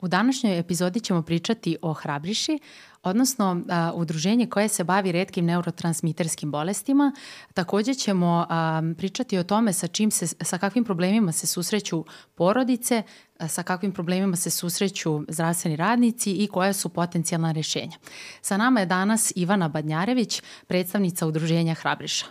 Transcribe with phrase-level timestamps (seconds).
[0.00, 2.58] U današnjoj epizodi ćemo pričati o Hrabriši,
[3.02, 7.12] odnosno a, udruženje koje se bavi redkim neurotransmiterskim bolestima.
[7.54, 13.02] Takođe ćemo a, pričati o tome sa, čim se, sa kakvim problemima se susreću porodice,
[13.38, 17.96] a, sa kakvim problemima se susreću zdravstveni radnici i koja su potencijalna rešenja.
[18.42, 22.26] Sa nama je danas Ivana Badnjarević, predstavnica udruženja Hrabriša.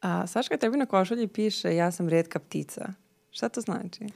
[0.00, 2.92] A Saška tebi na košulji piše ja sam redka ptica.
[3.30, 4.06] Šta to znači?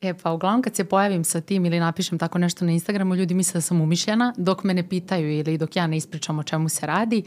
[0.00, 3.34] E pa uglavnom kad se pojavim sa tim ili napišem tako nešto na Instagramu, ljudi
[3.34, 6.68] misle da sam umišljena dok me ne pitaju ili dok ja ne ispričam o čemu
[6.68, 7.22] se radi.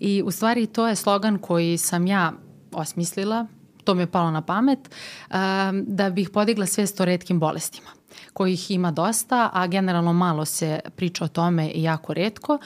[0.00, 2.32] I u stvari to je slogan koji sam ja
[2.72, 3.46] osmislila,
[3.84, 7.90] to mi je palo na pamet, um, da bih podigla svest o redkim bolestima
[8.32, 12.58] kojih ima dosta, a generalno malo se priča o tome i jako redko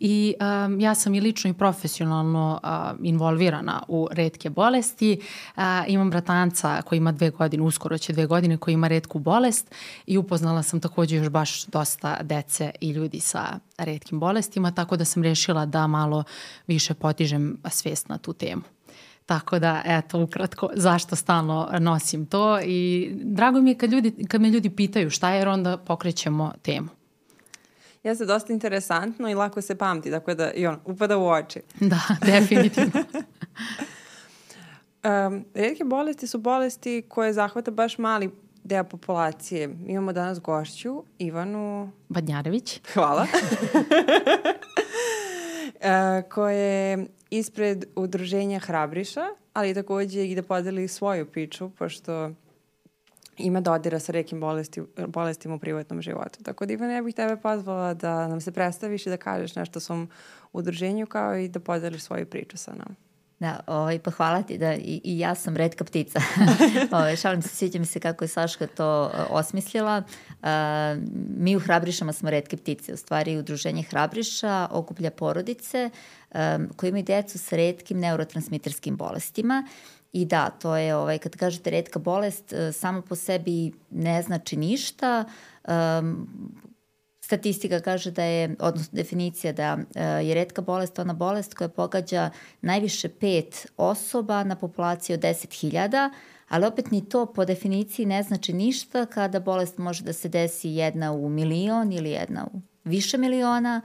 [0.00, 5.20] i um, ja sam i lično i profesionalno uh, involvirana u redke bolesti.
[5.56, 9.74] Uh, imam bratanca koji ima dve godine, uskoro će dve godine, koji ima redku bolest
[10.06, 15.04] i upoznala sam takođe još baš dosta dece i ljudi sa redkim bolestima, tako da
[15.04, 16.24] sam rešila da malo
[16.66, 18.62] više potižem svest na tu temu.
[19.26, 24.40] Tako da, eto, ukratko, zašto stalno nosim to i drago mi je kad, ljudi, kad
[24.40, 26.99] me ljudi pitaju šta je, jer onda pokrećemo temu.
[28.02, 31.60] Jeste dosta interesantno i lako se pamti, tako da i on upada u oči.
[31.80, 32.90] Da, definitivno.
[35.04, 38.30] um, redke bolesti su bolesti koje zahvata baš mali
[38.64, 39.76] deo populacije.
[39.86, 41.90] Imamo danas gošću, Ivanu...
[42.08, 42.80] Badnjarević.
[42.94, 43.26] Hvala.
[45.74, 52.30] uh, koje ispred udruženja Hrabriša, ali takođe i da podeli svoju priču, pošto
[53.40, 56.42] ima dodira sa rekim bolesti, bolestima u privatnom životu.
[56.42, 59.78] Tako da Ivana, ja bih tebe pozvala da nam se predstaviš i da kažeš nešto
[59.78, 60.08] o svom
[60.52, 62.94] udruženju kao i da podeliš svoju priču sa nama.
[63.40, 66.20] Da, ovaj, pa hvala ti da i, i ja sam redka ptica.
[66.92, 70.02] ovaj, šalim se, sviđa mi se kako je Saška to uh, osmislila.
[70.28, 70.48] Uh,
[71.36, 72.92] mi u Hrabrišama smo redke ptice.
[72.92, 75.90] U stvari, udruženje Hrabriša okuplja porodice
[76.34, 79.66] um, koji imaju decu sa redkim neurotransmiterskim bolestima
[80.12, 84.56] I da, to je, ovaj, kad kažete redka bolest, uh, samo po sebi ne znači
[84.56, 85.24] ništa.
[85.68, 86.28] Um,
[87.20, 92.30] statistika kaže da je, odnosno definicija da uh, je redka bolest ona bolest koja pogađa
[92.60, 96.10] najviše pet osoba na populaciji od 10.000,
[96.48, 100.68] ali opet ni to po definiciji ne znači ništa kada bolest može da se desi
[100.68, 103.80] jedna u milion ili jedna u više miliona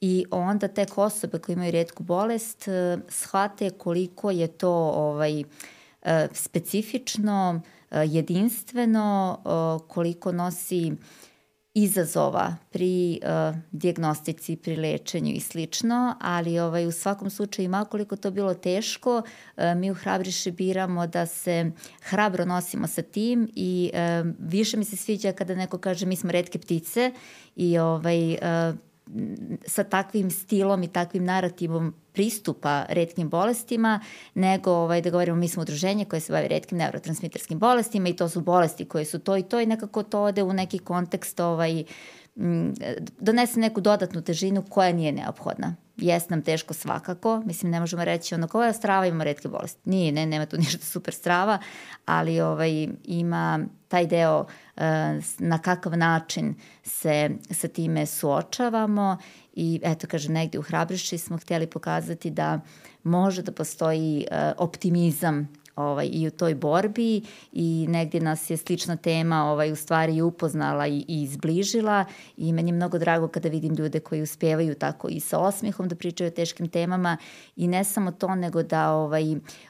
[0.00, 6.10] i onda tek osobe koje imaju redku bolest uh, shvate koliko je to ovaj, uh,
[6.32, 7.66] specifično, uh,
[8.04, 9.38] jedinstveno,
[9.88, 10.92] koliko nosi
[11.74, 13.20] izazova pri
[13.72, 19.22] diagnostici, pri lečenju i slično, ali ovaj, u svakom slučaju makoliko to bilo teško,
[19.76, 21.70] mi u Hrabriše biramo da se
[22.02, 23.90] hrabro nosimo sa tim i
[24.38, 27.12] više mi se sviđa kada neko kaže mi smo redke ptice
[27.56, 28.38] i ovaj,
[29.66, 34.00] sa takvim stilom i takvim narativom pristupa redkim bolestima,
[34.34, 38.28] nego ovaj, da govorimo mi smo udruženje koje se bavi redkim neurotransmiterskim bolestima i to
[38.28, 41.84] su bolesti koje su to i to i nekako to ode u neki kontekst ovaj,
[43.20, 45.76] donese neku dodatnu težinu koja nije neophodna.
[45.96, 49.90] Jes nam teško svakako, mislim ne možemo reći ono koja strava ima redke bolesti.
[49.90, 51.58] Nije, ne, nema tu ništa super strava,
[52.04, 54.82] ali ovaj, ima taj deo uh,
[55.38, 59.16] na kakav način se sa time suočavamo
[59.56, 62.60] i eto kaže negde u Hrabriši smo htjeli pokazati da
[63.02, 67.22] može da postoji uh, optimizam ovaj, i u toj borbi
[67.52, 72.04] i negdje nas je slična tema ovaj, u stvari upoznala i, i izbližila
[72.36, 75.96] i meni je mnogo drago kada vidim ljude koji uspevaju tako i sa osmihom da
[75.96, 77.16] pričaju o teškim temama
[77.56, 79.24] i ne samo to nego da ovaj,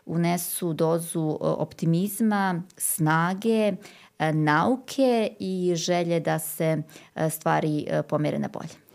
[0.06, 3.72] unesu dozu optimizma, snage,
[4.18, 6.82] e, nauke i želje da se
[7.14, 8.85] e, stvari e, pomere na bolje.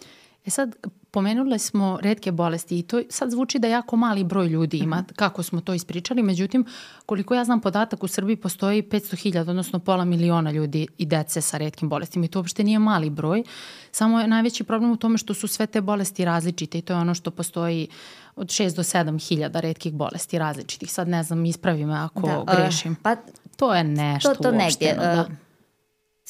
[0.46, 0.76] E sad,
[1.12, 5.06] pomenule smo redke bolesti i to sad zvuči da jako mali broj ljudi ima, mm
[5.06, 5.16] -hmm.
[5.16, 6.66] kako smo to ispričali, međutim,
[7.06, 11.58] koliko ja znam podatak, u Srbiji postoji 500.000, odnosno pola miliona ljudi i dece sa
[11.58, 13.44] redkim bolestima i to uopšte nije mali broj,
[13.92, 17.00] samo je najveći problem u tome što su sve te bolesti različite i to je
[17.00, 17.88] ono što postoji
[18.36, 20.92] od 6 do 7 hiljada redkih bolesti različitih.
[20.92, 22.92] Sad ne znam, ispravi me ako da, grešim.
[22.92, 23.16] Uh, pa,
[23.56, 25.28] to je nešto to, to negdje, da.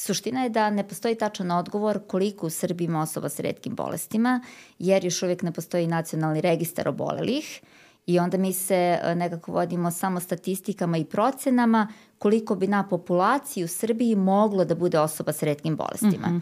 [0.02, 4.42] Suština je da ne postoji tačan odgovor koliko u Srbiji ima osoba sa redkim bolestima,
[4.80, 7.62] jer još uvijek ne postoji nacionalni registar obolelih
[8.06, 11.88] i onda mi se e, nekako vodimo samo statistikama i procenama
[12.18, 16.28] koliko bi na populaciji u Srbiji moglo da bude osoba sa redkim bolestima.
[16.28, 16.42] Mm -hmm.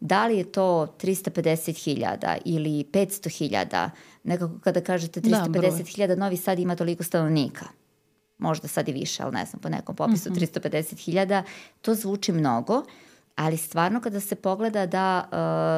[0.00, 3.90] Da li je to 350.000 ili 500.000,
[4.24, 7.79] nekako kada kažete 350.000, da, Novi Sad ima toliko stanovnika
[8.40, 10.60] možda sad i više, ali ne znam, po nekom popisu mm -hmm.
[10.60, 11.42] 350.000,
[11.82, 12.82] to zvuči mnogo,
[13.36, 15.28] ali stvarno kada se pogleda da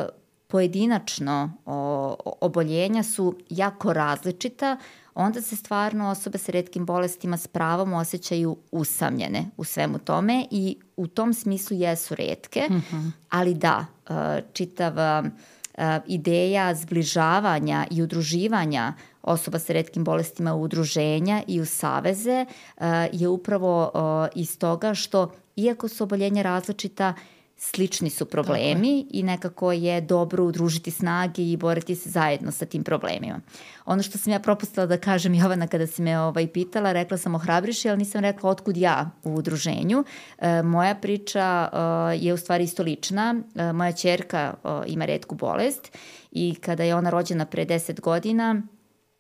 [0.09, 0.23] uh,
[0.53, 4.77] pojedinačno o, oboljenja su jako različita,
[5.15, 10.77] onda se stvarno osobe sa redkim bolestima s pravom osjećaju usamljene u svemu tome i
[10.97, 13.11] u tom smislu jesu redke, mm -hmm.
[13.31, 14.17] ali da, uh,
[14.53, 18.93] čitava uh, ideja zbližavanja i udruživanja
[19.23, 23.93] osoba sa redkim bolestima u udruženja i u saveze uh, je upravo
[24.35, 27.15] iz toga što iako su oboljenja različita,
[27.65, 32.85] slični su problemi i nekako je dobro udružiti snage i boriti se zajedno sa tim
[32.85, 33.41] problemima.
[33.85, 37.35] Ono što sam ja propustila da kažem Jovana kada si me ovaj pitala, rekla sam
[37.35, 40.05] o Hrabriši, ali nisam rekla otkud ja u udruženju.
[40.39, 41.79] E, moja priča e,
[42.17, 43.35] je u stvari isto lična.
[43.55, 45.99] E, moja čerka e, ima redku bolest
[46.31, 48.63] i kada je ona rođena pre 10 godina,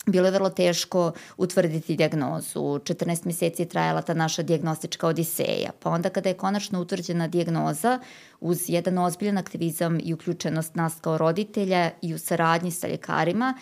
[0.06, 2.60] bilo je vrlo teško utvrditi diagnozu.
[2.60, 5.70] 14 meseci je trajala ta naša diagnostička odiseja.
[5.78, 7.98] Pa onda kada je konačno utvrđena diagnoza,
[8.40, 13.54] uz jedan ozbiljan aktivizam i uključenost nas kao roditelja i u saradnji sa ljekarima,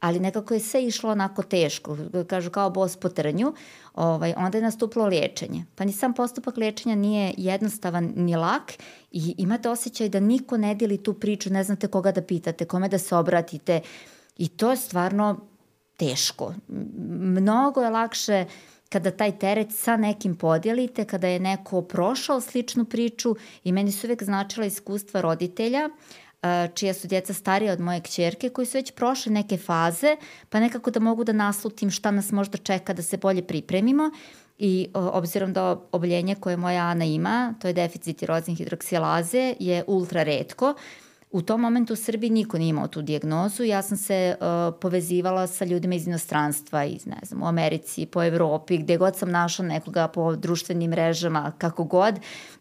[0.00, 1.96] ali nekako je sve išlo onako teško,
[2.26, 3.52] kažu kao bos po trnju,
[3.94, 5.64] ovaj, onda je nastupilo lečenje.
[5.74, 8.72] Pa ni sam postupak lečenja nije jednostavan ni lak
[9.12, 12.88] i imate osjećaj da niko ne dili tu priču, ne znate koga da pitate, kome
[12.88, 13.80] da se obratite
[14.36, 15.40] i to je stvarno
[15.98, 16.54] teško.
[17.18, 18.44] Mnogo je lakše
[18.88, 24.06] kada taj teret sa nekim podijelite, kada je neko prošao sličnu priču i meni su
[24.06, 25.88] uvek značila iskustva roditelja
[26.74, 30.16] čija su djeca starija od moje kćerke, koji su već prošle neke faze,
[30.48, 34.10] pa nekako da mogu da naslutim šta nas možda čeka da se bolje pripremimo
[34.58, 40.22] i obzirom da oboljenje koje moja Ana ima, to je deficit tirozin hidroksilaze, je ultra
[40.22, 40.74] redko,
[41.30, 43.64] U tom momentu u Srbiji niko nije imao tu dijagnozu.
[43.64, 44.46] Ja sam se uh,
[44.80, 49.30] povezivala sa ljudima iz inostranstva, iz, ne znam, u Americi, po Evropi, gde god sam
[49.30, 52.14] našla nekoga po društvenim mrežama, kako god,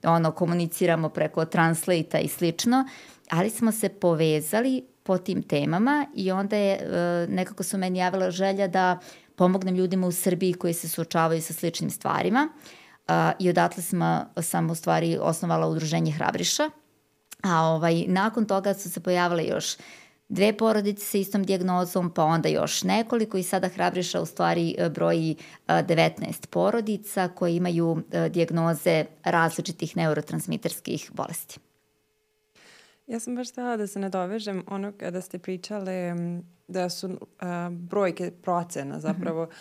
[0.04, 2.88] ono, komuniciramo preko translate i slično,
[3.30, 8.32] ali smo se povezali po tim temama i onda je, uh, nekako su meni javila
[8.32, 9.00] želja da
[9.36, 12.50] pomognem ljudima u Srbiji koji se suočavaju sa sličnim stvarima.
[13.08, 16.70] Uh, I odatle sam, sam u stvari osnovala udruženje Hrabriša,
[17.44, 19.78] A ovaj, nakon toga su se pojavile još
[20.30, 24.90] dve porodice sa istom diagnozom, pa onda još nekoliko i sada Hrabriša u stvari e,
[24.90, 25.36] broji
[25.68, 31.60] 19 e, porodica koje imaju e, diagnoze različitih neurotransmiterskih bolesti.
[33.08, 36.16] Ja sam baš htela da se nadovežem ono kada ste pričale
[36.68, 37.20] da su
[37.72, 39.54] brojke procena zapravo -hmm.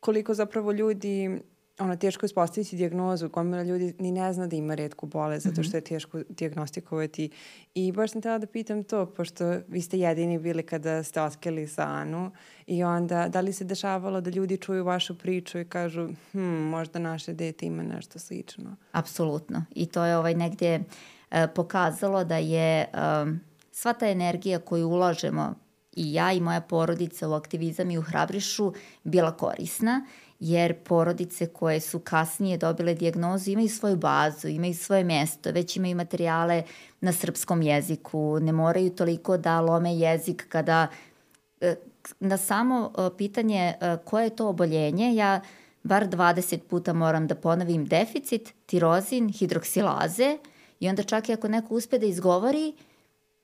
[0.00, 1.40] koliko zapravo ljudi
[1.78, 5.76] ono, teško ispostaviti diagnozu, gomila ljudi ni ne zna da ima redku bolest, zato što
[5.76, 5.88] je mhm.
[5.88, 7.30] teško diagnostikovati.
[7.74, 11.68] I baš sam htela da pitam to, pošto vi ste jedini bili kada ste otkrili
[11.68, 12.30] sa Anu
[12.66, 16.98] i onda, da li se dešavalo da ljudi čuju vašu priču i kažu, hm, možda
[16.98, 18.76] naše dete ima nešto slično?
[18.92, 19.64] Apsolutno.
[19.74, 22.86] I to je ovaj negdje uh, pokazalo da je
[23.22, 23.40] um,
[23.72, 25.54] sva ta energija koju ulažemo
[25.96, 28.72] i ja i moja porodica u aktivizam i u hrabrišu
[29.04, 30.06] bila korisna
[30.40, 35.96] jer porodice koje su kasnije dobile dijagnozu imaju svoju bazu, imaju svoje mesto, već imaju
[35.96, 36.62] materijale
[37.00, 40.86] na srpskom jeziku, ne moraju toliko da lome jezik kada
[41.60, 41.74] e,
[42.20, 45.40] na samo e, pitanje e, koje je to oboljenje, ja
[45.82, 50.38] bar 20 puta moram da ponovim deficit, tirozin, hidroksilaze
[50.80, 52.74] i onda čak i ako neko uspe da izgovori,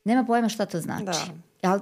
[0.04, 1.04] nema pojma šta to znači.
[1.04, 1.70] Da.
[1.70, 1.80] Ali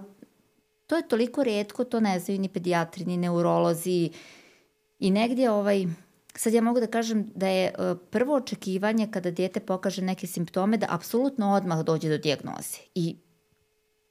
[0.86, 4.37] to je toliko redko, to ne znaju ni pedijatri, ni neurolozi, uh,
[4.98, 5.86] I negdje ovaj,
[6.34, 10.76] sad ja mogu da kažem da je e, prvo očekivanje kada dijete pokaže neke simptome
[10.76, 12.78] da apsolutno odmah dođe do dijagnoze.
[12.94, 13.16] I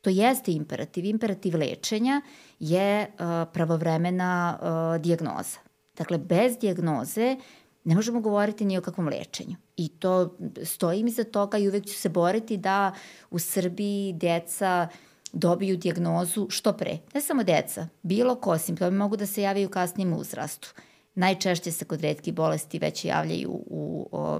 [0.01, 1.05] to jeste imperativ.
[1.05, 2.21] Imperativ lečenja
[2.59, 5.57] je uh, pravovremena uh, dijagnoza.
[5.97, 7.35] Dakle, bez dijagnoze
[7.83, 9.55] ne možemo govoriti ni o kakvom lečenju.
[9.77, 12.93] I to stojim iza toga i uvek ću se boriti da
[13.31, 14.87] u Srbiji deca
[15.33, 16.97] dobiju dijagnozu što pre.
[17.13, 20.73] Ne samo deca, bilo ko, simptomi mogu da se javaju u kasnijem uzrastu.
[21.15, 24.39] Najčešće se kod redkih bolesti već javljaju u o,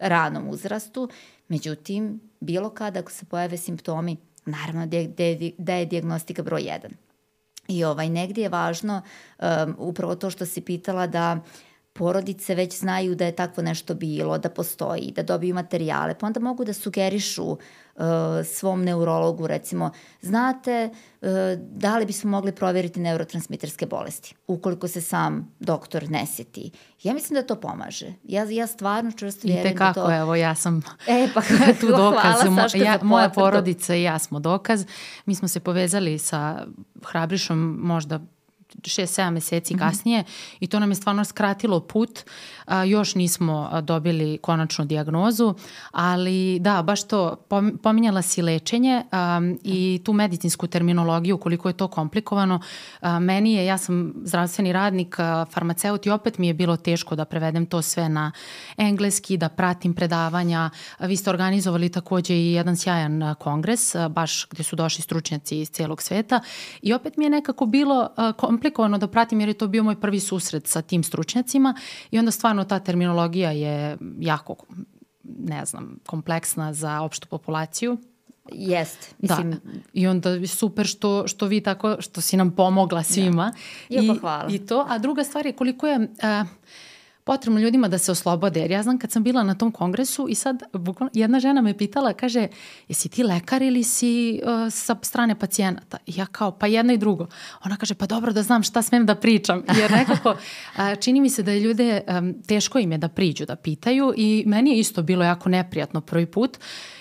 [0.00, 1.08] ranom uzrastu,
[1.48, 6.90] međutim, bilo kada ako se pojave simptomi, naravno da je, da je diagnostika broj 1.
[7.68, 9.02] I ovaj, negdje je važno
[9.38, 11.40] um, upravo to što si pitala da
[11.98, 16.40] porodice već znaju da je takvo nešto bilo, da postoji, da dobiju materijale, pa onda
[16.40, 17.58] mogu da sugerišu uh,
[18.44, 25.54] svom neurologu, recimo, znate, uh, da li bismo mogli provjeriti neurotransmiterske bolesti, ukoliko se sam
[25.60, 26.70] doktor ne sjeti.
[27.02, 28.12] Ja mislim da to pomaže.
[28.24, 30.00] Ja, ja stvarno čvrsto vjerujem da to...
[30.00, 31.40] I tekako, evo, ja sam e, pa,
[31.80, 32.34] tu dokaz.
[32.42, 34.84] Hvala, ja, moja porodica i ja smo dokaz.
[35.26, 36.66] Mi smo se povezali sa
[37.04, 38.20] Hrabrišom možda
[38.74, 39.80] 6-7 meseci mm -hmm.
[39.80, 40.24] kasnije
[40.60, 42.24] i to nam je stvarno skratilo put.
[42.66, 45.54] A, još nismo dobili konačnu diagnozu,
[45.90, 47.36] ali da, baš to,
[47.82, 52.60] pominjala si lečenje a, i tu medicinsku terminologiju, koliko je to komplikovano.
[53.00, 57.16] A, meni je, ja sam zdravstveni radnik, a, farmaceut i opet mi je bilo teško
[57.16, 58.32] da prevedem to sve na
[58.76, 60.70] engleski, da pratim predavanja.
[60.98, 65.60] A, vi ste organizovali takođe i jedan sjajan kongres, a, baš gde su došli stručnjaci
[65.60, 66.40] iz celog sveta
[66.82, 68.65] i opet mi je nekako bilo a, komplikovano
[68.98, 71.74] da pratim jer je to bio moj prvi susret sa tim stručnjacima
[72.10, 74.56] i onda stvarno ta terminologija je jako
[75.38, 77.98] ne znam, kompleksna za opštu populaciju.
[78.52, 79.14] Jest.
[79.18, 79.36] Da.
[79.36, 79.50] Mislim...
[79.50, 79.80] Da.
[79.92, 83.52] I onda super što, što vi tako, što si nam pomogla svima.
[83.90, 84.00] Da.
[84.00, 84.48] I, hvala.
[84.50, 84.86] I to.
[84.88, 85.98] A druga stvar je koliko je...
[85.98, 86.48] Uh,
[87.26, 88.60] potrebno ljudima da se oslobode.
[88.60, 90.62] Jer ja znam kad sam bila na tom kongresu i sad
[91.12, 92.48] jedna žena me pitala, kaže,
[92.88, 95.98] jesi ti lekar ili si uh, sa strane pacijenata?
[96.06, 97.26] I ja kao, pa jedno i drugo.
[97.64, 99.62] Ona kaže, pa dobro da znam šta smem da pričam.
[99.80, 103.46] Jer nekako uh, čini mi se da je ljude, um, teško im je da priđu,
[103.46, 106.58] da pitaju i meni je isto bilo jako neprijatno prvi put.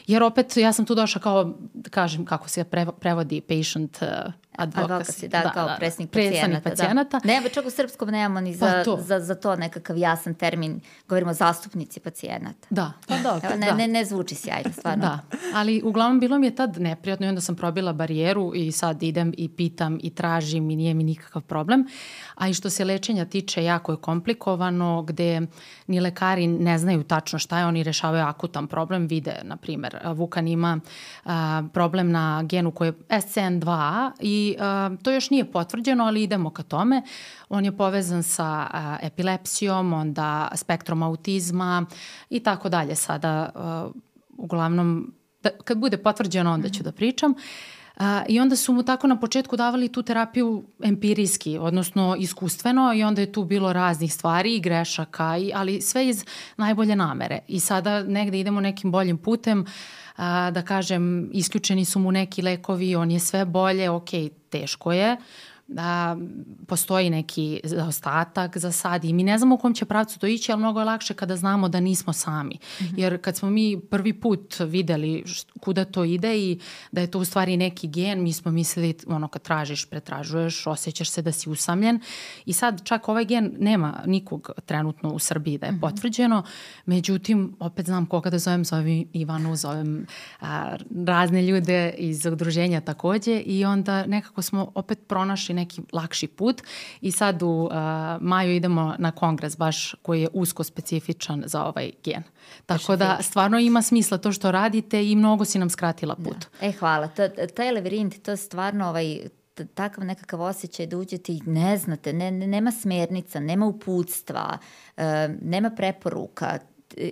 [0.07, 2.63] Jer opet ja sam tu došla kao, da kažem kako se
[2.99, 6.69] prevodi patient uh, advocacy, da, da, kao da, presnik pacijenata.
[6.69, 7.19] pacijenata.
[7.19, 7.27] Da.
[7.27, 8.97] Ne, čak u srpskom nemamo ni za, pa to.
[9.01, 12.67] Za, za to nekakav jasan termin, govorimo zastupnici pacijenata.
[12.69, 13.49] Da, pa dobro.
[13.57, 13.75] Ne, da.
[13.75, 15.01] ne, ne zvuči sjajno, stvarno.
[15.01, 15.19] Da,
[15.53, 19.33] ali uglavnom bilo mi je tad neprijatno i onda sam probila barijeru i sad idem
[19.37, 21.87] i pitam i tražim i nije mi nikakav problem.
[22.35, 25.41] A i što se lečenja tiče, jako je komplikovano, gde
[25.87, 30.47] ni lekari ne znaju tačno šta je, oni rešavaju akutan problem, vide, na primer, Vukan
[30.47, 30.79] ima
[31.25, 34.44] a, problem na genu koji je SCN2 i
[35.03, 37.01] to još nije potvrđeno, ali idemo ka tome.
[37.49, 38.67] On je povezan sa
[39.01, 41.85] epilepsijom, onda spektrom autizma
[42.29, 42.95] i tako dalje.
[42.95, 43.49] Sada,
[44.37, 47.31] uglavnom, da, kad bude potvrđeno, onda ću da pričam.
[47.31, 47.37] Uh,
[47.97, 53.03] A, I onda su mu tako na početku davali tu terapiju empirijski, odnosno iskustveno i
[53.03, 56.25] onda je tu bilo raznih stvari i grešaka, i, ali sve iz
[56.57, 57.39] najbolje namere.
[57.47, 59.65] I sada negde idemo nekim boljim putem,
[60.15, 64.09] a, da kažem, isključeni su mu neki lekovi, on je sve bolje, ok,
[64.49, 65.17] teško je,
[65.67, 66.17] da
[66.67, 70.51] postoji neki ostatak za sad i mi ne znamo u kom će pravcu to ići,
[70.51, 72.55] ali mnogo je lakše kada znamo da nismo sami.
[72.55, 72.93] Mm -hmm.
[72.97, 75.23] Jer kad smo mi prvi put videli
[75.59, 76.59] kuda to ide i
[76.91, 81.09] da je to u stvari neki gen, mi smo mislili, ono kad tražiš, pretražuješ, osjećaš
[81.09, 81.99] se da si usamljen
[82.45, 85.81] i sad čak ovaj gen nema nikog trenutno u Srbiji da je mm -hmm.
[85.81, 86.43] potvrđeno,
[86.85, 90.05] međutim, opet znam koga da zovem, zovem Ivanu, zovem
[90.41, 96.61] a, razne ljude iz udruženja takođe i onda nekako smo opet pronašli neki lakši put
[97.01, 97.71] i sad u uh,
[98.21, 102.23] maju idemo na kongres baš koji je usko specifičan za ovaj gen.
[102.65, 106.37] Tako da stvarno ima smisla to što radite i mnogo si nam skratila put.
[106.59, 106.67] Da.
[106.67, 107.07] E, hvala.
[107.07, 109.19] To, taj levirint, to je stvarno ovaj,
[109.73, 114.57] takav nekakav osjećaj da uđete i ne znate, ne, ne, nema smernica, nema uputstva,
[114.97, 115.03] uh,
[115.41, 116.59] nema preporuka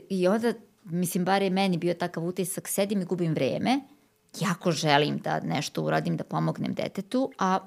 [0.10, 3.80] i onda, mislim, bar je meni bio takav utisak, sedim i gubim vreme,
[4.40, 7.60] jako želim da nešto uradim, da pomognem detetu, a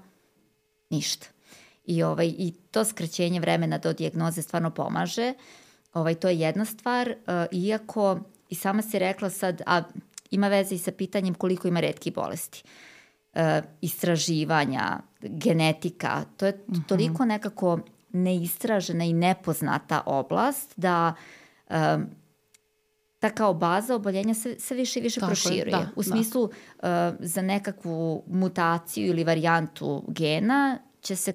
[0.91, 1.27] ništa.
[1.85, 5.35] I, ovaj, I to skraćenje vremena do dijagnoze stvarno pomaže.
[5.95, 9.83] Ovaj, to je jedna stvar, uh, iako i sama si rekla sad, a
[10.31, 12.63] ima veze i sa pitanjem koliko ima redkih bolesti.
[13.35, 13.41] Uh,
[13.81, 16.87] istraživanja, genetika, to je -hmm.
[16.87, 17.79] toliko nekako
[18.13, 21.15] neistražena i nepoznata oblast da
[21.71, 22.07] um,
[23.19, 25.59] ta kao baza oboljenja se, se više i više Tako proširuje.
[25.59, 26.11] Je, da, U da.
[26.11, 26.51] smislu
[26.83, 27.09] da.
[27.11, 31.33] uh, za nekakvu mutaciju ili varijantu gena će se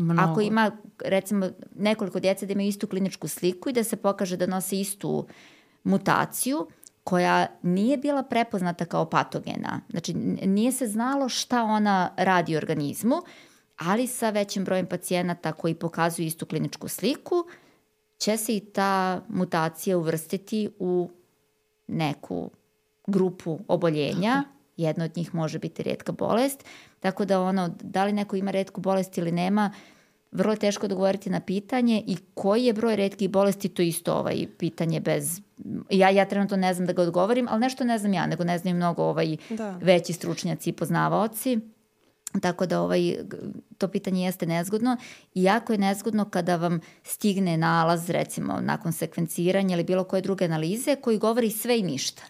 [0.00, 0.20] Mnogo.
[0.20, 0.70] Ako ima,
[1.04, 5.26] recimo, nekoliko djece da imaju istu kliničku sliku i da se pokaže da nose istu
[5.84, 6.66] mutaciju,
[7.04, 9.80] koja nije bila prepoznata kao patogena.
[9.90, 13.16] Znači, nije se znalo šta ona radi u organizmu,
[13.76, 17.44] ali sa većim brojem pacijenata koji pokazuju istu kliničku sliku,
[18.18, 21.10] će se i ta mutacija uvrstiti u
[21.88, 22.50] neku
[23.06, 24.44] grupu oboljenja,
[24.76, 26.64] jedna od njih može biti redka bolest,
[27.00, 29.70] tako da ono, da li neko ima redku bolest ili nema,
[30.32, 34.46] vrlo je teško odgovoriti na pitanje i koji je broj redkih bolesti, to isto ovaj
[34.58, 35.40] pitanje bez...
[35.90, 38.58] Ja, ja trenutno ne znam da ga odgovorim, ali nešto ne znam ja, nego ne
[38.58, 39.78] znam mnogo ovaj da.
[39.82, 41.58] veći stručnjaci i poznavaoci.
[42.42, 43.16] Tako da ovaj,
[43.78, 44.96] to pitanje jeste nezgodno
[45.34, 50.44] i jako je nezgodno kada vam stigne nalaz recimo nakon sekvenciranja ili bilo koje druge
[50.44, 52.22] analize koji govori sve i ništa.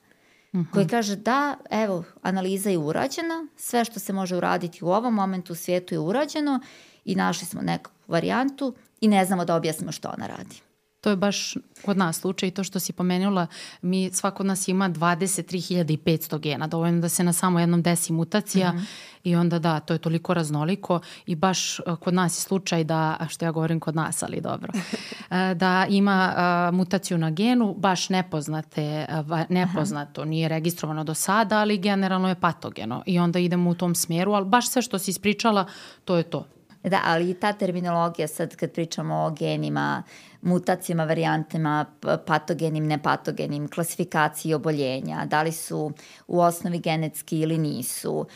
[0.53, 0.71] Uh -huh.
[0.73, 5.53] koji kaže da, evo, analiza je urađena, sve što se može uraditi u ovom momentu
[5.53, 6.61] u svijetu je urađeno
[7.05, 10.68] i našli smo neku varijantu i ne znamo da objasnimo što ona radi.
[11.01, 13.47] To je baš kod nas slučaj i to što si pomenula,
[13.83, 18.73] mi svako od nas ima 23.500 gena, dovoljno da se na samo jednom desi mutacija
[18.73, 18.85] mm -hmm.
[19.25, 23.45] i onda da, to je toliko raznoliko i baš kod nas je slučaj da, što
[23.45, 24.73] ja govorim kod nas, ali dobro,
[25.63, 29.07] da ima mutaciju na genu, baš nepoznate,
[29.49, 34.33] nepoznato, nije registrovano do sada, ali generalno je patogeno i onda idemo u tom smjeru,
[34.33, 35.67] ali baš sve što si ispričala,
[36.05, 36.47] to je to.
[36.83, 40.03] Da, ali i ta terminologija sad kad pričamo o genima,
[40.43, 41.87] mutacijama, varijantama,
[42.27, 45.93] patogenim, nepatogenim, klasifikaciji oboljenja, da li su
[46.27, 48.27] u osnovi genetski ili nisu,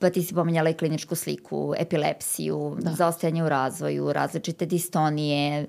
[0.00, 2.90] pa ti si pomenjala i kliničku sliku, epilepsiju, da.
[2.90, 5.66] zaostajanje u razvoju, različite distonije.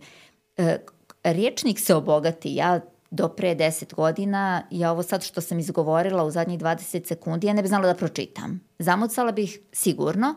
[0.57, 0.77] E,
[1.23, 2.79] riječnik se obogati, ja
[3.11, 7.53] do pre 10 godina, ja ovo sad što sam izgovorila u zadnjih 20 sekundi, ja
[7.53, 8.59] ne bih znala da pročitam.
[8.79, 10.35] Zamucala bih sigurno,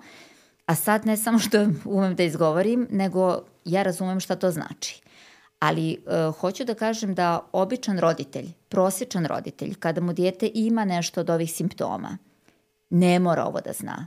[0.71, 5.03] A sad ne samo što umem da izgovorim, nego ja razumem šta to znači.
[5.61, 11.21] Ali uh, hoću da kažem da običan roditelj, prosječan roditelj, kada mu dijete ima nešto
[11.21, 12.19] od ovih simptoma,
[12.91, 14.07] ne mora ovo da zna.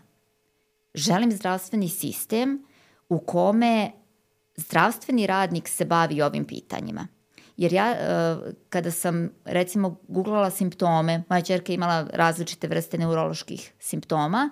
[0.93, 2.65] Želim zdravstveni sistem
[3.10, 3.91] u kome
[4.55, 7.07] zdravstveni radnik se bavi ovim pitanjima.
[7.57, 14.50] Jer ja, uh, kada sam, recimo, googlala simptome, moja čerka imala različite vrste neuroloških simptoma,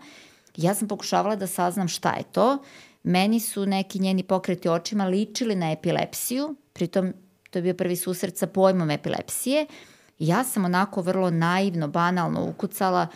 [0.58, 2.58] Ja sam pokušavala da saznam šta je to.
[3.04, 7.14] Meni su neki njeni pokreti očima ličili na epilepsiju, pritom
[7.50, 9.66] to je bio prvi susret sa pojmom epilepsije.
[10.20, 13.08] Ja sam onako vrlo naivno, banalno ukucala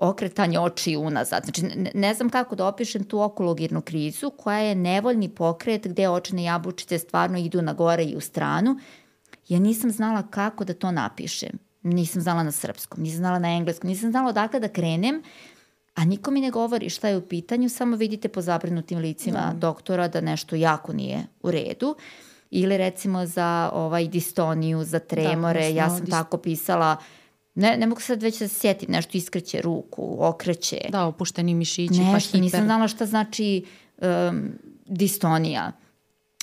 [0.00, 1.42] okretanje oči unazad.
[1.44, 6.08] Znači, ne, ne znam kako da opišem tu okulogirnu krizu koja je nevoljni pokret gde
[6.08, 8.78] očne jabučice stvarno idu na gore i u stranu.
[9.48, 11.58] Ja nisam znala kako da to napišem.
[11.82, 15.22] Nisam znala na srpskom, nisam znala na engleskom, nisam znala odakle da krenem
[15.98, 19.58] a niko mi ne govori šta je u pitanju, samo vidite po zabrinutim licima da.
[19.58, 21.96] doktora da nešto jako nije u redu.
[22.50, 26.10] Ili recimo za ovaj distoniju, za tremore, da, ja sam dist...
[26.10, 26.96] tako pisala
[27.54, 30.78] Ne, ne mogu sad već da se sjetim, nešto iskreće ruku, okreće.
[30.88, 32.40] Da, opušteni mišići, nešto, pa hiper.
[32.40, 33.64] nisam znala šta znači
[33.96, 34.52] um,
[34.86, 35.72] distonija,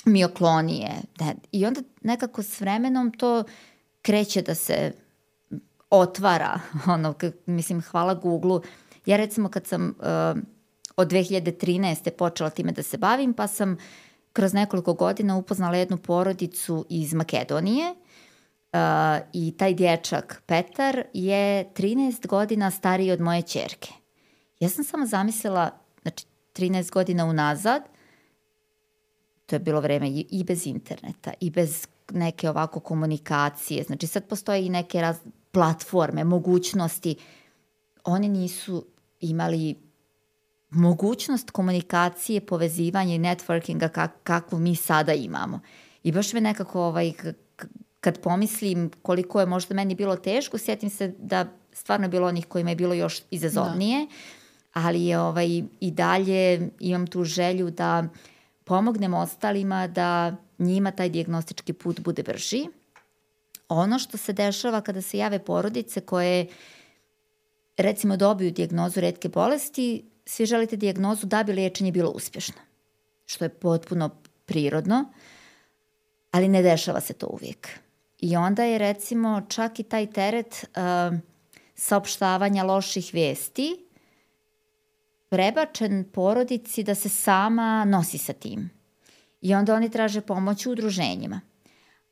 [0.04, 0.90] mioklonije.
[1.20, 3.44] Ne, I onda nekako s vremenom to
[4.02, 4.92] kreće da se
[5.90, 6.60] otvara,
[6.94, 7.14] ono,
[7.46, 8.62] mislim, hvala Google-u,
[9.06, 10.42] Ja recimo kad sam uh,
[10.96, 12.10] od 2013.
[12.10, 13.76] počela time da se bavim, pa sam
[14.32, 18.78] kroz nekoliko godina upoznala jednu porodicu iz Makedonije uh,
[19.32, 23.92] i taj dječak Petar je 13 godina stariji od moje čerke.
[24.60, 25.70] Ja sam samo zamislila,
[26.02, 27.82] znači 13 godina unazad,
[29.46, 34.66] to je bilo vreme i, bez interneta, i bez neke ovako komunikacije, znači sad postoje
[34.66, 35.16] i neke raz,
[35.50, 37.16] platforme, mogućnosti,
[38.04, 38.86] oni nisu
[39.30, 39.74] imali
[40.70, 45.60] mogućnost komunikacije, povezivanja i networkinga kak, kakvu mi sada imamo.
[46.02, 47.12] I baš me nekako ovaj,
[48.00, 52.46] kad pomislim koliko je možda meni bilo teško, sjetim se da stvarno je bilo onih
[52.46, 54.12] kojima je bilo još izazovnije, da.
[54.72, 58.08] ali je ovaj, i dalje imam tu želju da
[58.64, 62.66] pomognem ostalima da njima taj diagnostički put bude brži.
[63.68, 66.50] Ono što se dešava kada se jave porodice koje uh,
[67.76, 72.60] recimo dobiju dijagnozu redke bolesti, svi želite dijagnozu da bi liječenje bilo uspješno,
[73.26, 74.10] što je potpuno
[74.46, 75.04] prirodno,
[76.30, 77.68] ali ne dešava se to uvijek.
[78.18, 81.18] I onda je recimo čak i taj teret uh,
[81.74, 83.86] saopštavanja loših vesti
[85.28, 88.70] prebačen porodici da se sama nosi sa tim.
[89.40, 91.40] I onda oni traže pomoć u udruženjima.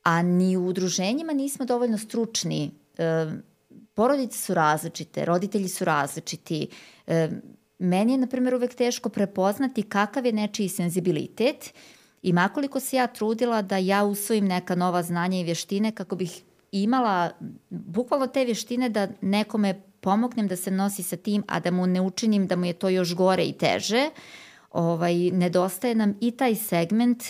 [0.03, 3.33] A ni u udruženjima nismo dovoljno stručni uh,
[3.95, 6.69] porodice su različite, roditelji su različiti.
[7.07, 7.29] E,
[7.79, 11.75] meni je, na primjer, uvek teško prepoznati kakav je nečiji senzibilitet
[12.23, 16.43] i makoliko se ja trudila da ja usvojim neka nova znanja i vještine kako bih
[16.73, 17.31] imala
[17.71, 22.01] bukvalno te vještine da nekome pomognem da se nosi sa tim, a da mu ne
[22.01, 24.11] učinim da mu je to još gore i teže,
[24.73, 27.25] ovaj, nedostaje nam i taj segment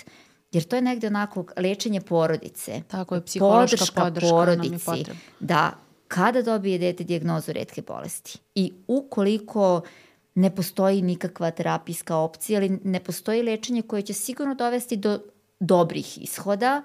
[0.53, 2.83] jer to je negde onako lečenje porodice.
[2.89, 5.05] Tako je, psihološka podrška, podrška porodici.
[5.41, 5.73] Da,
[6.15, 9.83] kada dobije dete dijagnozu redke bolesti i ukoliko
[10.35, 15.19] ne postoji nikakva terapijska opcija ili ne postoji lečenje koje će sigurno dovesti do
[15.61, 16.83] dobrih ishoda,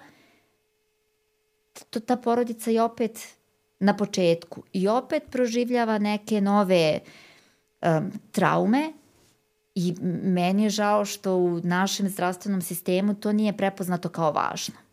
[1.89, 3.27] to ta porodica je opet
[3.79, 6.99] na početku i opet proživljava neke nove
[7.81, 8.93] um, traume
[9.75, 14.88] i meni je žao što u našem zdravstvenom sistemu to nije prepoznato kao važno.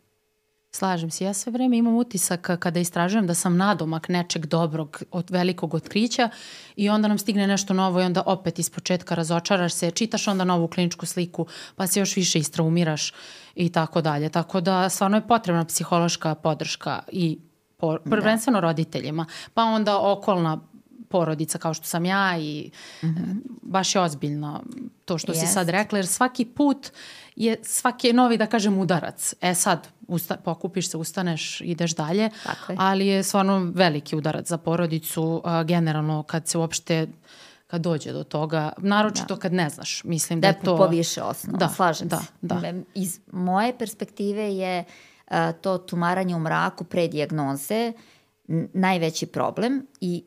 [0.76, 1.24] Slažem se.
[1.24, 6.28] Ja sve vreme imam utisak kada istražujem da sam nadomak nečeg dobrog, od velikog otkrića
[6.76, 10.44] i onda nam stigne nešto novo i onda opet iz početka razočaraš se, čitaš onda
[10.44, 13.12] novu kliničku sliku, pa se još više istraumiraš
[13.54, 14.28] i tako dalje.
[14.28, 17.38] Tako da stvarno je potrebna psihološka podrška i
[17.76, 18.10] po, da.
[18.10, 18.66] prvenstveno da.
[18.66, 20.60] roditeljima, pa onda okolna
[21.08, 22.70] porodica kao što sam ja i
[23.02, 23.34] mm -hmm.
[23.62, 24.62] baš je ozbiljno
[25.04, 25.40] to što Jest.
[25.40, 26.90] si sad rekla, jer svaki put
[27.36, 29.34] je svaki je novi, da kažem, udarac.
[29.40, 32.30] E sad, usta, pokupiš se, ustaneš, ideš dalje, je.
[32.78, 37.06] ali je stvarno veliki udarac za porodicu, a, generalno kad se uopšte
[37.66, 39.40] kad dođe do toga, naročito da.
[39.40, 40.04] kad ne znaš.
[40.04, 40.76] Mislim da, da je to...
[40.76, 42.32] po više osnova, da, slažem da, se.
[42.42, 42.72] Da.
[42.94, 44.84] Iz moje perspektive je
[45.28, 47.92] a, to tumaranje u mraku pre dijagnoze
[48.72, 50.24] najveći problem i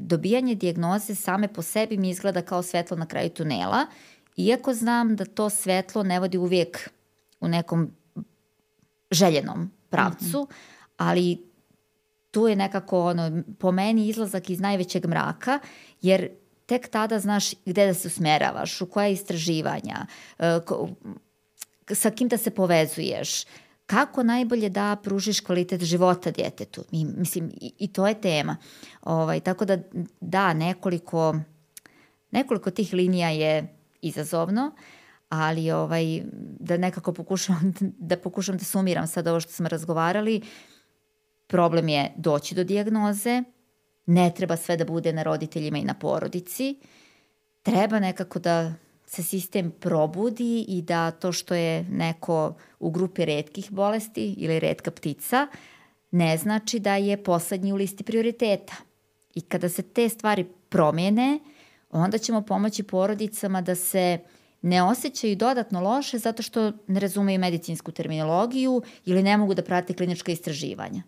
[0.00, 3.86] dobijanje dijagnoze same po sebi mi izgleda kao svetlo na kraju tunela,
[4.36, 6.90] iako znam da to svetlo ne vodi uvijek
[7.40, 7.90] u nekom
[9.10, 10.92] željenom pravcu, mm -hmm.
[10.96, 11.50] ali
[12.30, 15.58] tu je nekako ono, po meni izlazak iz najvećeg mraka,
[16.02, 16.28] jer
[16.66, 20.06] tek tada znaš gde da se usmeravaš, u koja istraživanja,
[20.38, 20.60] e,
[21.94, 23.44] sa kim da se povezuješ,
[23.90, 26.84] kako najbolje da pružiš kvalitet života djetetu.
[26.92, 28.56] I, mislim, i, i to je tema.
[29.02, 29.78] Ovaj, tako da,
[30.20, 31.40] da, nekoliko,
[32.30, 34.70] nekoliko tih linija je izazovno,
[35.28, 36.22] ali ovaj,
[36.60, 37.74] da nekako pokušam
[38.10, 40.42] da, pokušam da sumiram sad ovo što smo razgovarali,
[41.46, 43.42] problem je doći do dijagnoze,
[44.06, 46.78] ne treba sve da bude na roditeljima i na porodici,
[47.62, 48.72] treba nekako da
[49.10, 54.90] se sistem probudi i da to što je neko u grupi redkih bolesti ili redka
[54.90, 55.46] ptica
[56.10, 58.74] ne znači da je poslednji u listi prioriteta.
[59.34, 61.40] I kada se te stvari promijene,
[61.90, 64.18] onda ćemo pomoći porodicama da se
[64.62, 69.94] ne osjećaju dodatno loše zato što ne razumeju medicinsku terminologiju ili ne mogu da prate
[69.94, 71.02] klinička istraživanja.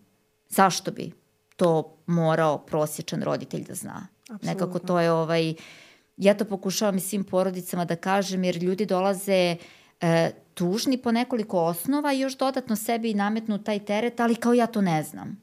[0.49, 1.11] Zašto bi
[1.55, 4.07] to morao prosječan roditelj da zna?
[4.21, 4.51] Absolutno.
[4.51, 5.53] Nekako to je ovaj
[6.17, 9.55] ja to pokušavam i svim porodicama da kažem, jer ljudi dolaze
[10.01, 14.67] e, tužni po nekoliko osnova i još dodatno sebi nametnu taj teret, ali kao ja
[14.67, 15.41] to ne znam.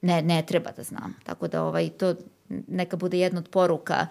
[0.00, 1.14] Ne, ne treba da znam.
[1.24, 2.14] Tako da ovaj, to
[2.48, 4.06] neka bude jedna od poruka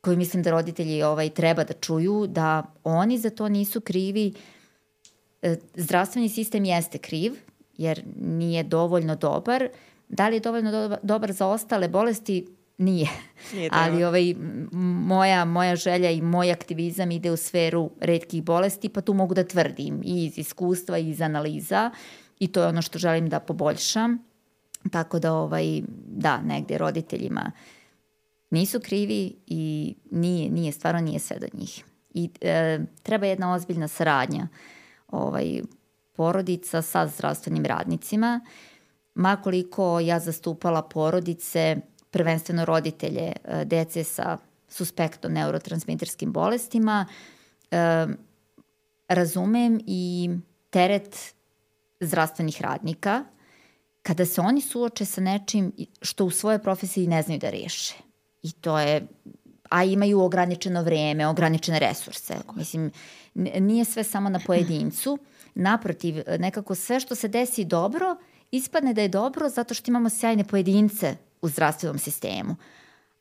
[0.00, 4.32] koju mislim da roditelji ovaj, treba da čuju, da oni za to nisu krivi.
[5.42, 7.32] E, zdravstveni sistem jeste kriv,
[7.76, 9.68] jer nije dovoljno dobar.
[10.08, 12.46] Da li je dovoljno dobar za ostale bolesti?
[12.80, 13.08] Nije.
[13.54, 14.34] Nije Ali ovaj,
[14.72, 19.44] moja, moja želja i moj aktivizam ide u sferu redkih bolesti, pa tu mogu da
[19.44, 21.90] tvrdim i iz iskustva i iz analiza
[22.38, 24.18] i to je ono što želim da poboljšam.
[24.92, 27.52] Tako da, ovaj, da, negde roditeljima
[28.50, 31.84] nisu krivi i nije, nije, stvarno nije sve do njih.
[32.14, 34.48] I e, treba jedna ozbiljna saradnja
[35.08, 35.62] ovaj,
[36.12, 38.40] porodica sa zdravstvenim radnicima.
[39.14, 41.76] Makoliko ja zastupala porodice
[42.10, 47.06] prvenstveno roditelje e, dece sa suspektom neurotransmiterskim bolestima,
[47.70, 48.06] e,
[49.08, 50.30] razumem i
[50.70, 51.34] teret
[52.00, 53.24] zdravstvenih radnika
[54.02, 57.94] kada se oni suoče sa nečim što u svojoj profesiji ne znaju da reše.
[58.42, 59.06] I to je
[59.70, 62.34] a imaju ograničeno vreme, ograničene resurse.
[62.54, 62.90] Mislim,
[63.34, 65.18] nije sve samo na pojedincu.
[65.54, 68.16] Naprotiv, nekako sve što se desi dobro,
[68.50, 72.56] ispadne da je dobro zato što imamo sjajne pojedince u zdravstvenom sistemu.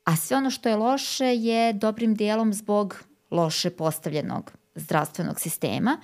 [0.04, 5.98] A sve ono što je loše je dobrim dijelom zbog loše postavljenog zdravstvenog sistema,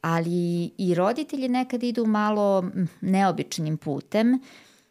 [0.00, 2.64] ali i roditelji nekad idu malo
[3.00, 4.40] neobičnim putem,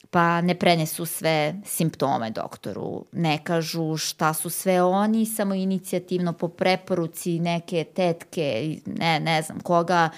[0.09, 6.47] pa ne prenesu sve simptome doktoru, ne kažu šta su sve oni samo inicijativno po
[6.47, 10.09] preporuci neke tetke, ne, ne znam koga,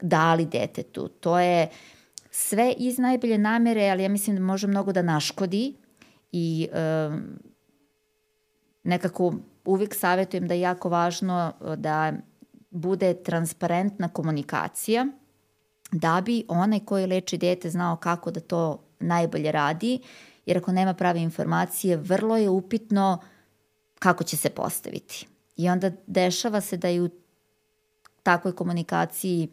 [0.00, 1.08] dali detetu.
[1.08, 1.68] To je
[2.30, 5.74] sve iz najbolje namere, ali ja mislim da može mnogo da naškodi
[6.36, 7.38] i um,
[8.82, 12.12] nekako uvijek savjetujem da je jako važno uh, da
[12.70, 15.06] bude transparentna komunikacija
[15.92, 20.00] da bi onaj koji leči dete znao kako da to najbolje radi,
[20.46, 23.18] jer ako nema prave informacije, vrlo je upitno
[23.98, 25.26] kako će se postaviti.
[25.56, 27.08] I onda dešava se da i u
[28.22, 29.48] takvoj komunikaciji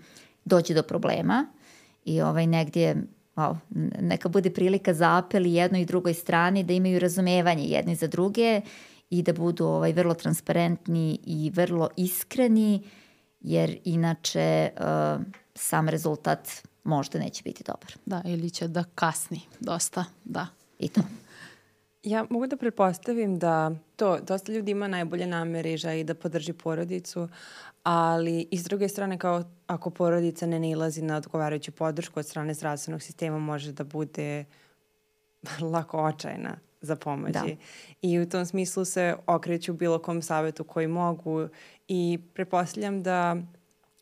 [0.45, 1.45] dođe do problema
[2.05, 2.95] i ovaj negdje
[3.35, 3.57] wow,
[3.99, 8.07] neka bude prilika za apel i jednoj i drugoj strani da imaju razumevanje jedni za
[8.07, 8.61] druge
[9.09, 12.83] i da budu ovaj, vrlo transparentni i vrlo iskreni,
[13.41, 15.21] jer inače uh,
[15.55, 16.49] sam rezultat
[16.83, 17.93] možda neće biti dobar.
[18.05, 20.47] Da, ili će da kasni dosta, da.
[20.79, 21.01] I to.
[22.03, 26.53] Ja mogu da pretpostavim da to, dosta ljudi ima najbolje namere i želi da podrži
[26.53, 27.29] porodicu,
[27.83, 32.53] ali i s druge strane kao ako porodica ne nilazi na odgovarajuću podršku od strane
[32.53, 34.45] zdravstvenog sistema može da bude
[35.73, 37.33] lako očajna za pomoći.
[37.33, 37.45] Da.
[38.01, 41.47] I u tom smislu se okreću bilo kom savetu koji mogu
[41.87, 43.37] i prepostavljam da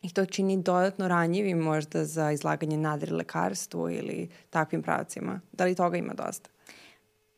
[0.02, 5.42] ih to čini dodatno ranjivim možda za izlaganje nadri lekarstvu ili takvim pravcima.
[5.52, 6.50] Da li toga ima dosta?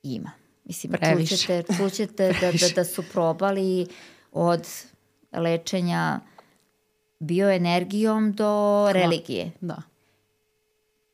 [0.03, 0.40] Ima.
[0.63, 1.37] Mislim, Previše.
[1.37, 3.87] čućete, čućete da, da, da su probali
[4.31, 4.67] od
[5.33, 6.19] lečenja
[7.19, 9.51] bioenergijom do religije.
[9.61, 9.81] Da.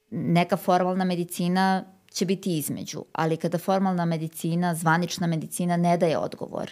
[0.09, 6.71] Neka formalna medicina će biti između, ali kada formalna medicina, zvanična medicina ne daje odgovor,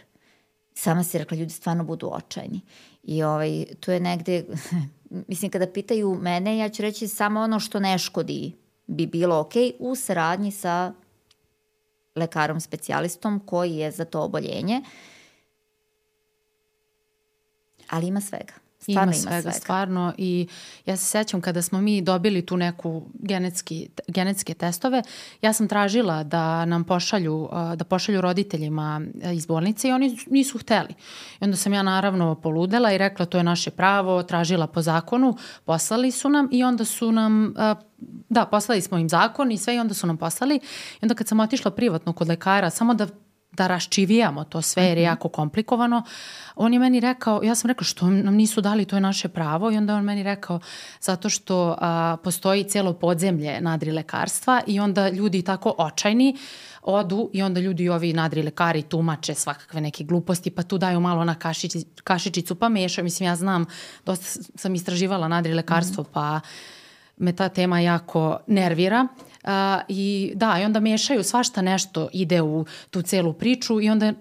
[0.73, 2.61] sama si rekla, ljudi stvarno budu očajni.
[3.03, 4.45] I ovaj, tu je negde,
[5.27, 8.53] mislim, kada pitaju mene, ja ću reći samo ono što ne škodi
[8.88, 10.93] bi bilo ok u saradnji sa
[12.15, 14.82] lekarom specijalistom koji je za to oboljenje.
[17.89, 18.64] Ali ima svega.
[18.91, 20.13] Stvarno ima, svega, svega, stvarno.
[20.17, 20.48] I
[20.86, 25.04] ja se sećam kada smo mi dobili tu neku genetski, genetske testove,
[25.41, 29.02] ja sam tražila da nam pošalju, da pošalju roditeljima
[29.34, 30.93] iz bolnice i oni nisu hteli.
[31.41, 35.38] I onda sam ja naravno poludela i rekla to je naše pravo, tražila po zakonu,
[35.65, 37.54] poslali su nam i onda su nam
[38.30, 40.56] da, poslali smo im zakon i sve i onda su nam poslali.
[40.56, 43.08] I onda kad sam otišla privatno kod lekara, samo da
[43.57, 45.11] da raščivijamo to sve jer je mhm.
[45.11, 46.03] jako komplikovano.
[46.55, 49.71] On je meni rekao, ja sam rekla što nam nisu dali, to je naše pravo
[49.71, 50.59] i onda on meni rekao
[51.01, 56.37] zato što a, postoji celo podzemlje nadri lekarstva i onda ljudi tako očajni
[56.85, 61.23] odu i onda ljudi ovi nadri lekari tumače svakakve neke gluposti pa tu daju malo
[61.23, 63.03] na kašiči, kašičicu pa mešaju.
[63.03, 63.65] Mislim ja znam,
[64.05, 66.07] dosta sam istraživala nadri lekarstvo mm.
[66.13, 66.39] pa
[67.17, 69.07] me ta tema jako nervira.
[69.45, 69.51] Uh,
[69.88, 74.13] I da, i onda mešaju svašta nešto ide u tu celu priču i onda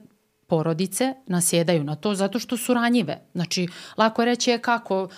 [0.47, 3.21] porodice nasjedaju na to zato što su ranjive.
[3.35, 5.09] Znači, lako je reći je kako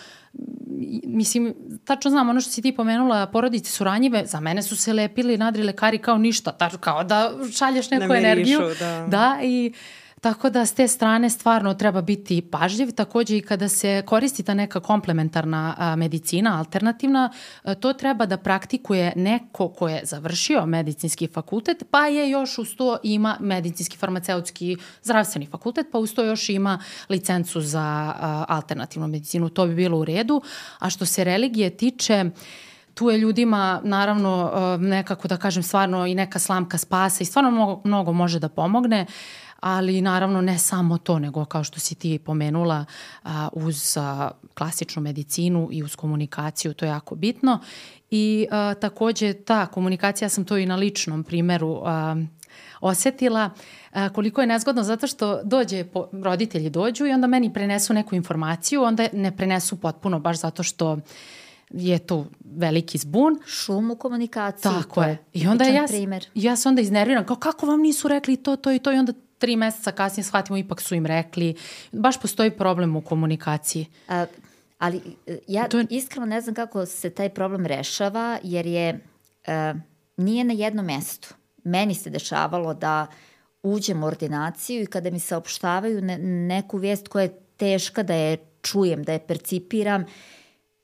[1.05, 4.93] mislim, tačno znam ono što si ti pomenula, porodice su ranjive, za mene su se
[4.93, 8.61] lepili nadri lekari kao ništa, tačno kao da šalješ neku Namirišu, energiju.
[8.81, 9.07] Da.
[9.09, 12.93] da, i uh, Tako da s te strane stvarno treba biti pažljiv.
[12.93, 17.31] Takođe i kada se koristi ta neka komplementarna medicina, alternativna,
[17.63, 22.77] a, to treba da praktikuje neko ko je završio medicinski fakultet, pa je još uz
[22.77, 28.15] to ima medicinski farmaceutski zdravstveni fakultet, pa uz to još ima licencu za
[28.49, 29.49] alternativnu medicinu.
[29.49, 30.43] To bi bilo u redu.
[30.79, 32.25] A što se religije tiče,
[32.95, 37.81] tu je ljudima naravno nekako da kažem stvarno i neka slamka spasa i stvarno mnogo,
[37.85, 39.07] mnogo može da pomogne.
[39.09, 42.85] Uh, ali naravno ne samo to, nego kao što si ti pomenula,
[43.53, 43.97] uz
[44.55, 47.61] klasičnu medicinu i uz komunikaciju, to je jako bitno.
[48.11, 52.17] I a, takođe ta komunikacija, sam to i na ličnom primeru a,
[52.81, 53.51] osetila
[53.93, 58.15] a, koliko je nezgodno zato što dođe, po, roditelji dođu i onda meni prenesu neku
[58.15, 60.99] informaciju, onda ne prenesu potpuno baš zato što
[61.71, 63.39] je tu veliki zbun.
[63.47, 64.73] Šum u komunikaciji.
[64.73, 65.19] Tako je.
[65.33, 66.27] I onda ja, primer.
[66.35, 69.13] ja se onda iznerviram, kao kako vam nisu rekli to, to i to i onda
[69.39, 71.55] tri meseca kasnije shvatimo ipak su im rekli.
[71.93, 73.87] Baš postoji problem u komunikaciji.
[74.09, 74.27] A,
[74.79, 75.87] ali e, ja to je...
[75.91, 79.01] iskreno ne znam kako se taj problem rešava, jer je
[79.47, 79.75] a, e,
[80.17, 81.35] nije na jednom mestu.
[81.65, 83.07] Meni se dešavalo da
[83.63, 88.37] uđem u ordinaciju i kada mi saopštavaju ne, neku vijest koja je teška da je
[88.63, 90.05] čujem, da je percipiram,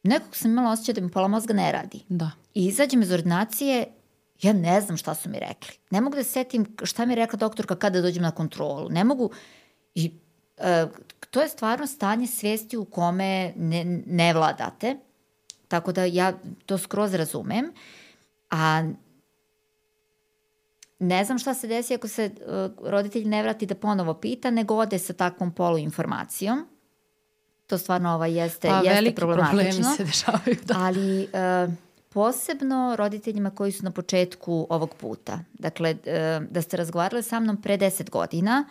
[0.02, 2.04] nekog sam imala osjećaj da mi pola mozga ne radi.
[2.08, 2.30] Da.
[2.54, 3.86] I izađem iz ordinacije
[4.42, 5.74] Ja ne znam šta su mi rekli.
[5.90, 8.88] Ne mogu da setim šta mi je rekla doktorka kada dođem na kontrolu.
[8.88, 9.31] Ne mogu...
[9.94, 10.12] I,
[10.59, 10.87] e,
[11.31, 14.96] to je stvarno stanje svesti u kome ne, ne vladate.
[15.68, 16.33] Tako da ja
[16.66, 17.72] to skroz razumem.
[18.50, 18.88] A
[20.98, 24.74] ne znam šta se desi ako se uh, roditelj ne vrati da ponovo pita, nego
[24.74, 26.66] ode sa takvom poluinformacijom.
[27.66, 29.55] To stvarno ovaj, jeste, pa, jeste problematično.
[29.55, 30.57] Pa veliki problemi se dešavaju.
[30.64, 30.74] Da.
[30.78, 31.28] Ali...
[31.66, 35.38] Uh, posebno roditeljima koji su na početku ovog puta.
[35.53, 38.64] Dakle, e, da ste razgovarali sa mnom pre 10 godina,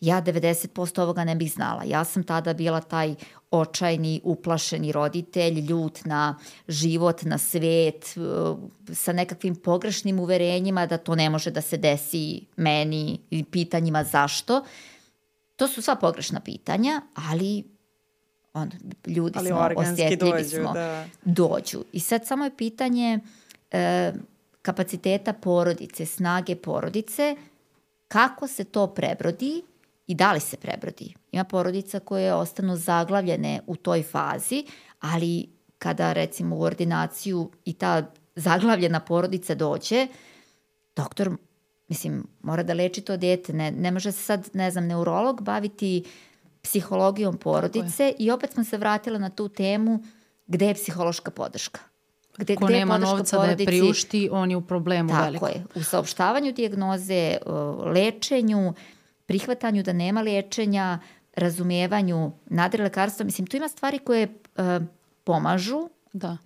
[0.00, 1.82] ja 90% ovoga ne bih znala.
[1.84, 3.14] Ja sam tada bila taj
[3.50, 8.20] očajni, uplašeni roditelj, ljut na život, na svet, e,
[8.94, 14.64] sa nekakvim pogrešnim uverenjima da to ne može da se desi meni i pitanjima zašto.
[15.56, 17.73] To su sva pogrešna pitanja, ali
[18.54, 18.70] on,
[19.06, 21.06] ljudi Ali smo, osjetljivi dođu, smo, da.
[21.24, 21.84] dođu.
[21.92, 23.20] I sad samo je pitanje
[23.70, 24.12] e,
[24.62, 27.36] kapaciteta porodice, snage porodice,
[28.08, 29.62] kako se to prebrodi
[30.06, 31.14] i da li se prebrodi.
[31.32, 34.66] Ima porodica koje ostanu zaglavljene u toj fazi,
[35.00, 40.06] ali kada recimo u ordinaciju i ta zaglavljena porodica dođe,
[40.96, 41.30] doktor
[41.88, 43.52] mislim, mora da leči to dete.
[43.52, 46.04] Ne, ne može se sad, ne znam, neurolog baviti
[46.64, 50.00] psihologijom porodice i opet smo se vratila na tu temu
[50.46, 51.80] gde je psihološka podrška.
[52.38, 55.46] Gde, Ko gde nema novca porodici, da je priušti, on je u problemu tako veliko.
[55.46, 55.64] Tako je.
[55.74, 57.36] U saopštavanju dijagnoze,
[57.94, 58.72] lečenju,
[59.26, 60.98] prihvatanju da nema lečenja,
[61.36, 63.24] razumevanju nadrilekarstva.
[63.24, 64.86] Mislim, tu ima stvari koje uh,
[65.24, 66.36] pomažu, da.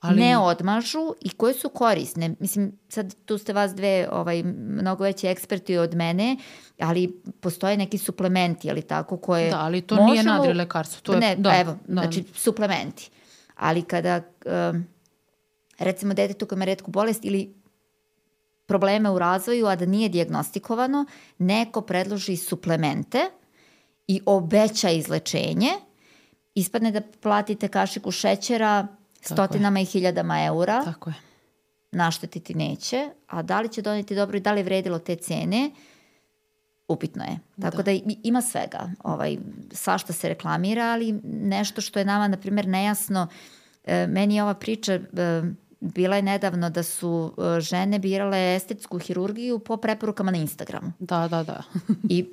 [0.00, 0.20] Ali...
[0.20, 2.34] ne odmažu i koje su korisne.
[2.40, 6.36] Mislim, sad tu ste vas dve ovaj, mnogo veći eksperti od mene,
[6.80, 10.12] ali postoje neki suplementi, ali tako, koje Da, ali to možemo...
[10.12, 11.00] nije nadrilekarstvo.
[11.00, 11.92] To je, ne, da, evo, da.
[11.92, 13.10] znači suplementi.
[13.56, 14.20] Ali kada,
[14.70, 14.86] um,
[15.78, 17.54] recimo, detetu koja ima redku bolest ili
[18.66, 21.04] probleme u razvoju, a da nije diagnostikovano,
[21.38, 23.18] neko predloži suplemente
[24.06, 25.70] i obeća izlečenje,
[26.54, 28.86] ispadne da platite kašiku šećera
[29.34, 30.84] stotinama i hiljadama eura.
[30.84, 31.16] Tako je.
[31.92, 35.70] Naštetiti neće, a da li će doneti dobro i da li je vredilo te cene,
[36.88, 37.38] upitno je.
[37.60, 38.90] Tako da, da ima svega.
[39.04, 39.38] Ovaj,
[39.72, 43.26] svašta se reklamira, ali nešto što je nama, na primjer, nejasno,
[43.84, 45.00] e, meni je ova priča e,
[45.80, 50.92] bila je nedavno da su e, žene birale estetsku hirurgiju po preporukama na Instagramu.
[50.98, 51.62] Da, da, da.
[52.08, 52.26] I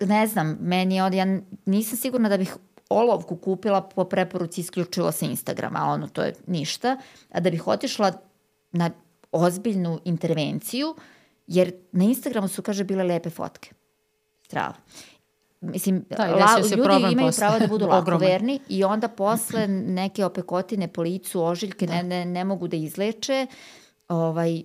[0.00, 2.56] ne znam, meni je od, ja nisam sigurna da bih
[2.88, 6.96] olovku kupila po preporuci isključivo sa Instagrama, ono to je ništa,
[7.30, 8.12] a da bih otišla
[8.72, 8.90] na
[9.32, 10.94] ozbiljnu intervenciju,
[11.46, 13.70] jer na Instagramu su, kaže, bile lepe fotke.
[14.42, 14.74] Strava.
[15.60, 17.40] Mislim, da, la, ljudi imaju posle.
[17.40, 21.94] pravo da budu lakoverni i onda posle neke opekotine po licu, ožiljke da.
[21.94, 23.46] ne, ne, ne mogu da izleče.
[24.08, 24.62] Ovaj,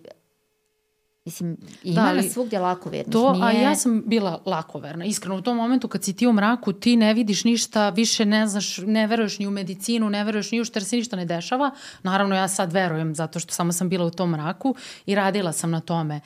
[1.25, 3.13] Mislim, ima da, nas svugdje lako verniš.
[3.13, 3.45] To, nije...
[3.45, 5.05] a ja sam bila lako verna.
[5.05, 8.47] Iskreno, u tom momentu kad si ti u mraku, ti ne vidiš ništa, više ne
[8.47, 11.25] znaš, ne veruješ ni u medicinu, ne veruješ ni u što, jer se ništa ne
[11.25, 11.71] dešava.
[12.03, 15.71] Naravno, ja sad verujem, zato što samo sam bila u tom mraku i radila sam
[15.71, 16.21] na tome.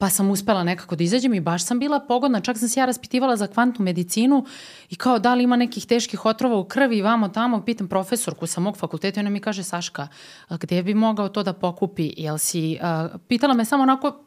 [0.00, 2.40] Pa sam uspela nekako da izađem i baš sam bila pogodna.
[2.40, 4.44] Čak sam se ja raspitivala za kvantnu medicinu
[4.90, 7.64] i kao da li ima nekih teških otrova u krvi vamo tamo.
[7.64, 10.08] Pitam profesorku sa mog fakulteta i ona mi kaže Saška,
[10.50, 12.12] gde bi mogao to da pokupi?
[12.16, 14.24] Jel si, uh, pitala me samo onako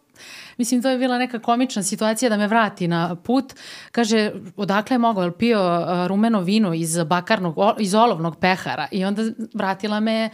[0.58, 3.54] Mislim, to je bila neka komična situacija da me vrati na put.
[3.92, 5.60] Kaže, odakle je mogao, je pio
[6.08, 9.22] rumeno vino iz bakarnog, iz olovnog pehara i onda
[9.54, 10.30] vratila me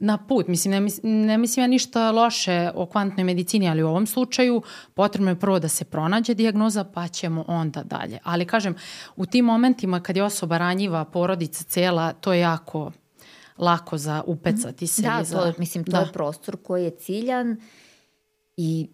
[0.00, 0.48] na put.
[0.48, 4.62] Mislim, ne, mislim, ne mislim ja ništa loše o kvantnoj medicini, ali u ovom slučaju
[4.94, 8.18] potrebno je prvo da se pronađe diagnoza, pa ćemo onda dalje.
[8.22, 8.74] Ali kažem,
[9.16, 12.92] u tim momentima kad je osoba ranjiva, porodica cela, to je jako
[13.58, 15.02] lako za upecati se.
[15.02, 15.38] Da, za...
[15.38, 15.98] to, mislim, to da.
[15.98, 17.56] je prostor koji je ciljan
[18.56, 18.88] i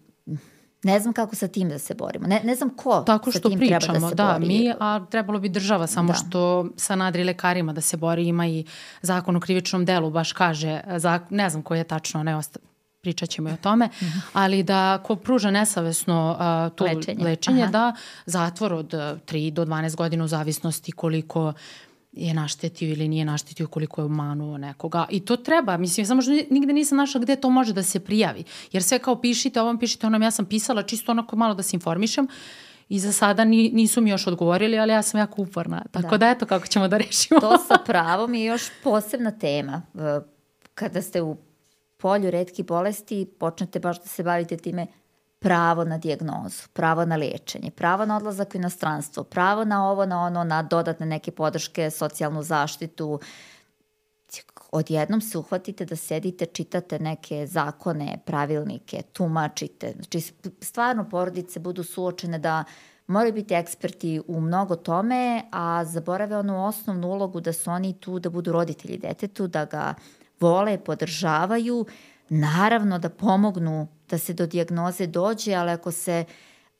[0.83, 2.27] ne znam kako sa tim da se borimo.
[2.27, 4.47] Ne, ne znam ko Tako što sa tim pričamo, treba da se da, bori.
[4.47, 6.13] mi, a trebalo bi država samo da.
[6.13, 8.65] što sa nadri lekarima da se bori, ima i
[9.01, 10.81] zakon o krivičnom delu, baš kaže,
[11.29, 12.59] ne znam koji je tačno, ne osta,
[13.01, 14.17] pričat ćemo i o tome, mhm.
[14.33, 17.93] ali da ko pruža nesavesno uh, to lečenje, lečenje da
[18.25, 21.53] zatvor od 3 do 12 godina u zavisnosti koliko
[22.17, 25.05] je naštetio ili nije naštetio koliko je obmanuo nekoga.
[25.09, 28.43] I to treba, mislim, samo što nigde nisam našla gde to može da se prijavi.
[28.71, 31.75] Jer sve kao pišite ovom, pišite onom, ja sam pisala čisto onako malo da se
[31.75, 32.27] informišem
[32.89, 35.85] i za sada ni, nisu mi još odgovorili, ali ja sam jako uporna.
[35.91, 37.39] Tako da, da eto kako ćemo da rešimo.
[37.39, 39.81] to sa pravom je još posebna tema.
[40.73, 41.37] Kada ste u
[41.97, 44.87] polju redki bolesti, počnete baš da se bavite time
[45.39, 50.21] pravo na dijagnozu, pravo na lečenje, pravo na odlazak u inostranstvo, pravo na ovo, na
[50.21, 53.19] ono, na dodatne neke podrške, socijalnu zaštitu.
[54.71, 59.91] Odjednom se uhvatite da sedite, čitate neke zakone, pravilnike, tumačite.
[59.95, 60.21] Znači,
[60.61, 62.63] stvarno porodice budu suočene da
[63.07, 68.19] moraju biti eksperti u mnogo tome, a zaborave onu osnovnu ulogu da su oni tu
[68.19, 69.93] da budu roditelji detetu, da ga
[70.39, 71.85] vole, podržavaju,
[72.29, 76.25] naravno da pomognu da se do dijagnoze dođe, ali ako se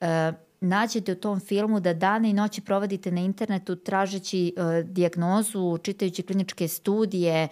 [0.00, 5.78] e, nađete u tom filmu da dane i noći provodite na internetu tražeći e, dijagnozu,
[5.82, 7.48] čitajući kliničke studije, e,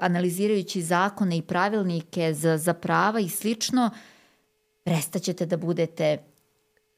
[0.00, 3.90] analizirajući zakone i pravilnike za, za prava i slično,
[4.84, 6.18] prestaćete da budete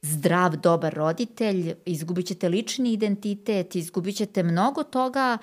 [0.01, 5.37] zdrav, dobar roditelj, izgubit ćete lični identitet, izgubit ćete mnogo toga,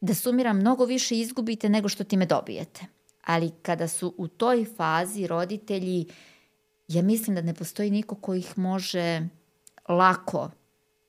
[0.00, 2.97] da sumiram, mnogo više izgubite nego što time dobijete
[3.28, 6.06] ali kada su u toj fazi roditelji,
[6.88, 9.28] ja mislim da ne postoji niko ko ih može
[9.88, 10.50] lako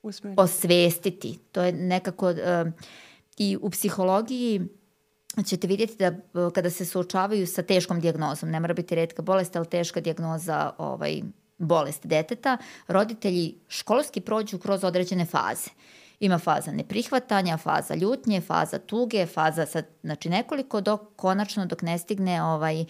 [0.03, 0.41] Usmeriti.
[0.41, 1.39] osvestiti.
[1.51, 2.29] To je nekako...
[2.29, 2.35] Uh,
[3.37, 4.61] I u psihologiji
[5.45, 9.55] ćete vidjeti da uh, kada se suočavaju sa teškom dijagnozom, ne mora biti redka bolest,
[9.55, 11.21] ali teška dijagnoza ovaj,
[11.57, 15.69] bolest deteta, roditelji školski prođu kroz određene faze.
[16.19, 21.97] Ima faza neprihvatanja, faza ljutnje, faza tuge, faza sad, znači nekoliko dok konačno dok ne
[21.97, 22.85] stigne ovaj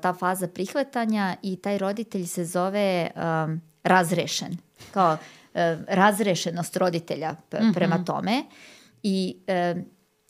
[0.00, 4.56] ta faza prihvatanja i taj roditelj se zove um, razrešen.
[4.90, 8.06] Kao uh, razrešenost roditelja prema mm -hmm.
[8.06, 8.44] tome.
[9.02, 9.36] I
[9.74, 9.82] uh,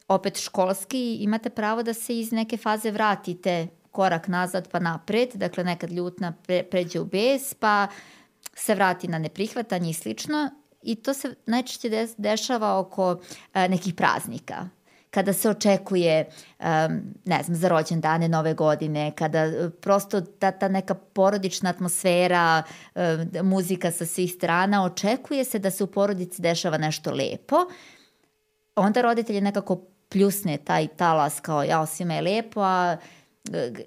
[0.08, 5.64] opet školski imate pravo da se iz neke faze vratite korak nazad pa napred, dakle
[5.64, 7.88] nekad ljutna pre, pređe u bes, pa
[8.54, 10.50] se vrati na neprihvatanje i slično
[10.82, 13.20] i to se najčešće des, dešava oko uh,
[13.54, 14.68] nekih praznika.
[15.10, 16.66] Kada se očekuje, um,
[17.24, 22.62] ne znam, za rođendane nove godine, kada uh, prosto ta, ta neka porodična atmosfera,
[22.94, 23.02] um,
[23.48, 27.56] muzika sa svih strana, očekuje se da se u porodici dešava nešto lepo,
[28.76, 32.96] onda roditelji nekako pljusne taj talas kao ja, svima je lepo, a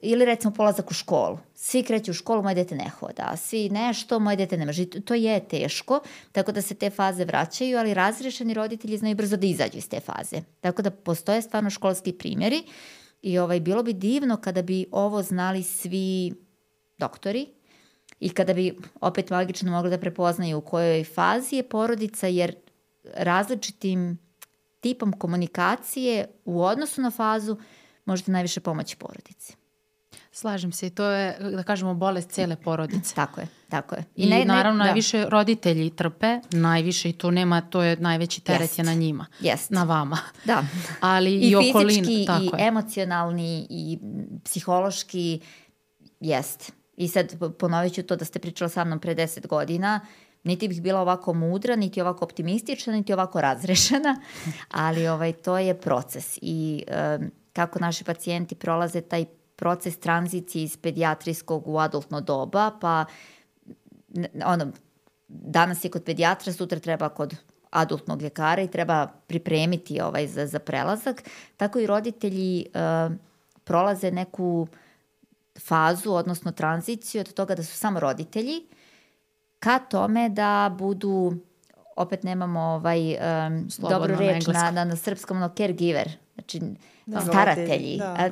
[0.01, 1.38] ili recimo polazak u školu.
[1.55, 4.86] Svi kreću u školu, moje dete ne hoda, svi nešto, moje dete ne može.
[4.86, 5.99] To je teško,
[6.32, 9.99] tako da se te faze vraćaju, ali razrešeni roditelji znaju brzo da izađu iz te
[9.99, 10.41] faze.
[10.62, 12.64] Tako da postoje stvarno školski primjeri
[13.22, 16.34] i ovaj, bilo bi divno kada bi ovo znali svi
[16.97, 17.47] doktori
[18.20, 22.55] i kada bi opet magično mogli da prepoznaju u kojoj fazi je porodica, jer
[23.14, 24.18] različitim
[24.80, 27.57] tipom komunikacije u odnosu na fazu
[28.10, 29.55] možete najviše pomoći porodici.
[30.32, 33.16] Slažem se i to je, da kažemo, bolest cele porodice.
[33.16, 34.03] Tako je, tako je.
[34.16, 34.86] I, I ne, naravno da.
[34.86, 38.78] najviše roditelji trpe, najviše i tu nema, to je najveći teret Jest.
[38.78, 39.72] je na njima, Jest.
[39.72, 40.18] na vama.
[40.45, 40.64] Da.
[41.14, 42.68] Ali i, i okolin, fizički, tako i je.
[42.68, 43.99] emocionalni, i
[44.43, 45.39] psihološki,
[46.20, 46.72] jest.
[46.97, 49.99] I sad ponovit ću to da ste pričala sa mnom pre 10 godina,
[50.43, 54.22] niti bih bila ovako mudra, niti ovako optimistična, niti ovako razrešena,
[54.86, 56.84] ali ovaj, to je proces i
[57.20, 63.05] um, kako naši pacijenti prolaze taj proces tranzicije iz pedijatrijskog u adultno doba, pa
[64.45, 64.72] ono,
[65.28, 67.36] danas je kod pedijatra, sutra treba kod
[67.70, 71.24] adultnog ljekara i treba pripremiti ovaj za, za prelazak.
[71.57, 73.16] Tako i roditelji uh,
[73.64, 74.68] prolaze neku
[75.60, 78.62] fazu, odnosno tranziciju od toga da su samo roditelji,
[79.60, 81.34] ka tome da budu,
[81.95, 86.62] opet nemamo ovaj, um, dobru reč na, na, na srpskom, no, caregiver, znači
[87.16, 87.22] da.
[87.22, 87.97] staratelji.
[87.97, 88.30] Da.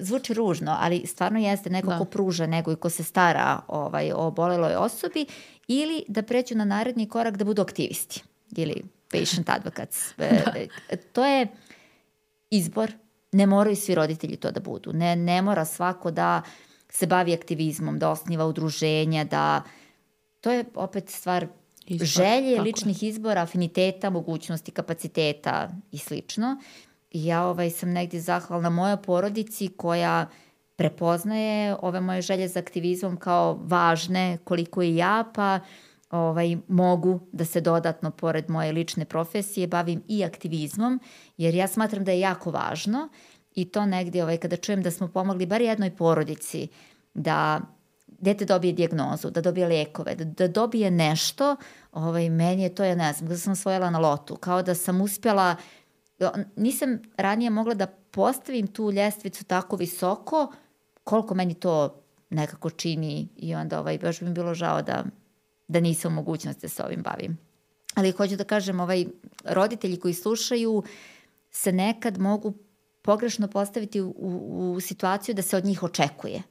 [0.00, 1.98] Zvuči ružno, ali stvarno jeste neko da.
[1.98, 5.26] ko pruža nego i ko se stara ovaj, o boleloj osobi
[5.68, 8.22] ili da preću na naredni korak da budu aktivisti
[8.56, 10.14] ili patient advocates.
[10.18, 10.52] E, da.
[10.88, 11.46] E, to je
[12.50, 12.92] izbor.
[13.32, 14.92] Ne moraju svi roditelji to da budu.
[14.92, 16.42] Ne, ne mora svako da
[16.88, 19.62] se bavi aktivizmom, da osniva udruženja, da...
[20.40, 21.46] To je opet stvar
[21.86, 23.08] Izbor, želje, ličnih je.
[23.08, 26.56] izbora, afiniteta, mogućnosti, kapaciteta i slično.
[27.14, 30.26] I ja ovaj, sam negdje zahvalna mojoj porodici koja
[30.76, 35.60] prepoznaje ove moje želje za aktivizmom kao važne koliko i ja, pa
[36.10, 41.00] ovaj, mogu da se dodatno, pored moje lične profesije, bavim i aktivizmom,
[41.36, 43.08] jer ja smatram da je jako važno
[43.54, 46.68] i to negdje, ovaj, kada čujem da smo pomogli bar jednoj porodici
[47.14, 47.60] da
[48.06, 51.56] dete dobije dijagnozu, da dobije lekove, da, da dobije nešto,
[51.92, 55.00] ovaj, meni je to, ja ne znam, da sam osvojila na lotu, kao da sam
[55.00, 55.56] uspjela
[56.56, 60.52] nisam ranije mogla da postavim tu ljestvicu tako visoko
[61.04, 62.00] koliko meni to
[62.30, 65.04] nekako čini i onda ovaj, baš bi mi bilo žao da,
[65.68, 67.38] da nisam u mogućnosti da se ovim bavim.
[67.94, 69.06] Ali hoću da kažem, ovaj,
[69.44, 70.82] roditelji koji slušaju
[71.50, 72.54] se nekad mogu
[73.02, 76.42] pogrešno postaviti u, u, u situaciju da se od njih očekuje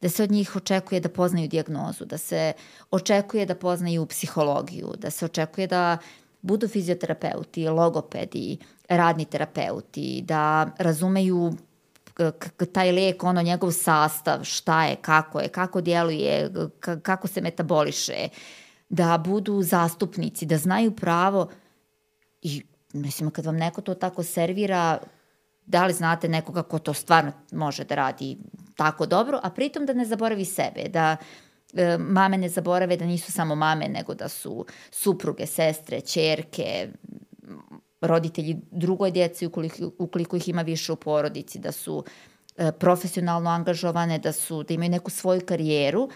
[0.00, 2.52] da se od njih očekuje da poznaju diagnozu, da se
[2.90, 5.98] očekuje da poznaju psihologiju, da se očekuje da
[6.42, 8.58] budu fizioterapeuti, logopedi,
[8.88, 11.52] radni terapeuti, da razumeju
[12.72, 16.50] taj lek, ono, njegov sastav, šta je, kako je, kako djeluje,
[17.02, 18.28] kako se metaboliše,
[18.88, 21.48] da budu zastupnici, da znaju pravo
[22.42, 22.62] i
[22.92, 24.98] mislim, kad vam neko to tako servira,
[25.66, 28.38] da li znate nekoga ko to stvarno može da radi
[28.76, 31.24] tako dobro, a pritom da ne zaboravi sebe, da e,
[31.98, 36.88] mame ne zaborave da nisu samo mame, nego da su supruge, sestre, čerke,
[38.00, 42.04] roditelji drugoj djeci ukoliko, ukoliko ih ima više u porodici, da su
[42.56, 46.10] e, profesionalno angažovane, da su da imaju neku svoju karijeru,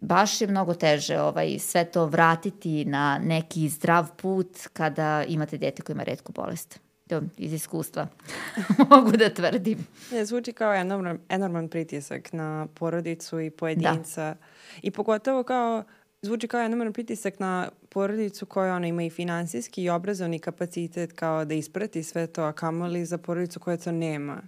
[0.00, 5.82] baš je mnogo teže ovaj, sve to vratiti na neki zdrav put kada imate dete
[5.82, 6.80] koje ima redku bolest.
[7.10, 8.08] To iz iskustva
[8.90, 9.86] mogu da tvrdim.
[10.12, 14.24] Ne, zvuči kao enorman, enorman pritisak na porodicu i pojedinca.
[14.24, 14.36] Da.
[14.82, 15.84] I pogotovo kao
[16.22, 21.44] zvuči kao jedan pritisak na porodicu koja ona ima i finansijski i obrazovni kapacitet kao
[21.44, 24.42] da isprati sve to, a kamoli za porodicu koja to nema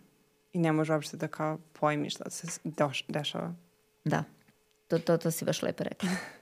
[0.52, 3.54] i ne može uopšte da kao pojmi šta se doš, dešava.
[4.04, 4.24] Da,
[4.88, 6.08] to, to, to si baš lepo rekla.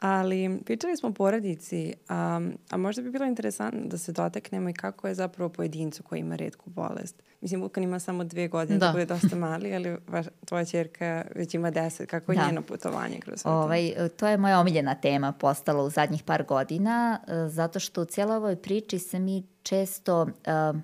[0.00, 2.40] Ali pričali smo o porodici, a,
[2.70, 6.36] a možda bi bilo interesantno da se dotaknemo i kako je zapravo pojedincu koji ima
[6.36, 7.22] redku bolest.
[7.40, 11.24] Mislim, Vukan ima samo dve godine, da, da bude dosta mali, ali vaš, tvoja čerka
[11.34, 12.10] već ima deset.
[12.10, 12.46] Kako je da.
[12.46, 14.28] njeno putovanje kroz sve ovaj, to?
[14.28, 18.56] je moja omiljena tema postala u zadnjih par godina, e, zato što u cijeloj ovoj
[18.56, 20.80] priči se mi često uh,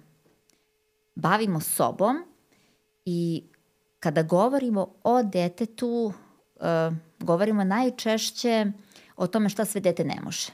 [1.15, 2.17] bavimo sobom
[3.05, 3.43] i
[4.01, 6.13] kada govorimo o detetu,
[6.57, 8.67] uh, govorimo najčešće
[9.21, 10.53] o tome šta sve dete ne može.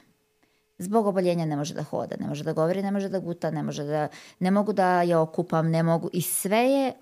[0.77, 3.63] Zbog oboljenja ne može da hoda, ne može da govori, ne može da guta, ne
[3.63, 4.07] može da,
[4.39, 6.93] ne mogu da je okupam, ne mogu, i sve je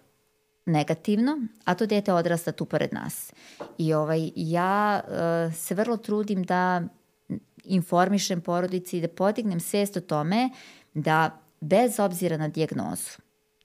[0.66, 3.34] negativno, a to dete odrasta tu pored nas.
[3.78, 6.82] I ovaj, ja uh, se vrlo trudim da
[7.64, 10.50] informišem porodici i da podignem svest o tome
[10.94, 13.10] da bez obzira na dijagnozu,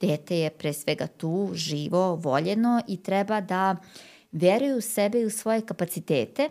[0.00, 3.76] dete je pre svega tu, živo, voljeno i treba da
[4.32, 6.48] veruju u sebe i u svoje kapacitete,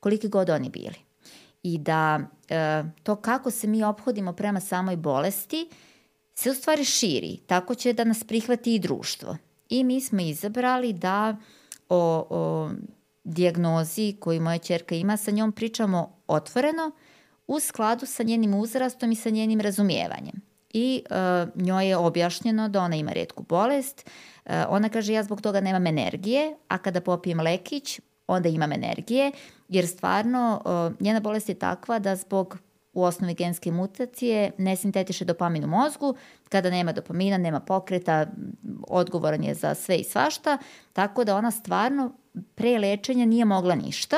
[0.00, 0.96] koliki god oni bili.
[1.62, 5.68] I da e, to kako se mi obhodimo prema samoj bolesti
[6.34, 9.36] se u stvari širi, tako će da nas prihvati i društvo.
[9.68, 11.36] I mi smo izabrali da
[11.88, 12.70] o, o
[13.24, 16.90] dijagnozi koju moja čerka ima, sa njom pričamo otvoreno,
[17.46, 22.80] u skladu sa njenim uzrastom i sa njenim razumijevanjem i uh, njoj je objašnjeno da
[22.80, 24.10] ona ima redku bolest.
[24.44, 29.32] Uh, ona kaže ja zbog toga nemam energije, a kada popijem lekić, onda imam energije,
[29.68, 30.62] jer stvarno
[31.00, 32.58] njena bolest je takva da zbog
[32.92, 36.14] u osnovi genske mutacije ne sintetiše dopamin u mozgu,
[36.48, 38.26] kada nema dopamina, nema pokreta,
[38.88, 40.58] odgovoran je za sve i svašta,
[40.92, 42.12] tako da ona stvarno
[42.54, 44.16] pre lečenja nije mogla ništa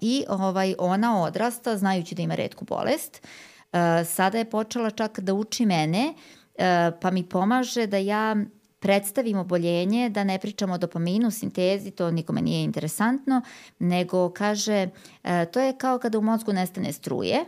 [0.00, 3.26] i ovaj, ona odrasta znajući da ima redku bolest.
[3.72, 6.14] E, sada je počela čak da uči mene,
[6.54, 8.36] e, pa mi pomaže da ja
[8.78, 13.42] predstavim oboljenje, da ne pričamo o dopaminu, sintezi, to nikome nije interesantno,
[13.78, 14.88] nego kaže,
[15.24, 17.44] e, to je kao kada u mozgu nestane struje,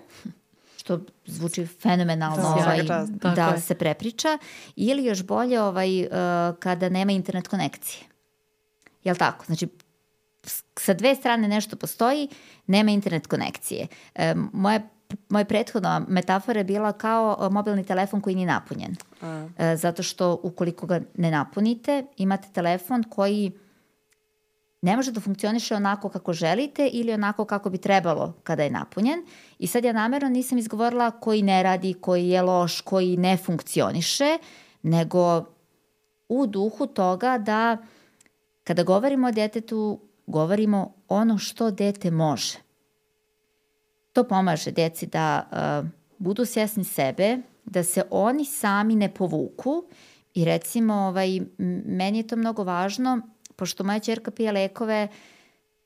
[0.76, 2.82] što zvuči fenomenalno ovaj,
[3.34, 4.38] da se prepriča,
[4.76, 6.08] ili još bolje ovaj,
[6.58, 8.04] kada nema internet konekcije.
[9.04, 9.44] Jel tako?
[9.44, 9.68] Znači,
[10.76, 12.28] sa dve strane nešto postoji,
[12.66, 13.86] nema internet konekcije.
[14.14, 14.80] E, moja
[15.28, 18.96] moja prethodna metafora je bila kao e, mobilni telefon koji nije napunjen.
[19.22, 19.48] A.
[19.58, 23.52] E, zato što ukoliko ga ne napunite, imate telefon koji
[24.82, 29.26] ne može da funkcioniše onako kako želite ili onako kako bi trebalo kada je napunjen.
[29.58, 34.38] I sad ja namerno nisam izgovorila koji ne radi, koji je loš, koji ne funkcioniše,
[34.82, 35.44] nego
[36.28, 37.76] u duhu toga da
[38.64, 42.58] kada govorimo o detetu, govorimo ono što dete može.
[44.20, 49.84] To pomaže deci da uh, budu svjesni sebe, da se oni sami ne povuku.
[50.34, 51.40] I recimo ovaj,
[51.86, 53.20] meni je to mnogo važno
[53.56, 55.08] pošto moja čerka pije lekove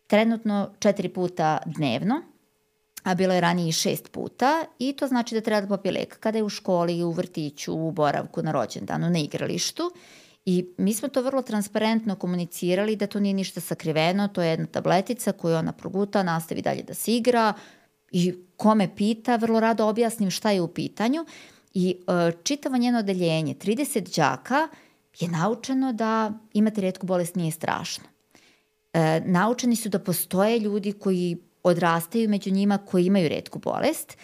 [0.07, 2.23] trenutno četiri puta dnevno,
[3.03, 6.19] a bilo je ranije i šest puta i to znači da treba da popije lek
[6.19, 9.91] kada je u školi, u vrtiću, u boravku, na rođendanu, na igralištu.
[10.45, 14.67] I mi smo to vrlo transparentno komunicirali da to nije ništa sakriveno, to je jedna
[14.67, 17.55] tabletica koju ona proguta, nastavi dalje da se igra,
[18.11, 21.25] i kome pita, vrlo rado objasnim šta je u pitanju
[21.75, 24.69] i e, čitavo njeno odeljenje, 30 đaka,
[25.21, 28.05] je naučeno da imati redku bolest nije strašno.
[28.93, 34.17] E, naučeni su da postoje ljudi koji odrastaju među njima koji imaju redku bolest.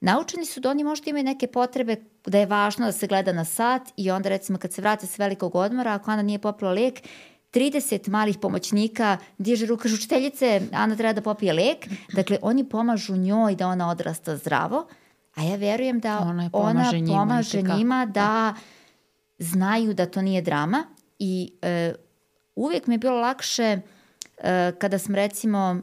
[0.00, 3.44] Naučeni su da oni možda imaju neke potrebe da je važno da se gleda na
[3.44, 7.02] sat i onda recimo kad se vrate s velikog odmora, ako ona nije popila lek,
[7.52, 11.88] 30 malih pomoćnika diže ruka učiteljice, Ana treba da popije lek.
[12.12, 14.86] Dakle, oni pomažu njoj da ona odrasta zdravo,
[15.34, 18.54] a ja verujem da ona pomaže, ona njima, pomaže njima da
[19.38, 20.84] znaju da to nije drama.
[21.18, 21.94] I e,
[22.54, 23.78] uvijek mi je bilo lakše
[24.38, 25.80] e, kada sam recimo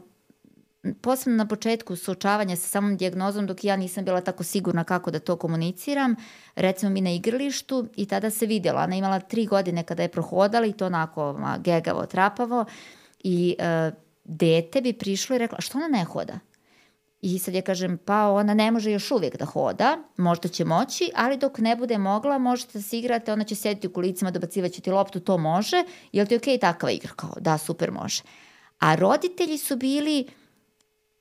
[1.00, 5.18] posebno na početku suočavanja sa samom dijagnozom dok ja nisam bila tako sigurna kako da
[5.18, 6.16] to komuniciram,
[6.54, 10.66] recimo mi na igralištu i tada se vidjela, ona imala tri godine kada je prohodala
[10.66, 12.64] i to onako ma, gegavo, trapavo
[13.24, 13.90] i e,
[14.24, 16.38] dete bi prišlo i rekla, što ona ne hoda?
[17.26, 21.10] I sad ja kažem, pa ona ne može još uvijek da hoda, možda će moći,
[21.14, 24.80] ali dok ne bude mogla, možete da se igrate, ona će sediti u kolicima, dobacivaće
[24.80, 27.10] ti loptu, to može, je li ti okej okay, takva igra?
[27.16, 28.22] Kao, da, super može.
[28.78, 30.26] A roditelji su bili,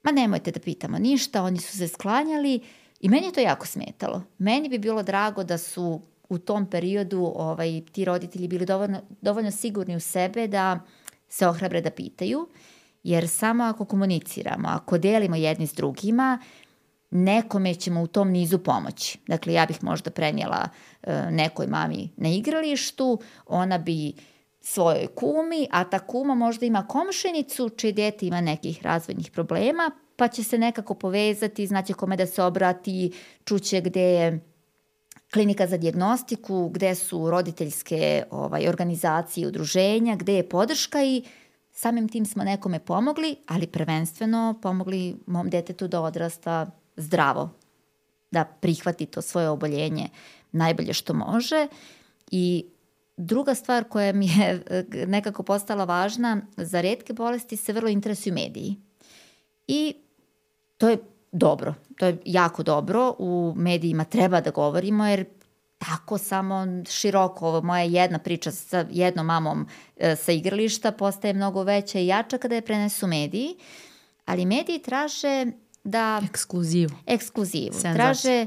[0.04, 2.60] ma nemojte da pitamo ništa, oni su se sklanjali
[3.00, 4.24] i meni je to jako smetalo.
[4.38, 9.52] Meni bi bilo drago da su u tom periodu ovaj, ti roditelji bili dovoljno, dovoljno
[9.52, 10.80] sigurni u sebe da
[11.28, 12.48] se ohrabre da pitaju,
[13.04, 16.40] jer samo ako komuniciramo, ako delimo jedni s drugima,
[17.12, 19.20] nekome ćemo u tom nizu pomoći.
[19.28, 20.70] Dakle, ja bih možda prenijela
[21.04, 24.14] e, nekoj mami na igralištu, ona bi
[24.64, 30.28] svojoj kumi, a ta kuma možda ima komšenicu čije dete ima nekih razvojnih problema, pa
[30.28, 33.12] će se nekako povezati, znaće kome da se obrati,
[33.44, 34.40] čuće gde je
[35.34, 41.24] klinika za diagnostiku, gde su roditeljske ovaj, organizacije, udruženja, gde je podrška i
[41.72, 47.50] samim tim smo nekome pomogli, ali prvenstveno pomogli mom detetu da odrasta zdravo,
[48.32, 50.10] da prihvati to svoje oboljenje
[50.52, 51.68] najbolje što može
[52.32, 52.66] i
[53.18, 54.64] Druga stvar koja mi je
[55.08, 58.76] nekako postala važna, za redke bolesti se vrlo interesuju mediji.
[59.68, 59.96] I
[60.78, 60.98] to je
[61.32, 65.26] dobro, to je jako dobro, u medijima treba da govorimo jer
[65.78, 71.64] tako samo široko, ovo moja jedna priča sa jednom mamom e, sa igrališta postaje mnogo
[71.64, 73.56] veća i jača kada je prenesu mediji,
[74.26, 75.46] ali mediji traže
[75.84, 76.22] da...
[76.30, 76.92] Ekskluzivu.
[77.06, 77.74] Ekskluzivu.
[77.74, 77.94] Senzacija.
[77.94, 78.46] Traže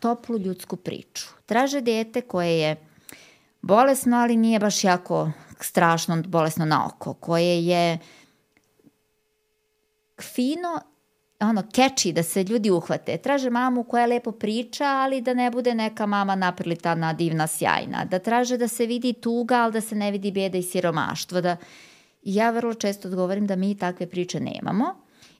[0.00, 1.26] toplu ljudsku priču.
[1.46, 2.76] Traže dete koje je
[3.66, 7.98] bolesno, ali nije baš jako strašno bolesno na oko, koje je
[10.20, 10.80] fino
[11.40, 13.16] ono, catchy, da se ljudi uhvate.
[13.18, 18.04] Traže mamu koja lepo priča, ali da ne bude neka mama naprilitana, divna, sjajna.
[18.04, 21.40] Da traže da se vidi tuga, ali da se ne vidi bjeda i siromaštvo.
[21.40, 21.56] Da...
[22.22, 24.94] Ja vrlo često odgovorim da mi takve priče nemamo.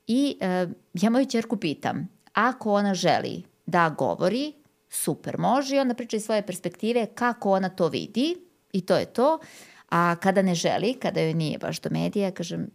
[0.07, 4.53] I e, ja moju čerku pitam, ako ona želi da govori,
[4.97, 8.37] super, može i onda priča iz svoje perspektive kako ona to vidi
[8.73, 9.39] i to je to.
[9.89, 12.71] A kada ne želi, kada joj nije baš do medija, kažem,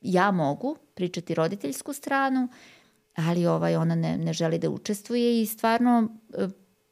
[0.00, 2.48] ja mogu pričati roditeljsku stranu,
[3.14, 6.48] ali ovaj, ona ne, ne želi da učestvuje i stvarno e,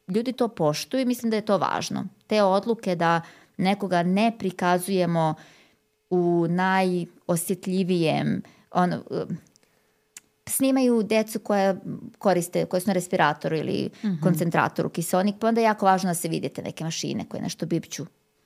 [0.07, 2.05] ljudi to poštuju i mislim da je to važno.
[2.27, 3.21] Te odluke da
[3.57, 5.35] nekoga ne prikazujemo
[6.09, 9.03] u najosjetljivijem ono,
[10.49, 11.75] snimaju decu koja
[12.17, 14.21] koriste, koje su na respiratoru ili mm -hmm.
[14.21, 18.05] koncentratoru kiselnik, pa onda je jako važno da se vidite neke mašine koje nešto bipću.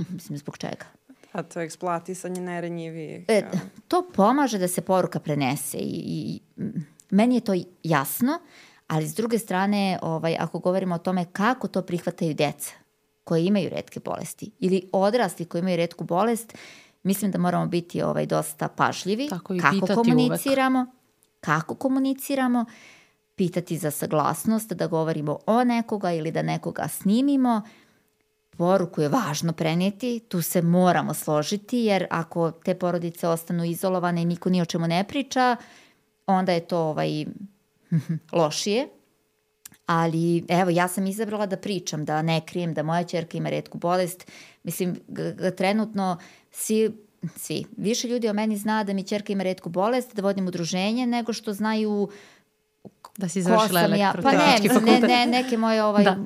[0.10, 0.86] Mislim, zbog čega?
[1.32, 3.26] A to je eksploatisanje najranjivijih.
[3.28, 3.42] E,
[3.88, 6.40] to pomaže da se poruka prenese i, i
[7.10, 8.40] meni je to jasno,
[8.88, 12.74] ali s druge strane, ovaj, ako govorimo o tome kako to prihvataju deca
[13.24, 16.54] koje imaju redke bolesti ili odrasli koji imaju redku bolest,
[17.04, 20.80] mislim da moramo biti ovaj, dosta pažljivi Tako i kako komuniciramo.
[20.80, 21.03] Uvek
[21.46, 22.66] kako komuniciramo,
[23.36, 27.62] pitati za saglasnost, da govorimo o nekoga ili da nekoga snimimo.
[28.58, 34.26] Poruku je važno prenijeti, tu se moramo složiti, jer ako te porodice ostanu izolovane i
[34.26, 35.56] niko ni o čemu ne priča,
[36.26, 37.26] onda je to ovaj,
[38.42, 38.88] lošije.
[39.86, 43.78] Ali evo, ja sam izabrala da pričam, da ne krijem da moja čerka ima redku
[43.78, 44.32] bolest.
[44.64, 45.00] Mislim,
[45.58, 46.18] trenutno
[46.52, 46.92] svi
[47.36, 47.66] svi.
[47.78, 51.34] Više ljudi o meni zna da mi čerka ima redku bolest, da vodim udruženje, nego
[51.34, 52.10] što znaju
[53.18, 54.14] da si završila ja.
[54.24, 56.18] Pa ne, ne, ne, neke moje ovaj, da.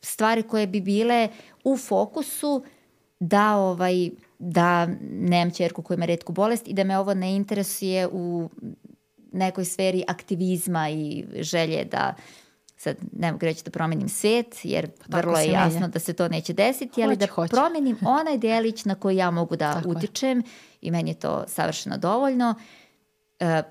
[0.00, 1.28] stvari koje bi bile
[1.64, 2.64] u fokusu
[3.20, 8.08] da ovaj da nemam čerku koja ima redku bolest i da me ovo ne interesuje
[8.12, 8.50] u
[9.32, 12.14] nekoj sferi aktivizma i želje da
[12.76, 15.88] sad ne mogu reći da promenim svet, jer pa vrlo je jasno menja.
[15.88, 17.50] da se to neće desiti, ali da hoće.
[17.50, 20.44] promenim onaj delić na koji ja mogu da Tako utičem je.
[20.80, 22.54] i meni je to savršeno dovoljno.
[23.40, 23.62] E,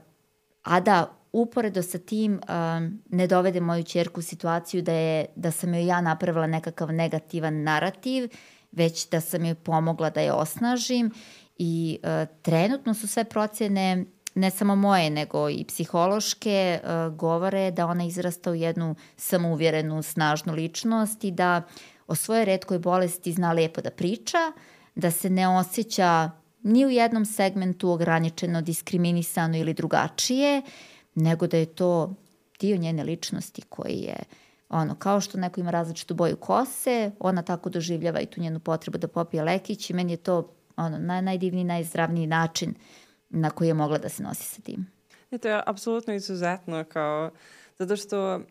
[0.64, 5.52] a da uporedo sa tim um, ne dovede moju čerku u situaciju da, je, da
[5.52, 8.30] sam joj ja napravila nekakav negativan narativ,
[8.72, 11.12] već da sam joj pomogla da je osnažim
[11.58, 17.88] i uh, trenutno su sve procene ne samo moje, nego i psihološke, uh, govore da
[17.88, 21.62] ona izrasta u jednu samouvjerenu, snažnu ličnost i da
[22.08, 24.38] o svojoj redkoj bolesti zna lepo da priča,
[24.96, 26.32] da se ne osjeća
[26.64, 30.62] ni u jednom segmentu ograničeno, diskriminisano ili drugačije,
[31.16, 32.14] nego da je to
[32.60, 34.16] dio njene ličnosti koji je
[34.70, 38.98] ono, kao što neko ima različitu boju kose, ona tako doživljava i tu njenu potrebu
[38.98, 43.03] da popije lekić i meni je to ono, naj, najdivniji, najzdravniji način uh,
[43.34, 44.88] na koji je mogla da se nosi sa tim.
[45.32, 47.32] Ne, to je apsolutno izuzetno kao,
[47.78, 48.42] zato što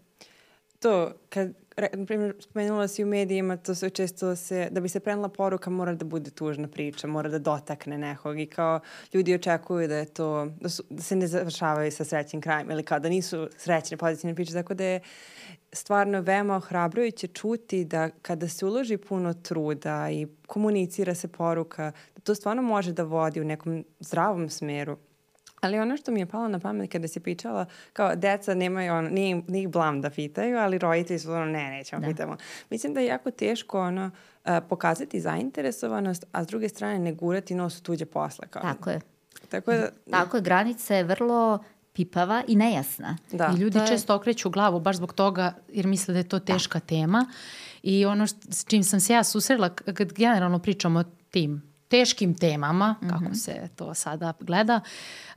[0.78, 5.00] to, kad, na primjer, spomenula si u medijima, to se često se, da bi se
[5.00, 8.80] prenela poruka mora da bude tužna priča, mora da dotakne nekog i kao
[9.14, 12.82] ljudi očekuju da je to, da, su, da se ne završavaju sa srećnim krajem ili
[12.82, 15.00] kao da nisu srećne pozitivne priče, tako da je
[15.72, 22.20] stvarno veoma ohrabrujuće čuti da kada se uloži puno truda i komunicira se poruka, da
[22.20, 24.96] to stvarno može da vodi u nekom zdravom smeru.
[25.62, 29.08] Ali ono što mi je palo na pamet kada se pričala, kao deca nemaju ono,
[29.08, 32.06] nije, nije blam da pitaju, ali roditelji su ono, ne, nećemo da.
[32.08, 32.36] pitamo.
[32.70, 34.10] Mislim da je jako teško ono,
[34.44, 38.46] uh, pokazati zainteresovanost, a s druge strane ne gurati nos u tuđe posle.
[38.48, 38.62] Kao.
[38.62, 39.00] Tako je.
[39.48, 39.90] Tako je.
[40.10, 41.58] Tako je, granica je vrlo
[41.92, 43.16] pipava i nejasna.
[43.32, 43.52] Da.
[43.56, 43.86] I ljudi je...
[43.86, 46.44] često okreću glavu baš zbog toga jer misle da je to da.
[46.44, 46.86] teška da.
[46.86, 47.26] tema.
[47.82, 52.34] I ono što, s čim sam se ja susrela kad generalno pričamo o tim teškim
[52.34, 53.11] temama, mm -hmm.
[53.11, 54.80] kako se to sada gleda,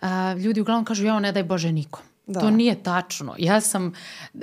[0.01, 0.07] uh,
[0.39, 2.03] ljudi uglavnom kažu, jao, ne daj Bože nikom.
[2.27, 2.39] Da.
[2.39, 3.35] To nije tačno.
[3.37, 3.93] Ja sam,
[4.33, 4.41] uh,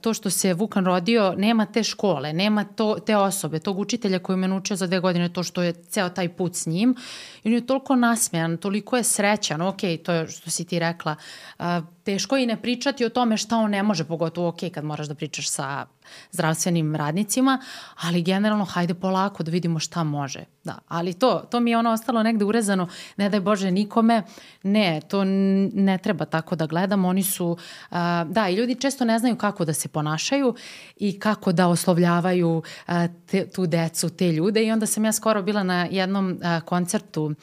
[0.00, 4.36] to što se Vukan rodio, nema te škole, nema to, te osobe, tog učitelja koji
[4.36, 6.96] me naučio za dve godine, to što je ceo taj put s njim.
[7.44, 11.16] I on je toliko nasmejan, toliko je srećan, ok, to je što si ti rekla,
[11.58, 11.64] uh,
[12.04, 15.14] teško i ne pričati o tome šta on ne može, pogotovo ok kad moraš da
[15.14, 15.86] pričaš sa
[16.30, 17.60] zdravstvenim radnicima,
[18.00, 20.44] ali generalno hajde polako da vidimo šta može.
[20.64, 24.22] Da, ali to, to mi je ono ostalo negde urezano, ne daj Bože nikome,
[24.62, 27.96] ne, to ne treba tako da gledam, oni su, uh,
[28.26, 30.54] da, i ljudi često ne znaju kako da se ponašaju
[30.96, 32.94] i kako da oslovljavaju uh,
[33.26, 34.64] te, tu decu, te ljude.
[34.64, 37.34] I onda sam ja skoro bila na jednom uh, koncertu uh,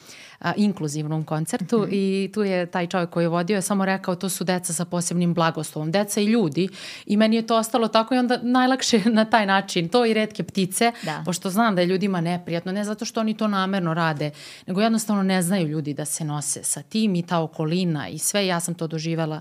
[0.42, 1.88] a, inkluzivnom koncertu mm -hmm.
[1.92, 4.84] i tu je taj čovjek koji je vodio je samo rekao to su deca sa
[4.84, 6.68] posebnim blagoslovom, deca i ljudi.
[7.06, 10.42] I meni je to ostalo tako i onda najlakše na taj način, to i redke
[10.42, 11.22] ptice, da.
[11.24, 14.30] pošto znam da je ljudima neprijatno, ne zato što oni to namerno rade,
[14.66, 18.46] nego jednostavno ne znaju ljudi da se nose sa tim i ta okolina i sve,
[18.46, 19.40] ja sam to doživela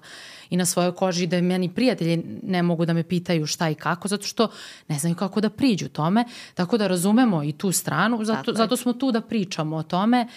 [0.50, 4.08] i na svojoj koži da meni prijatelji ne mogu da me pitaju šta i kako,
[4.08, 4.48] zato što
[4.88, 8.94] ne znaju kako da priđu tome, tako da razumemo i tu stranu, zato, zato smo
[8.94, 10.28] tu da pričamo o tome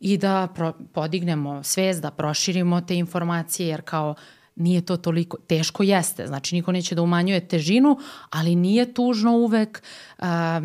[0.00, 4.14] i da pro, podignemo svest, da proširimo te informacije, jer kao
[4.56, 7.98] nije to toliko, teško jeste, znači niko neće da umanjuje težinu,
[8.30, 9.82] ali nije tužno uvek,
[10.18, 10.60] a,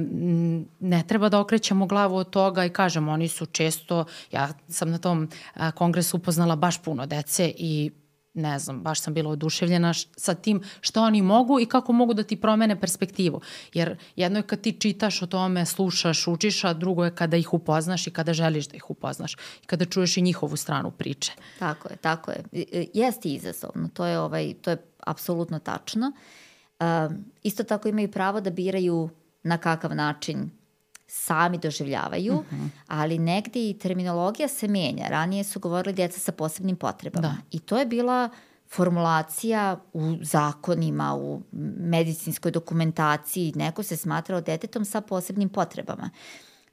[0.80, 4.98] ne treba da okrećemo glavu od toga i kažem, oni su često, ja sam na
[4.98, 7.92] tom a, kongresu upoznala baš puno dece i
[8.34, 12.24] ne znam, baš sam bila oduševljena sa tim što oni mogu i kako mogu da
[12.24, 13.42] ti promene perspektivu.
[13.74, 17.54] Jer jedno je kad ti čitaš o tome, slušaš, učiš, a drugo je kada ih
[17.54, 21.32] upoznaš i kada želiš da ih upoznaš i kada čuješ i njihovu stranu priče.
[21.60, 22.44] Tako je, tako je.
[22.94, 24.78] Jeste izazovno, to je, ovaj, to je
[25.08, 26.12] apsolutno tačno.
[26.80, 26.86] Uh,
[27.44, 29.10] isto tako imaju pravo da biraju
[29.44, 30.59] na kakav način
[31.12, 32.66] sami doživljavaju, uh mhm.
[32.66, 32.70] -huh.
[32.88, 35.07] ali negde i terminologija se menja.
[35.07, 37.36] Ranije su govorili djeca sa posebnim potrebama da.
[37.51, 38.30] i to je bila
[38.70, 41.41] formulacija u zakonima, u
[41.80, 46.10] medicinskoj dokumentaciji, neko se smatrao detetom sa posebnim potrebama.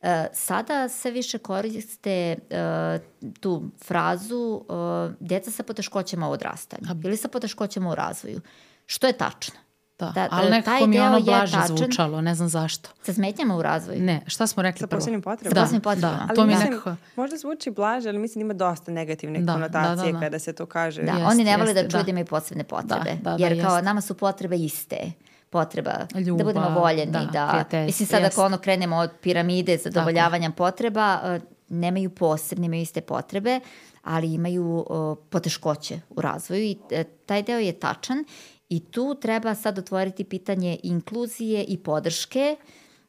[0.02, 2.98] E, sada sve više koriste e,
[3.40, 8.40] tu frazu e, djeca sa poteškoćama u odrastanju ili sa poteškoćama u razvoju,
[8.86, 9.65] što je tačno.
[9.98, 12.90] Da, da, ali nekako mi je ono blaže tačan, zvučalo, ne znam zašto.
[13.02, 14.02] Sa smetnjama u razvoju?
[14.02, 15.00] Ne, šta smo rekli sa prvo?
[15.00, 15.54] Sa posebnim potrebama?
[15.54, 16.16] Da, posebnim potrebama.
[16.16, 16.96] Da, ali to mi mislim, nekako...
[17.16, 20.20] možda zvuči blaže, ali mislim ima dosta negativne da, konotacije da, da, da.
[20.20, 21.02] kada se to kaže.
[21.02, 23.62] Da, jest, oni ne vole da čuju da imaju posebne potrebe, da, da, da, jer
[23.62, 23.84] kao jest.
[23.84, 25.12] nama su potrebe iste
[25.50, 30.50] potreba Ljubav, da budemo voljeni, da, da mislim sad ako ono krenemo od piramide zadovoljavanja
[30.50, 33.60] potreba, uh, nemaju posebne, imaju iste potrebe,
[34.02, 38.24] ali imaju uh, poteškoće u razvoju i uh, taj deo je tačan
[38.68, 42.56] I tu treba sad otvoriti pitanje inkluzije i podrške.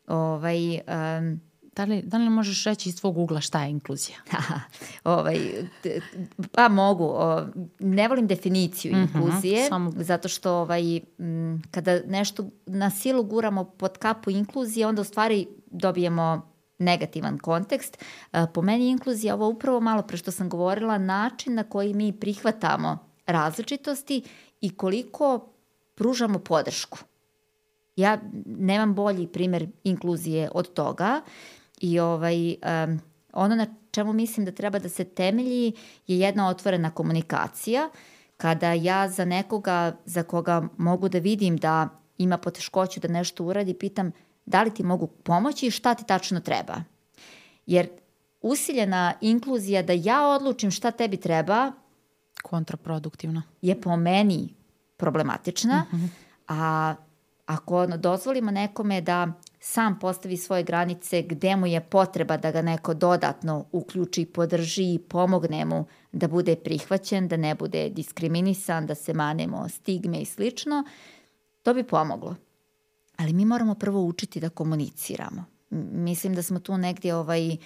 [0.08, 1.42] Ovaj, um,
[1.78, 4.18] Da li, da li možeš reći iz tvog ugla šta je inkluzija?
[5.04, 5.40] ovaj,
[6.52, 7.04] pa mogu.
[7.04, 7.46] O,
[7.80, 9.92] ne volim definiciju mm -hmm, inkluzije, samo...
[9.96, 15.48] zato što ovaj, m, kada nešto na silu guramo pod kapu inkluzije, onda u stvari
[15.66, 17.98] dobijemo negativan kontekst.
[18.34, 22.20] E, po meni inkluzija, ovo upravo malo pre što sam govorila, način na koji mi
[22.20, 24.24] prihvatamo različitosti
[24.62, 25.50] i koliko
[25.96, 27.00] pružamo podršku.
[27.96, 31.22] Ja nemam bolji primer inkluzije od toga
[31.82, 33.00] i ovaj, um,
[33.34, 35.74] ono na čemu mislim da treba da se temelji
[36.08, 37.90] je jedna otvorena komunikacija.
[38.38, 43.74] Kada ja za nekoga za koga mogu da vidim da ima poteškoću da nešto uradi,
[43.74, 44.12] pitam
[44.46, 46.84] da li ti mogu pomoći i šta ti tačno treba.
[47.66, 47.90] Jer
[48.42, 51.72] usiljena inkluzija da ja odlučim šta tebi treba
[52.50, 53.44] kontraproduktivna.
[53.62, 54.54] Je po meni
[54.98, 56.10] problematična, mm -hmm.
[56.48, 56.96] a
[57.46, 59.28] ako dozvolimo nekome da
[59.60, 65.00] sam postavi svoje granice gde mu je potreba da ga neko dodatno uključi, podrži i
[65.00, 70.84] pomogne mu da bude prihvaćen, da ne bude diskriminisan, da se manemo stigme i slično,
[71.64, 72.36] to bi pomoglo.
[73.18, 75.46] Ali mi moramo prvo učiti da komuniciramo.
[75.92, 77.58] Mislim da smo tu negdje ovaj,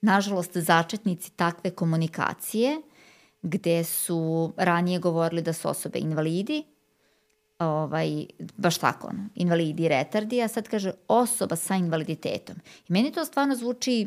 [0.00, 2.80] nažalost, začetnici takve komunikacije–
[3.46, 6.64] gde su ranije govorili da su osobe invalidi,
[7.58, 8.26] ovaj,
[8.56, 12.56] baš tako, ono, invalidi retardi, a sad kaže osoba sa invaliditetom.
[12.88, 14.06] I meni to stvarno zvuči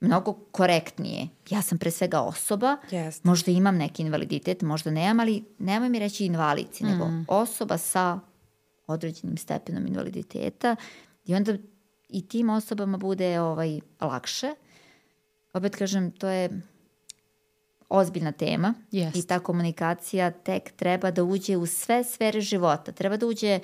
[0.00, 1.28] mnogo korektnije.
[1.50, 3.20] Ja sam pre svega osoba, yes.
[3.22, 6.88] možda imam neki invaliditet, možda nemam, ali nemoj mi reći invalici, mm.
[6.88, 8.20] nego osoba sa
[8.86, 10.76] određenim stepenom invaliditeta
[11.24, 11.54] i onda
[12.08, 14.54] i tim osobama bude ovaj lakše.
[15.52, 16.60] Opet kažem, to je
[17.88, 19.18] ozbiljna tema yes.
[19.18, 22.92] i ta komunikacija tek treba da uđe u sve sfere života.
[22.92, 23.60] Treba da uđe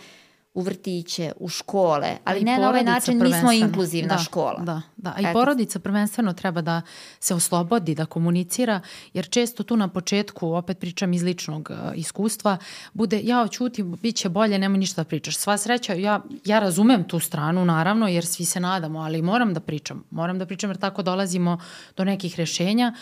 [0.54, 4.60] u vrtiće, u škole, ali I ne na ovaj način, mi smo inkluzivna da, škola.
[4.60, 5.14] Da, da.
[5.16, 5.32] A i Eto.
[5.32, 6.82] porodica prvenstveno treba da
[7.20, 8.80] se oslobodi, da komunicira,
[9.14, 12.56] jer često tu na početku, opet pričam iz ličnog uh, iskustva,
[12.92, 15.36] bude, ja ćuti, bit će bolje, nemoj ništa da pričaš.
[15.36, 19.60] Sva sreća, ja, ja razumem tu stranu, naravno, jer svi se nadamo, ali moram da
[19.60, 20.04] pričam.
[20.10, 21.58] Moram da pričam jer tako dolazimo
[21.96, 22.94] do nekih rešenja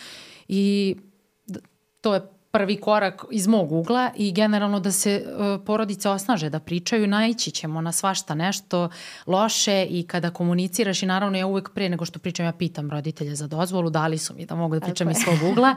[0.47, 0.95] i
[2.03, 6.59] to je prvi korak iz mog ugla i generalno da se uh, porodice osnaže da
[6.59, 8.89] pričaju, naići ćemo na svašta nešto
[9.27, 13.35] loše i kada komuniciraš i naravno ja uvek pre nego što pričam ja pitam roditelje
[13.35, 15.75] za dozvolu, dali su mi da mogu da pričam iz svog ugla.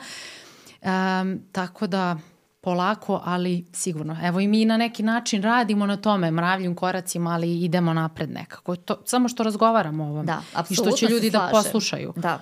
[0.83, 2.17] Um, tako da
[2.61, 4.17] polako, ali sigurno.
[4.23, 8.77] Evo i mi na neki način radimo na tome, mravljim koracima, ali idemo napred nekako.
[8.77, 10.27] To, samo što razgovaramo o ovom.
[10.27, 12.13] Da, I što će ljudi da poslušaju.
[12.17, 12.41] Da,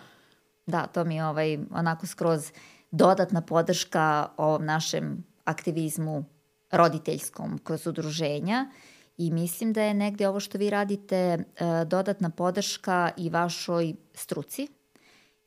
[0.67, 2.53] da, to mi je ovaj, onako skroz
[2.97, 6.25] dodatna podrška ovom našem aktivizmu
[6.71, 8.71] roditeljskom kroz udruženja
[9.17, 11.39] i mislim da je negde ovo što vi radite e,
[11.87, 14.69] dodatna podrška i vašoj struci,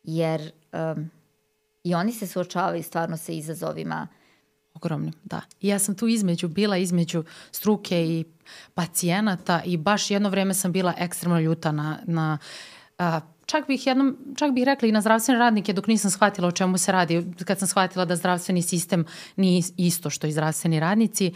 [0.03, 1.09] jer um,
[1.83, 4.07] i oni se suočavaju stvarno sa izazovima
[4.73, 5.41] Ogromnim, da.
[5.61, 8.25] I ja sam tu između, bila između struke i
[8.73, 12.37] pacijenata i baš jedno vreme sam bila ekstremno ljuta na, na
[12.97, 16.51] a, čak bih jednom, čak bih rekla i na zdravstvene radnike dok nisam shvatila o
[16.51, 21.33] čemu se radi, kad sam shvatila da zdravstveni sistem nije isto što i zdravstveni radnici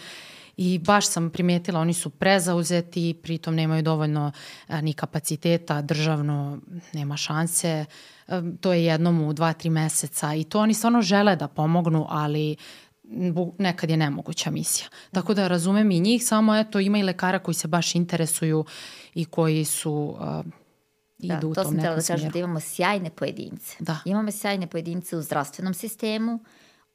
[0.58, 4.32] i baš sam primetila oni su prezauzeti, pritom nemaju dovoljno
[4.68, 6.60] a, ni kapaciteta, državno
[6.94, 7.86] nema šanse,
[8.28, 12.06] a, to je jednom u dva, tri meseca i to oni stvarno žele da pomognu,
[12.10, 12.56] ali
[13.58, 14.88] nekad je nemoguća misija.
[15.12, 18.66] Tako da razumem i njih, samo eto ima i lekara koji se baš interesuju
[19.14, 20.61] i koji su uh,
[21.22, 22.34] Da, idu u to tom sam htjela nekom da kažem smjeru.
[22.34, 23.76] da imamo sjajne pojedince.
[23.80, 23.98] Da.
[24.06, 26.40] Imamo sjajne pojedince u zdravstvenom sistemu,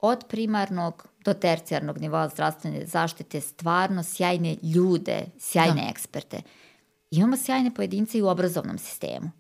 [0.01, 5.89] od primarnog do tercijarnog nivoa zdravstvene zaštite, stvarno sjajne ljude, sjajne Da.
[5.91, 6.43] eksperte.
[7.11, 9.31] Imamo sjajne pojedince i u obrazovnom sistemu.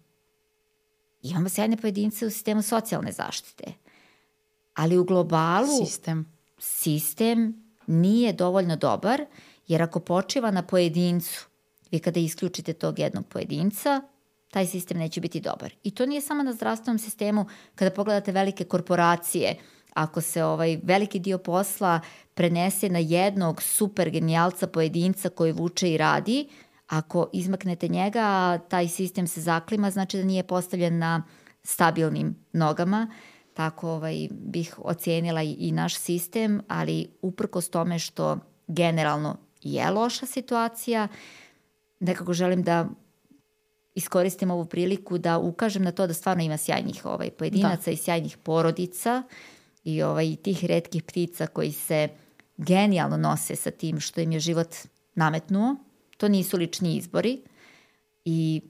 [1.22, 3.64] Imamo sjajne pojedince u sistemu socijalne zaštite.
[4.74, 6.32] Ali u globalu Sistem.
[6.59, 9.24] sistem nije dovoljno dobar,
[9.68, 11.47] jer ako počiva na pojedincu,
[11.91, 14.03] vi kada isključite tog jednog pojedinca,
[14.57, 15.74] taj sistem neće biti dobar.
[15.82, 17.44] I to nije samo na zdravstvenom sistemu,
[17.74, 19.57] kada pogledate velike korporacije,
[19.94, 22.00] ako se ovaj veliki dio posla
[22.34, 26.48] prenese na jednog super genijalca pojedinca koji vuče i radi,
[26.86, 31.22] ako izmaknete njega, taj sistem se zaklima, znači da nije postavljen na
[31.62, 33.11] stabilnim nogama,
[33.54, 40.26] tako ovaj, bih ocijenila i, i naš sistem, ali uprkos tome što generalno je loša
[40.26, 41.09] situacija,
[42.00, 42.88] nekako želim da
[43.97, 47.90] iskoristim ovu priliku da ukažem na to da stvarno ima sjajnih ovaj, pojedinaca da.
[47.90, 49.22] i sjajnih porodica
[49.84, 52.09] i ovaj, tih redkih ptica koji se
[52.57, 54.76] genijalno nose sa tim što im je život
[55.14, 55.76] nametnuo.
[56.16, 57.42] To nisu lični izbori
[58.24, 58.62] i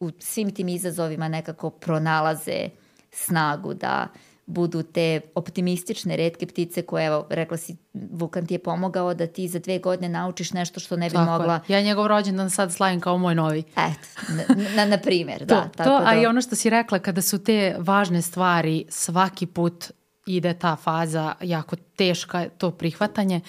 [0.00, 2.68] u svim tim izazovima nekako pronalaze
[3.10, 4.08] snagu da
[4.46, 9.48] budu te optimistične redke ptice koje, evo, rekla si, Vukan ti je pomogao da ti
[9.48, 11.60] za dve godine naučiš nešto što ne bi Tako mogla...
[11.68, 11.74] Je.
[11.76, 13.58] Ja njegov rođendan sad slavim kao moj novi.
[13.76, 15.62] Eto, na, na, na primjer, da.
[15.62, 18.84] To, tako to, da, a i ono što si rekla, kada su te važne stvari,
[18.88, 19.90] svaki put
[20.26, 23.40] ide ta faza jako teška, to prihvatanje.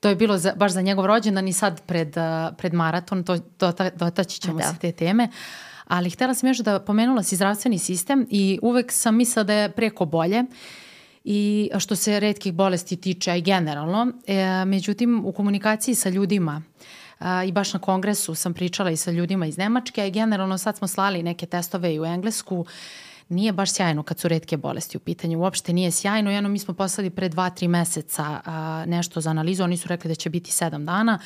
[0.00, 3.36] To je bilo za, baš za njegov rođendan i sad pred, uh, pred maraton, to,
[3.58, 4.64] dota, dotaći ćemo Da.
[4.64, 5.28] se te teme.
[5.86, 9.72] Ali htela sam još da pomenula si zdravstveni sistem i uvek sam mislila da je
[9.72, 10.44] preko bolje
[11.24, 14.12] i što se redkih bolesti tiče, i generalno.
[14.26, 16.62] E, međutim, u komunikaciji sa ljudima
[17.18, 20.58] a, i baš na kongresu sam pričala i sa ljudima iz Nemačke, a i generalno
[20.58, 22.66] sad smo slali neke testove i u Englesku,
[23.28, 25.40] nije baš sjajno kad su redke bolesti u pitanju.
[25.40, 26.30] Uopšte nije sjajno.
[26.30, 29.64] Jedno mi smo poslali pre dva, tri meseca a, nešto za analizu.
[29.64, 31.18] Oni su rekli da će biti sedam dana.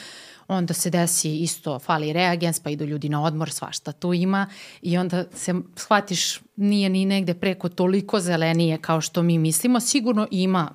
[0.53, 4.47] Onda se desi isto, fali reagens, pa idu ljudi na odmor, svašta tu ima.
[4.83, 9.81] I onda se shvatiš, nije ni negde preko toliko zelenije kao što mi mislimo.
[9.81, 10.71] Sigurno ima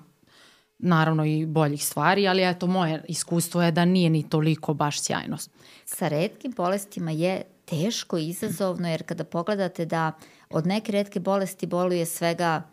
[0.78, 5.38] naravno i boljih stvari, ali eto moje iskustvo je da nije ni toliko baš sjajno.
[5.86, 10.12] Sa redkim bolestima je teško izazovno, jer kada pogledate da
[10.50, 12.64] od neke redke bolesti boluje svega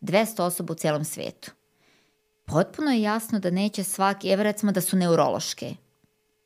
[0.00, 1.50] 200 osoba u celom svetu.
[2.44, 5.74] Potpuno je jasno da neće svaki, evo recimo da su neurološke,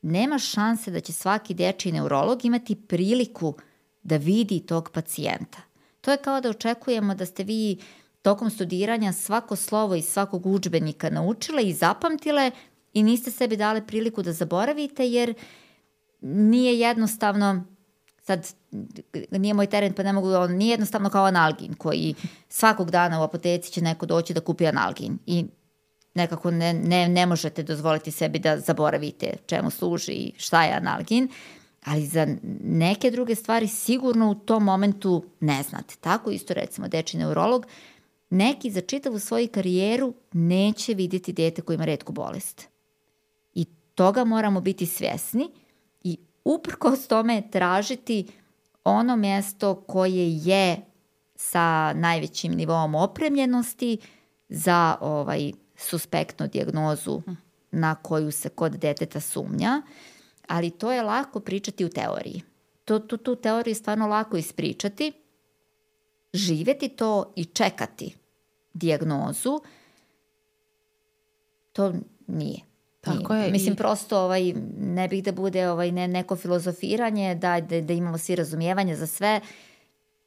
[0.02, 3.54] nema šanse da će svaki dečiji neurolog imati priliku
[4.02, 5.58] da vidi tog pacijenta.
[6.00, 7.78] To je kao da očekujemo da ste vi
[8.22, 12.50] tokom studiranja svako slovo iz svakog učbenika naučile i zapamtile
[12.92, 15.34] i niste sebi dale priliku da zaboravite jer
[16.20, 17.64] nije jednostavno
[18.22, 18.54] sad
[19.30, 22.14] nije moj teren pa ne mogu, on nije jednostavno kao analgin koji
[22.48, 25.46] svakog dana u apoteci će neko doći da kupi analgin i
[26.14, 31.28] nekako ne, ne, ne možete dozvoliti sebi da zaboravite čemu služi i šta je analgin,
[31.84, 32.26] ali za
[32.64, 35.94] neke druge stvari sigurno u tom momentu ne znate.
[36.00, 37.66] Tako isto recimo deči neurolog,
[38.30, 42.68] neki za čitavu svoju karijeru neće vidjeti dete koji ima redku bolest.
[43.54, 45.48] I toga moramo biti svjesni
[46.02, 48.26] i uprkos tome tražiti
[48.84, 50.76] ono mjesto koje je
[51.36, 53.98] sa najvećim nivom opremljenosti
[54.48, 57.22] za ovaj suspektnu dijagnozu
[57.70, 59.82] na koju se kod deteta sumnja,
[60.48, 62.42] ali to je lako pričati u teoriji.
[62.84, 65.12] To, tu, tu teoriju je stvarno lako ispričati,
[66.32, 68.16] živjeti to i čekati
[68.74, 69.60] dijagnozu,
[71.72, 71.92] to
[72.26, 72.58] nije.
[73.00, 73.46] Tako nije.
[73.46, 73.52] je.
[73.52, 77.92] Mislim, I- prosto ovaj, ne bih da bude ovaj, ne, neko filozofiranje, da, da, da
[77.92, 79.40] imamo svi razumijevanje za sve.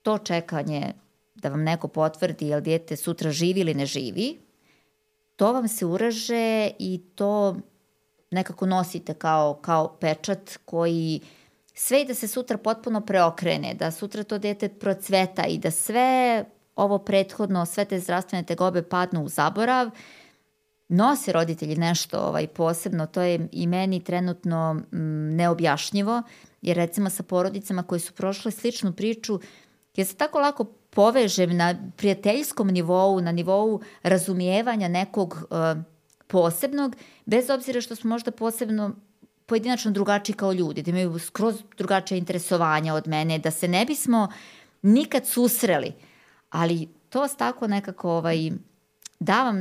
[0.02, 0.94] To čekanje
[1.36, 4.40] da vam neko potvrdi jel dijete sutra živi ili ne živi,
[5.36, 7.56] to vam se uraže i to
[8.32, 11.22] nekako nosite kao, kao pečat koji
[11.74, 16.46] sve i da se sutra potpuno preokrene, da sutra to dete procveta i da sve
[16.76, 19.90] ovo prethodno, sve te zdravstvene tegobe padnu u zaborav,
[20.88, 26.22] nose roditelji nešto ovaj, posebno, to je i meni trenutno mm, neobjašnjivo,
[26.62, 29.40] jer recimo sa porodicama koji su prošle sličnu priču,
[29.96, 35.84] ja se tako lako povežem na prijateljskom nivou, na nivou razumijevanja nekog uh,
[36.28, 38.92] posebnog, bez obzira što smo možda posebno
[39.46, 44.28] pojedinačno drugačiji kao ljudi, da imaju skroz drugačije interesovanja od mene, da se ne bismo
[44.82, 45.94] nikad susreli,
[46.50, 48.52] ali to vas tako nekako ovaj,
[49.20, 49.58] da vam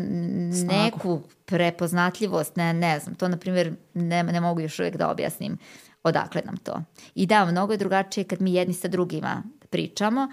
[0.67, 5.59] neku prepoznatljivost, ne, ne znam, to na primjer ne, ne mogu još uvijek da objasnim
[6.03, 6.83] odakle nam to.
[7.15, 10.29] I da, mnogo je drugačije kad mi jedni sa drugima pričamo,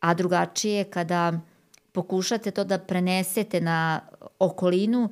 [0.00, 1.40] a drugačije je kada
[1.92, 4.00] pokušate to da prenesete na
[4.38, 5.08] okolinu,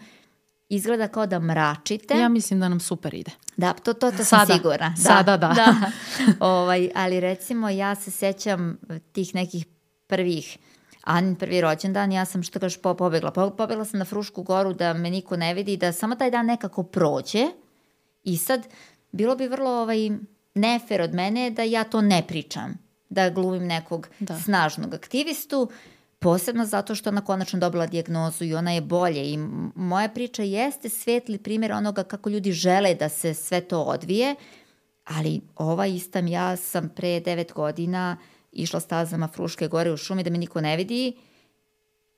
[0.69, 2.19] izgleda kao da mračite.
[2.19, 3.31] Ja mislim da nam super ide.
[3.57, 4.55] Da, to, to, to sam Sada.
[4.55, 4.89] sigurna.
[4.89, 5.75] Da, Sada da.
[6.41, 8.79] ovaj, ali recimo ja se sećam
[9.13, 9.67] tih nekih
[10.07, 10.59] prvih
[11.03, 13.31] Anin prvi rođendan, ja sam što kažeš po, pobegla.
[13.31, 16.47] Po, pobegla sam na Frušku goru da me niko ne vidi, da samo taj dan
[16.47, 17.47] nekako prođe
[18.25, 18.67] i sad
[19.13, 20.11] bilo bi vrlo ovaj,
[20.55, 22.79] nefer od mene da ja to ne pričam,
[23.09, 24.41] da glumim nekog Da.
[24.41, 25.71] snažnog aktivistu,
[26.19, 29.33] posebno zato što ona konačno dobila dijagnozu i ona je bolje.
[29.33, 29.37] I
[29.75, 34.35] moja priča jeste svetli primjer onoga kako ljudi žele da se sve to odvije,
[35.05, 38.17] ali ova istam ja sam pre devet godina
[38.53, 41.17] išla stazama Fruške gore u šumi da me niko ne vidi,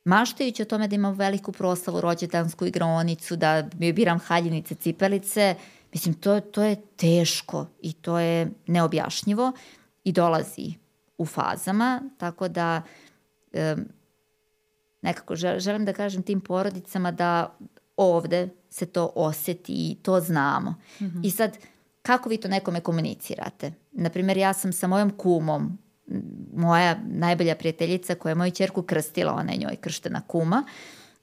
[0.05, 5.55] maštajući o tome da imam veliku proslavu, rođendansku igraonicu, da mi biram haljinice, cipelice,
[5.93, 9.53] mislim, to, to je teško i to je neobjašnjivo
[10.05, 10.74] i dolazi
[11.18, 12.82] u fazama, tako da
[13.53, 13.88] em,
[15.03, 17.57] nekako žel- želim da kažem tim porodicama da
[17.96, 20.74] ovde se to oseti i to znamo.
[21.24, 21.59] I sad,
[22.03, 23.72] kako vi to nekome komunicirate?
[23.92, 25.78] Naprimjer, ja sam sa mojom kumom,
[26.57, 30.64] moja najbolja prijateljica koja je moju čerku krstila, ona je njoj krštena kuma,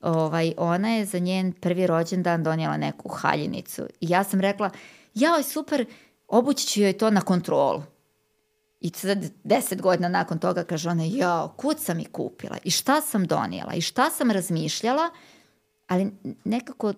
[0.01, 3.81] ovaj, ona je za njen prvi rođendan donijela neku haljinicu.
[4.01, 4.69] I ja sam rekla,
[5.13, 5.85] jao, super,
[6.27, 7.83] obući ću joj to na kontrolu.
[8.79, 13.01] I sad deset godina nakon toga kaže ona, jao, kud sam i kupila i šta
[13.01, 15.09] sam donijela i šta sam razmišljala,
[15.87, 16.11] ali
[16.43, 16.93] nekako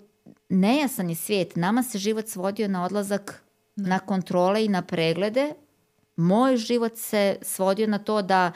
[0.49, 1.55] nejasan je svijet.
[1.55, 3.43] Nama se život svodio na odlazak
[3.75, 5.53] na kontrole i na preglede.
[6.15, 8.51] Moj život se svodio na to da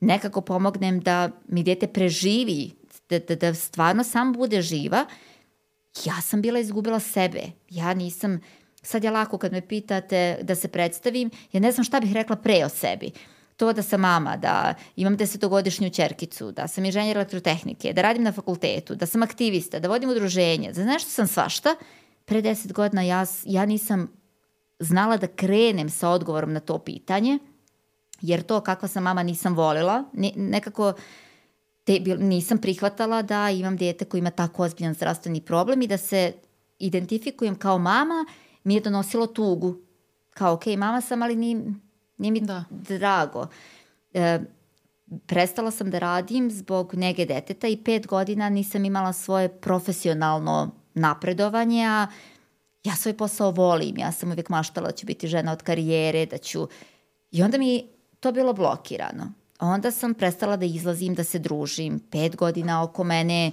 [0.00, 2.70] nekako pomognem da mi dete preživi,
[3.08, 5.06] da, da, da stvarno sam bude živa.
[6.04, 7.42] Ja sam bila izgubila sebe.
[7.70, 8.40] Ja nisam,
[8.82, 12.36] sad je lako kad me pitate da se predstavim, ja ne znam šta bih rekla
[12.36, 13.10] pre o sebi.
[13.56, 18.32] To da sam mama, da imam desetogodišnju čerkicu, da sam inženjer elektrotehnike, da radim na
[18.32, 21.74] fakultetu, da sam aktivista, da vodim udruženje, za nešto sam svašta.
[22.24, 24.08] Pre deset godina ja, ja nisam
[24.78, 27.38] znala da krenem sa odgovorom na to pitanje,
[28.20, 30.92] jer to kakva sam mama nisam volila, ne, nekako
[31.84, 36.32] te, nisam prihvatala da imam dijete koji ima tako ozbiljan zdravstveni problem i da se
[36.78, 38.24] identifikujem kao mama
[38.64, 39.76] mi je donosilo tugu.
[40.30, 41.64] Kao, ok, mama sam, ali nije,
[42.18, 42.64] nije mi Da.
[42.70, 43.46] drago.
[44.14, 44.40] E,
[45.26, 51.86] prestala sam da radim zbog nege deteta i pet godina nisam imala svoje profesionalno napredovanje,
[51.86, 52.06] a
[52.84, 56.38] ja svoj posao volim, ja sam uvijek maštala da ću biti žena od karijere, da
[56.38, 56.68] ću...
[57.30, 57.86] I onda mi
[58.20, 59.32] to bilo blokirano.
[59.60, 62.00] Onda sam prestala da izlazim, da se družim.
[62.10, 63.52] Pet godina oko mene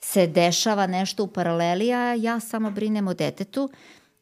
[0.00, 3.70] se dešava nešto u paraleli, a ja samo brinem o detetu.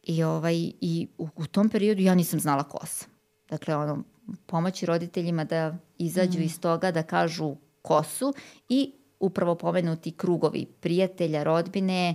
[0.02, 3.10] I, ovaj, i u, u tom periodu ja nisam znala ko sam.
[3.48, 4.02] Dakle, ono,
[4.46, 8.34] pomoći roditeljima da izađu iz toga, da kažu ko su
[8.68, 12.14] i upravo pomenuti krugovi prijatelja, rodbine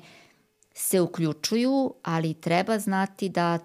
[0.74, 3.60] se uključuju, ali treba znati da,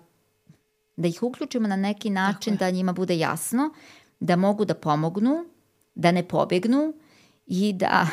[0.96, 3.70] da ih uključimo na neki način da njima bude jasno,
[4.20, 5.44] da mogu da pomognu,
[5.94, 6.94] da ne pobegnu
[7.46, 8.06] i da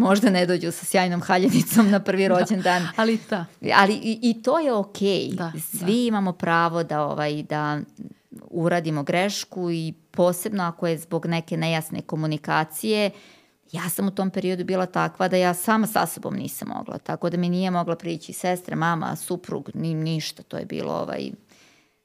[0.00, 2.82] možda ne dođu sa sjajnom haljenicom na prvi da, rođendan.
[2.82, 3.46] Da, ali da.
[3.74, 5.28] Ali i, i to je okej.
[5.28, 5.34] Okay.
[5.34, 5.92] Da, Svi da.
[5.92, 7.80] imamo pravo da ovaj da
[8.50, 13.10] uradimo grešku i posebno ako je zbog neke nejasne komunikacije,
[13.72, 17.30] ja sam u tom periodu bila takva da ja sama sa sobom nisam mogla, tako
[17.30, 21.30] da mi nije mogla prići sestra, mama, suprug, ni, ništa, to je bilo ovaj,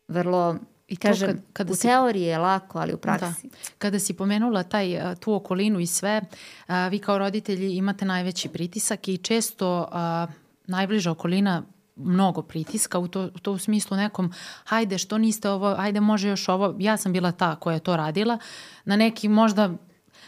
[0.07, 0.55] vrlo
[0.87, 3.47] I kažem, kad, kada u si, teoriji je lako, ali u praksi.
[3.47, 3.57] Da.
[3.77, 6.21] Kada si pomenula taj, tu okolinu i sve,
[6.67, 10.27] a, vi kao roditelji imate najveći pritisak i često a,
[10.67, 11.63] najbliža okolina
[11.95, 14.33] mnogo pritiska u to, u to u smislu nekom
[14.63, 16.75] hajde što niste ovo, hajde može još ovo.
[16.79, 18.37] Ja sam bila ta koja je to radila.
[18.85, 19.69] Na neki možda,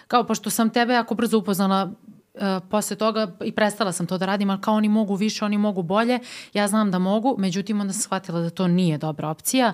[0.08, 1.91] kao pošto sam tebe jako brzo upoznala
[2.38, 5.58] Uh, posle toga i prestala sam to da radim, ali kao oni mogu više, oni
[5.58, 6.20] mogu bolje,
[6.53, 9.74] ja znam da mogu, međutim onda sam shvatila da to nije dobra opcija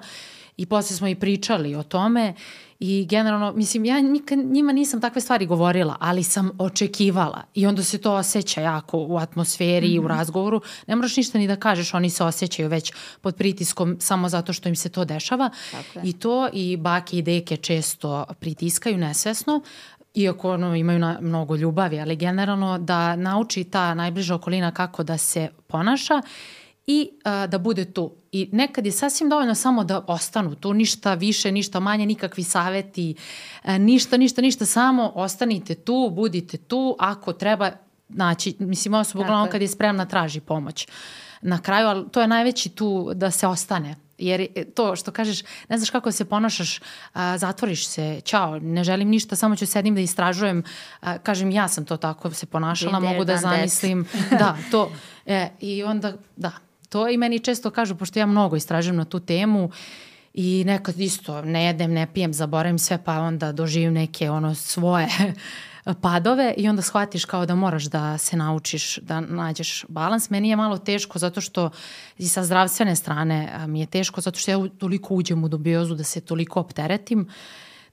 [0.58, 2.34] i posle smo i pričali o tome
[2.80, 7.84] i generalno, mislim, ja nikad njima nisam takve stvari govorila, ali sam očekivala i onda
[7.84, 9.96] se to osjeća jako u atmosferi mm -hmm.
[9.96, 10.12] i u mhm.
[10.12, 10.62] razgovoru.
[10.88, 14.70] Ne moraš ništa ni da kažeš, oni se osjećaju već pod pritiskom samo zato što
[14.70, 15.50] im se to dešava.
[16.04, 19.62] I to i bake i deke često pritiskaju nesvesno,
[20.14, 25.18] iako ono, imaju na, mnogo ljubavi, ali generalno da nauči ta najbliža okolina kako da
[25.18, 26.22] se ponaša
[26.88, 28.12] i a, da bude tu.
[28.32, 33.16] I nekad je sasvim dovoljno samo da ostanu tu, ništa više, ništa manje, nikakvi saveti,
[33.64, 37.72] a, ništa, ništa, ništa, samo ostanite tu, budite tu, ako treba
[38.10, 40.88] naći, mislim, osoba uglavnom kad je spremna traži pomoć.
[41.42, 43.96] Na kraju, ali to je najveći tu da se ostane.
[44.18, 46.80] Jer to što kažeš, ne znaš kako se ponašaš,
[47.14, 50.64] a, zatvoriš se, čao, ne želim ništa, samo ću sedim da istražujem,
[51.02, 54.08] a, kažem ja sam to tako se ponašala, mogu da zamislim.
[54.40, 54.92] da, to.
[55.26, 56.52] E, I onda, da,
[56.94, 59.72] to i meni često kažu, pošto ja mnogo istražujem na tu temu
[60.34, 65.08] i nekad isto ne jedem, ne pijem, zaboravim sve pa onda doživim neke ono svoje
[66.02, 70.30] padove i onda shvatiš kao da moraš da se naučiš da nađeš balans.
[70.30, 71.70] Meni je malo teško zato što
[72.18, 76.04] i sa zdravstvene strane mi je teško zato što ja toliko uđem u dubiozu da
[76.04, 77.28] se toliko opteretim.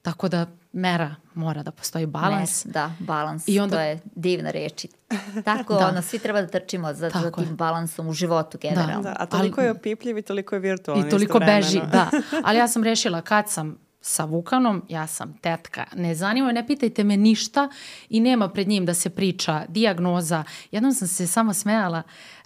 [0.01, 2.65] Tako da mera mora da postoji balans.
[2.65, 4.85] Mer, da, balans, I onda, to je divna reč.
[5.45, 5.87] Tako, da.
[5.87, 8.69] ono, svi treba da trčimo za, za tim balansom u životu da.
[8.69, 9.03] generalno.
[9.03, 11.07] Da, da, a toliko Ali, je opipljiv i toliko je virtualno.
[11.07, 12.09] I toliko beži, da.
[12.43, 17.03] Ali ja sam rešila kad sam sa Vukanom, ja sam tetka, ne zanima, ne pitajte
[17.03, 17.69] me ništa
[18.09, 20.43] i nema pred njim da se priča diagnoza.
[20.71, 22.03] Jednom sam se samo smejala,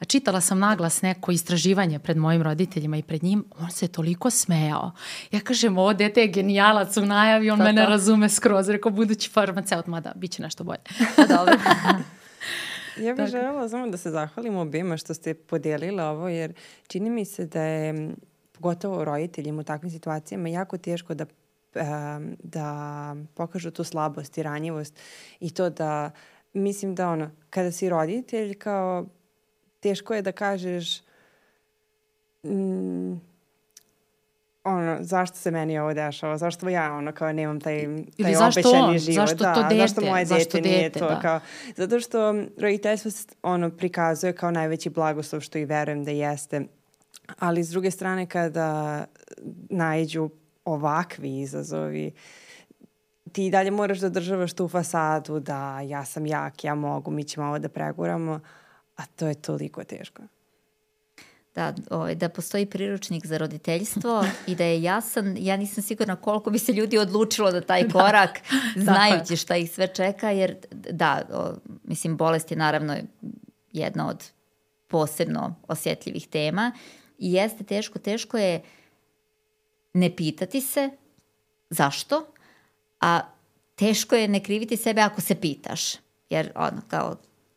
[0.08, 4.91] čitala sam naglas neko istraživanje pred mojim roditeljima i pred njim, on se toliko smejao.
[5.32, 7.89] Ja kažem, ovo dete je genijalac u najavi, on to, mene to.
[7.89, 10.82] razume skroz, rekao budući farmaceut, mada bit će nešto bolje.
[11.16, 11.56] Pa dobro.
[12.97, 16.53] Ja bih želela samo da se zahvalim obima što ste podijelila ovo, jer
[16.88, 18.10] čini mi se da je
[18.51, 21.26] pogotovo roditeljima u takvim situacijama jako teško da
[22.39, 24.99] da pokažu tu slabost i ranjivost
[25.39, 26.11] i to da
[26.53, 29.05] mislim da ono kada si roditelj kao
[29.80, 31.01] teško je da kažeš
[32.43, 33.13] mm,
[34.65, 38.59] ono, zašto se meni ovo dešava, zašto ja ono kao nemam taj, taj Ili zašto
[38.59, 38.97] obećani on?
[38.97, 39.15] život.
[39.15, 39.76] Zašto da, to dete?
[39.76, 41.19] Zašto moje zašto dete, nije to da.
[41.19, 41.39] kao,
[41.76, 43.11] zato što roditeljstvo
[43.43, 46.61] ono prikazuje kao najveći blagoslov što i verujem da jeste.
[47.39, 49.05] Ali s druge strane kada
[49.69, 50.30] najđu
[50.66, 52.11] ovakvi izazovi,
[53.32, 57.47] ti dalje moraš da državaš tu fasadu da ja sam jak, ja mogu, mi ćemo
[57.47, 58.39] ovo da preguramo,
[58.95, 60.24] a to je toliko teško.
[61.55, 66.49] Da, ovaj, da postoji priručnik za roditeljstvo i da je jasan, ja nisam sigurna koliko
[66.49, 67.91] bi se ljudi odlučilo da taj da.
[67.91, 68.39] korak,
[68.76, 71.53] da, znajući šta ih sve čeka, jer da, o,
[71.84, 72.95] mislim, bolest je naravno
[73.72, 74.32] jedna od
[74.88, 76.72] posebno osjetljivih tema
[77.18, 78.66] i jeste teško, teško je uh,
[79.96, 80.89] ne pitati se
[81.70, 82.26] zašto,
[83.02, 83.22] a
[83.76, 85.93] teško je ne kriviti sebe ako se pitaš.
[86.30, 87.16] Jer ono kao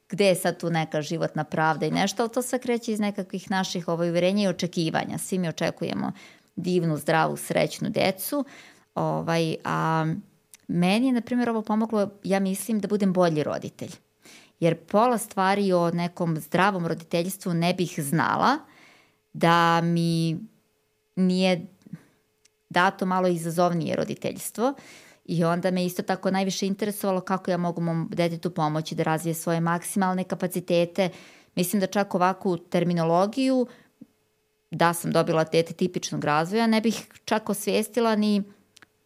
[0.09, 3.51] gde je sad tu neka životna pravda i nešto, ali to sve kreće iz nekakvih
[3.51, 5.18] naših ovaj, uverenja i očekivanja.
[5.18, 6.12] Svi mi očekujemo
[6.57, 8.45] divnu, zdravu, srećnu decu,
[8.95, 10.07] ovaj, a
[10.68, 13.93] meni je, na primjer, ovo pomoglo, ja mislim, da budem bolji roditelj.
[14.61, 18.58] Jer pola stvari o nekom zdravom roditeljstvu ne bih znala
[19.33, 20.38] da mi
[21.17, 21.67] nije
[22.70, 24.74] dato malo izazovnije roditeljstvo
[25.24, 29.34] i onda me isto tako najviše interesovalo kako ja mogu mom detetu pomoći da razvije
[29.34, 31.11] svoje maksimalne kapacitete.
[31.54, 33.66] Mislim da čak ovakvu terminologiju
[34.70, 38.42] da sam dobila tete tipičnog razvoja, ne bih čak osvijestila ni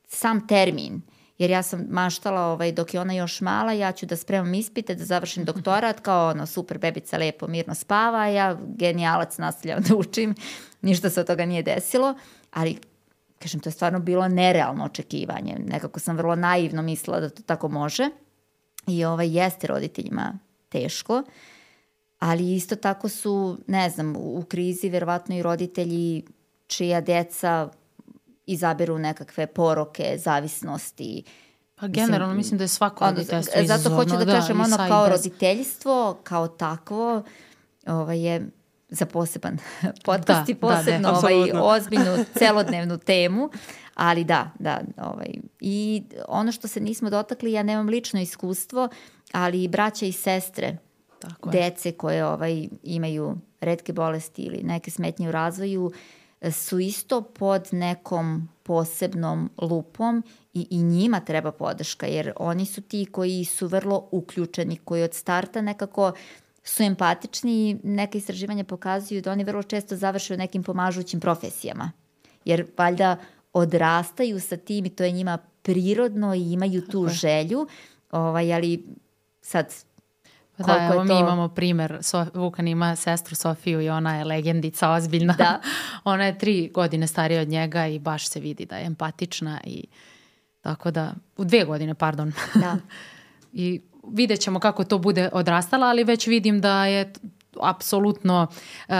[0.08, 1.02] sam termin.
[1.38, 4.94] jer ja sam maštala ovaj, dok je ona još mala, ja ću da spremam ispite,
[4.94, 10.34] da završim doktorat, kao ono, super bebica lepo mirno spava, ja genijalac nastavljam da učim,
[10.82, 12.14] ništa se od toga nije desilo,
[12.50, 12.78] ali
[13.42, 15.56] kažem, to je stvarno bilo nerealno očekivanje.
[15.66, 18.08] Nekako sam vrlo naivno mislila da to tako može
[18.86, 20.38] i ovaj, jeste roditeljima
[20.68, 21.22] teško,
[22.18, 26.24] ali isto tako su, ne znam, u krizi verovatno i roditelji
[26.66, 27.68] čija deca
[28.46, 31.22] izaberu nekakve poroke, zavisnosti.
[31.74, 33.96] Pa generalno mislim, da je svako roditeljstvo izazovno.
[33.98, 35.10] Zato hoću da, da kažem, ono kao bez...
[35.10, 37.22] roditeljstvo, kao takvo,
[37.86, 38.50] ovaj, je
[38.92, 39.58] za poseban
[40.04, 43.50] podcast da, i posebno da, ovaj, ozbiljnu celodnevnu temu,
[43.94, 48.88] ali da, da, ovaj, i ono što se nismo dotakli, ja nemam lično iskustvo,
[49.32, 50.78] ali i braća i sestre
[51.18, 51.52] Tako je.
[51.52, 55.92] dece koje ovaj, imaju redke bolesti ili neke smetnje u razvoju,
[56.50, 60.24] su isto pod nekom posebnom lupom
[60.54, 65.14] i, i njima treba podrška, jer oni su ti koji su vrlo uključeni, koji od
[65.14, 66.12] starta nekako
[66.64, 71.92] su empatični i neke istraživanja pokazuju da oni vrlo često završaju nekim pomažućim profesijama.
[72.44, 73.16] Jer valjda
[73.52, 77.66] odrastaju sa tim i to je njima prirodno i imaju tu Tako želju,
[78.10, 78.84] ovaj, ali
[79.40, 79.74] sad
[80.56, 81.14] Pa da, evo to...
[81.14, 85.32] mi imamo primer, so, Vukan ima sestru Sofiju i ona je legendica ozbiljna.
[85.32, 85.60] Da.
[86.12, 89.84] ona je tri godine starija od njega i baš se vidi da je empatična i
[90.60, 92.32] tako da, u dve godine, pardon.
[92.54, 92.76] Da.
[93.52, 97.12] I vidjet ćemo kako to bude odrastala, ali već vidim da je
[97.60, 98.46] apsolutno,
[98.88, 98.94] uh,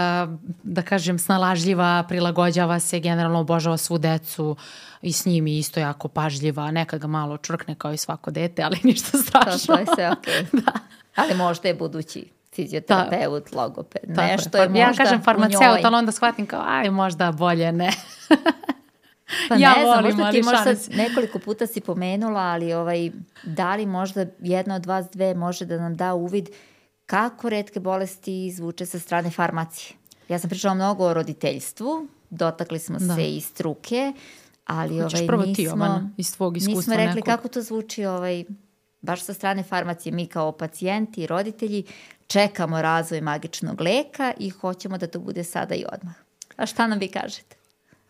[0.63, 4.55] da kažem, snalažljiva, prilagođava se, generalno obožava svu decu
[5.01, 8.79] i s njim isto jako pažljiva, nekad ga malo čvrkne kao i svako dete, ali
[8.83, 9.75] ništa strašno.
[9.75, 10.05] To, okej.
[10.05, 10.45] Okay.
[10.65, 10.71] da.
[11.15, 13.61] Ali možda je budući fizioterapeut, da.
[13.61, 17.71] logoped, nešto je, je možda Ja kažem farmaceut, ali onda shvatim kao, aj možda bolje
[17.71, 17.91] ne.
[19.49, 23.11] Pa ja ne znam, možda ti možda nekoliko puta si pomenula, ali ovaj,
[23.43, 26.49] da li možda jedna od vas dve može da nam da uvid
[27.05, 29.97] kako redke bolesti zvuče sa strane farmacije?
[30.29, 33.15] Ja sam pričala mnogo o roditeljstvu, dotakli smo da.
[33.15, 34.13] se i struke,
[34.65, 37.25] ali Hoćeš ovaj, prvo nismo, ti, Jovana, iz tvog iskustva nismo rekli nekog.
[37.25, 38.43] kako to zvuči ovaj,
[39.01, 41.83] baš sa strane farmacije, mi kao pacijenti i roditelji
[42.27, 46.13] čekamo razvoj magičnog leka i hoćemo da to bude sada i odmah.
[46.55, 47.55] A šta nam vi kažete?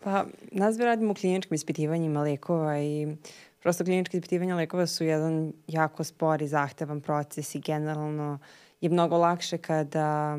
[0.04, 3.16] Pa, nas bi radimo u kliničkim ispitivanjima lekova i
[3.62, 8.38] prosto kliničke ispitivanja lekova su jedan jako spori, zahtevan proces i generalno
[8.80, 10.38] je mnogo lakše kada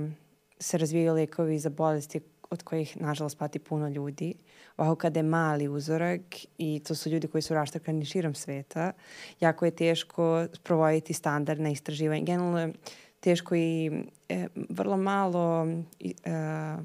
[0.59, 2.19] se razvijaju lekovi za bolesti
[2.49, 4.33] od kojih, nažalost, pati puno ljudi.
[4.77, 6.21] Ovako kada je mali uzorak
[6.57, 8.91] i to su ljudi koji su raštakani širom sveta,
[9.39, 12.21] jako je teško sprovoditi standardne istraživanje.
[12.21, 12.73] Generalno je
[13.19, 13.91] teško i
[14.30, 15.68] e, vrlo malo
[15.99, 16.14] e,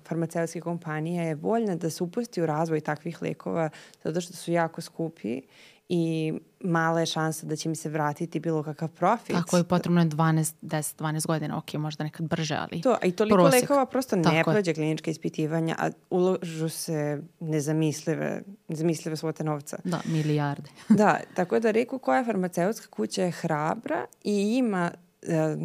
[0.05, 3.71] farmaceutske kompanije je voljna da se upusti u razvoj takvih lekova
[4.05, 5.43] zato što su jako skupi
[5.89, 9.37] i mala je šansa da će mi se vratiti bilo kakav profit.
[9.37, 13.07] Tako je potrebno je 12, 10, 12 godina, ok, možda nekad brže, ali To, a
[13.07, 13.61] i toliko prosek.
[13.61, 14.75] lekova prosto ne Tako prođe je.
[14.75, 19.79] klinička ispitivanja, a uložu se nezamislive, nezamislive svote novca.
[19.85, 20.71] Da, milijarde.
[20.89, 24.91] da, tako da reku koja farmaceutska kuća je hrabra i ima
[25.23, 25.57] e,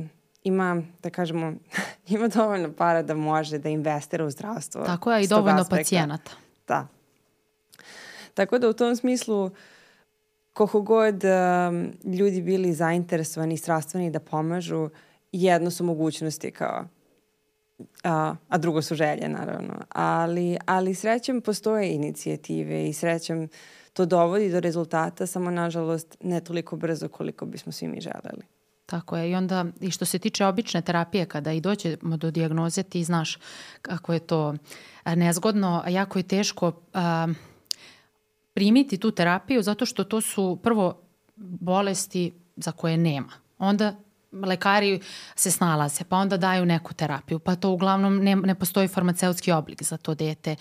[0.45, 1.53] ima, da kažemo,
[2.07, 4.85] ima dovoljno para da može da investira u zdravstvo.
[4.85, 6.31] Tako je, i dovoljno pacijenata.
[6.67, 6.88] Da.
[8.34, 9.51] Tako da u tom smislu
[10.53, 14.89] koliko god um, ljudi bili zainteresovani i strastveni da pomažu,
[15.31, 16.85] jedno su mogućnosti kao
[18.03, 19.73] a, a drugo su želje naravno.
[19.89, 23.47] Ali, ali srećem postoje inicijative i srećem
[23.93, 28.55] to dovodi do rezultata, samo nažalost ne toliko brzo koliko bismo svi mi želeli.
[28.85, 29.31] Tako je.
[29.31, 33.37] I onda, i što se tiče obične terapije, kada i dođemo do dijagnoze, ti znaš
[33.81, 34.55] kako je to
[35.05, 37.27] nezgodno, jako je teško a,
[38.53, 41.01] primiti tu terapiju zato što to su prvo
[41.35, 43.31] bolesti za koje nema.
[43.57, 43.95] Onda
[44.43, 44.99] lekari
[45.35, 49.83] se snalaze, pa onda daju neku terapiju, pa to uglavnom ne, ne postoji farmaceutski oblik
[49.83, 50.55] za to dete.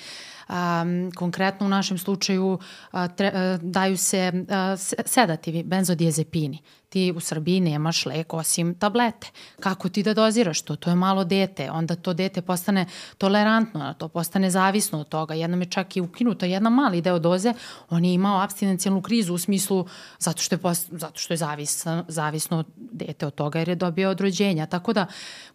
[0.48, 2.58] Um, konkretno u našem slučaju
[2.90, 4.76] a, tre, a, daju se a,
[5.06, 6.62] sedativi, benzodiazepini
[6.94, 9.30] ti u Srbiji nemaš lek osim tablete.
[9.60, 10.76] Kako ti da doziraš to?
[10.76, 11.70] To je malo dete.
[11.70, 12.86] Onda to dete postane
[13.18, 15.34] tolerantno, to postane zavisno od toga.
[15.34, 17.54] Jednom je čak i ukinuta jedna mali deo doze.
[17.90, 19.86] On je imao abstinencijalnu krizu u smislu
[20.18, 24.10] zato što je, post, zato što je zavisno, zavisno dete od toga jer je dobio
[24.10, 24.66] od rođenja.
[24.66, 25.06] Tako da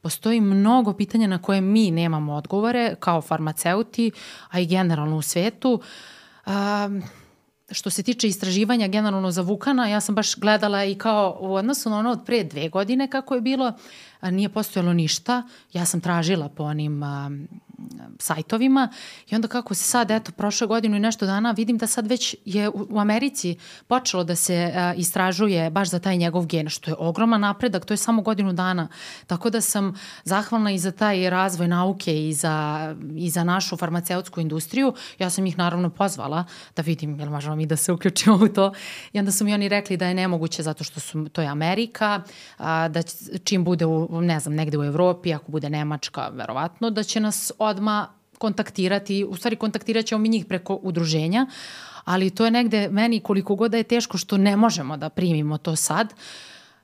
[0.02, 4.12] postoji mnogo pitanja na koje mi nemamo odgovore kao farmaceuti,
[4.50, 5.82] a i generalno u svetu.
[6.46, 7.04] Um,
[7.72, 11.90] što se tiče istraživanja generalno za Vukana, ja sam baš gledala i kao u odnosu
[11.90, 13.74] na ono od pre dve godine kako je bilo,
[14.22, 15.44] nije postojalo ništa.
[15.74, 17.30] Ja sam tražila po onim a,
[18.20, 18.90] sajtovima
[19.30, 22.36] i onda kako se sad, eto, prošle godinu i nešto dana vidim da sad već
[22.46, 23.58] je u, u Americi
[23.88, 27.94] počelo da se a, istražuje baš za taj njegov gen, što je ogroman napredak, to
[27.94, 28.88] je samo godinu dana.
[29.28, 29.94] Tako da sam
[30.24, 34.94] zahvalna i za taj razvoj nauke i za, i za našu farmaceutsku industriju.
[35.20, 36.46] Ja sam ih naravno pozvala
[36.76, 38.74] da vidim jel možemo mi da se uključimo u to.
[39.14, 42.22] I onda su mi oni rekli da je nemoguće zato što su, to je Amerika,
[42.58, 43.02] a, da
[43.44, 47.52] čim bude u, ne znam, negde u Evropi, ako bude Nemačka, verovatno, da će nas
[47.70, 51.46] odma kontaktirati, u stvari kontaktirat ćemo mi njih preko udruženja,
[52.06, 55.58] ali to je negde meni koliko god da je teško što ne možemo da primimo
[55.58, 56.14] to sad,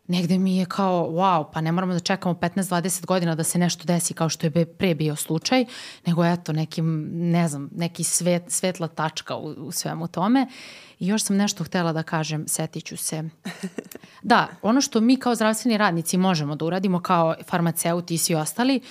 [0.08, 3.84] negde mi je kao, wow, pa ne moramo da čekamo 15-20 godina da se nešto
[3.86, 5.66] desi kao što je pre bio slučaj,
[6.06, 10.48] nego eto, nekim, ne znam, neki svet, svetla tačka u, u svemu tome.
[11.00, 13.24] I još sam nešto htela da kažem, setiću se.
[14.24, 18.78] Da, ono što mi kao zdravstveni radnici možemo da uradimo kao farmaceuti i svi ostali,
[18.78, 18.84] uh,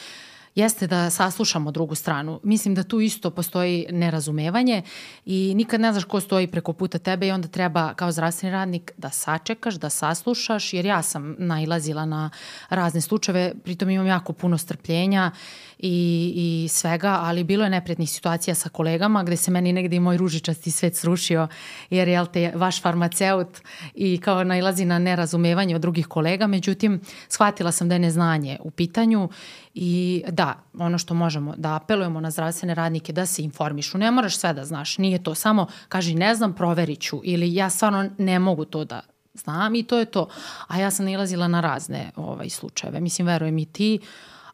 [0.55, 2.41] jeste da saslušamo drugu stranu.
[2.43, 4.83] Mislim da tu isto postoji nerazumevanje
[5.25, 8.93] i nikad ne znaš ko stoji preko puta tebe i onda treba kao zdravstveni radnik
[8.97, 12.31] da sačekaš, da saslušaš, jer ja sam nailazila na
[12.69, 15.31] razne slučajeve, pritom imam jako puno strpljenja
[15.79, 20.01] i, i svega, ali bilo je neprijatnih situacija sa kolegama gde se meni negde i
[20.01, 21.49] moj ružičasti svet srušio,
[21.91, 23.61] jer je te vaš farmaceut
[23.95, 28.71] i kao nailazi na nerazumevanje od drugih kolega, međutim shvatila sam da je neznanje u
[28.71, 29.29] pitanju
[29.75, 33.99] I da, ono što možemo, da apelujemo na zdravstvene radnike da se informišu.
[33.99, 37.71] Ne moraš sve da znaš, nije to samo kaži ne znam, proverit ću ili ja
[37.71, 39.01] stvarno ne mogu to da
[39.35, 40.29] znam i to je to.
[40.69, 43.01] A ja sam nalazila na razne ovaj, slučajeve.
[43.01, 43.99] Mislim, verujem i ti,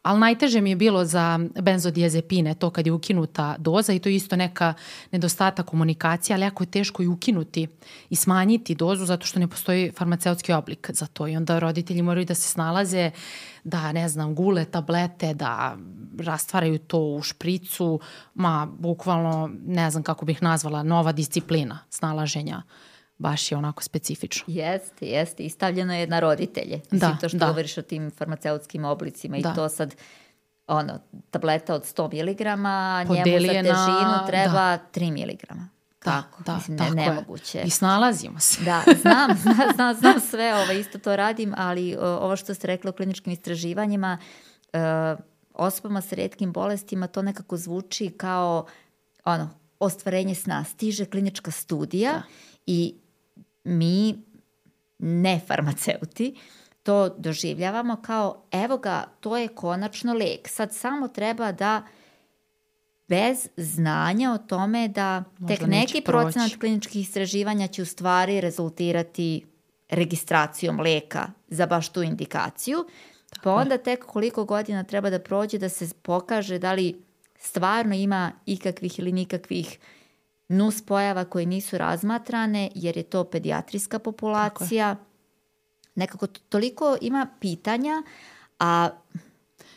[0.02, 4.14] ali najteže mi je bilo za benzodiazepine, to kad je ukinuta doza i to je
[4.14, 4.74] isto neka
[5.12, 7.68] nedostatak komunikacije, ali jako je teško i ukinuti
[8.10, 12.26] i smanjiti dozu zato što ne postoji farmaceutski oblik za to i onda roditelji moraju
[12.26, 13.10] da se snalaze
[13.64, 15.76] da, ne znam, gule tablete, da
[16.18, 18.00] rastvaraju to u špricu,
[18.34, 22.62] ma, bukvalno, ne znam kako bih nazvala, nova disciplina snalaženja
[23.20, 24.44] baš je onako specifično.
[24.46, 25.42] Jeste, jeste.
[25.42, 26.76] I stavljeno je na roditelje.
[26.76, 27.46] Da, Mislim, to što da.
[27.46, 29.50] govoriš o tim farmaceutskim oblicima da.
[29.50, 29.94] i to sad
[30.66, 30.98] ono,
[31.30, 32.40] tableta od 100 mg,
[33.14, 34.78] njemu za težinu treba da.
[34.94, 35.58] 3 mg.
[36.04, 37.58] Da, tako, da, mislim, tako ne, nemoguće.
[37.58, 37.64] Je.
[37.64, 38.64] I snalazimo se.
[38.64, 39.30] Da, znam,
[39.74, 44.18] znam, znam, sve, ovo, isto to radim, ali ovo što ste rekli o kliničkim istraživanjima,
[44.72, 44.80] uh,
[45.54, 48.66] osobama sa redkim bolestima to nekako zvuči kao
[49.24, 50.64] ono, ostvarenje sna.
[50.64, 52.22] Stiže klinička studija da.
[52.66, 52.94] i
[53.64, 54.24] mi,
[54.98, 56.36] ne farmaceuti,
[56.82, 60.48] to doživljavamo kao evo ga, to je konačno lek.
[60.48, 61.82] Sad samo treba da
[63.08, 69.46] bez znanja o tome da Možda tek neki procenat kliničkih istraživanja će u stvari rezultirati
[69.88, 72.84] registracijom leka za baš tu indikaciju,
[73.30, 77.02] Tako pa onda tek koliko godina treba da prođe da se pokaže da li
[77.38, 79.78] stvarno ima ikakvih ili nikakvih
[80.50, 84.96] nus pojava koje nisu razmatrane, jer je to pedijatrijska populacija.
[85.94, 88.02] Nekako toliko ima pitanja,
[88.58, 88.88] a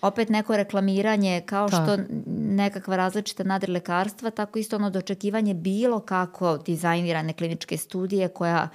[0.01, 1.97] opet neko reklamiranje kao što što
[2.27, 8.69] nekakva različita nadrilekarstva, tako isto ono dočekivanje bilo kako dizajnirane kliničke studije koja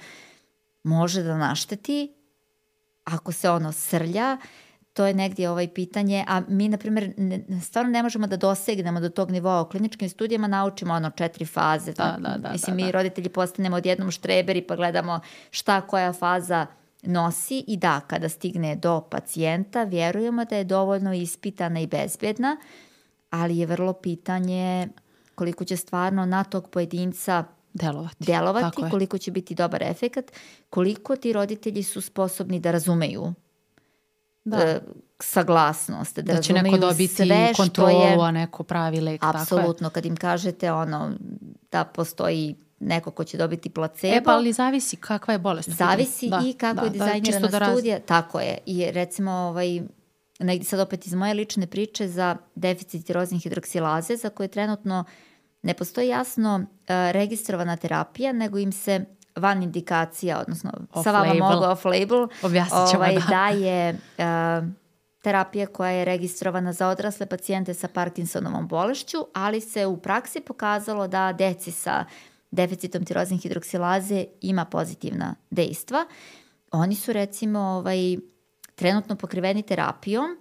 [0.83, 2.13] može da našteti
[3.03, 4.37] ako se ono srlja,
[4.99, 8.99] to je negdje ovaj pitanje, a mi, na primjer, ne, stvarno ne možemo da dosegnemo
[8.99, 9.61] do tog nivoa.
[9.61, 11.93] U kliničkim studijama naučimo ono četiri faze.
[11.93, 12.85] Da, da, da, Mislim, da, da.
[12.85, 15.19] mi roditelji postanemo odjednom štreberi pa gledamo
[15.51, 16.65] šta koja faza
[17.03, 22.57] nosi i da, kada stigne do pacijenta, vjerujemo da je dovoljno ispitana i bezbedna,
[23.29, 24.87] ali je vrlo pitanje
[25.35, 27.43] koliko će stvarno na tog pojedinca
[27.73, 30.31] delovati, delovati koliko će biti dobar efekat,
[30.69, 33.33] koliko ti roditelji su sposobni da razumeju
[34.43, 34.57] da.
[34.57, 34.79] E,
[35.19, 39.23] saglasnost, da, da će neko dobiti kontrolu, je, a neko pravi lek.
[39.23, 41.11] Apsolutno, kad im kažete ono
[41.71, 44.15] da postoji neko ko će dobiti placebo.
[44.15, 45.69] E pa ali zavisi kakva je bolest.
[45.69, 47.99] Zavisi da, i kako da, je da, dizajnirana da, da studija.
[47.99, 48.57] Tako je.
[48.65, 49.81] I recimo ovaj,
[50.39, 55.03] negdje sad opet iz moje lične priče za deficit tiroznih hidroksilaze za koje trenutno
[55.61, 59.05] ne postoji jasno uh, registrovana terapija, nego im se
[59.39, 62.27] van indikacija, odnosno off sa vama mogu off-label,
[62.93, 63.21] ovaj, da.
[63.29, 64.67] daje uh,
[65.21, 71.07] terapija koja je registrovana za odrasle pacijente sa Parkinsonovom bolešću, ali se u praksi pokazalo
[71.07, 72.05] da deci sa
[72.51, 76.05] deficitom tirozne hidroksilaze ima pozitivna dejstva.
[76.71, 78.17] Oni su recimo ovaj,
[78.75, 80.37] trenutno pokriveni terapijom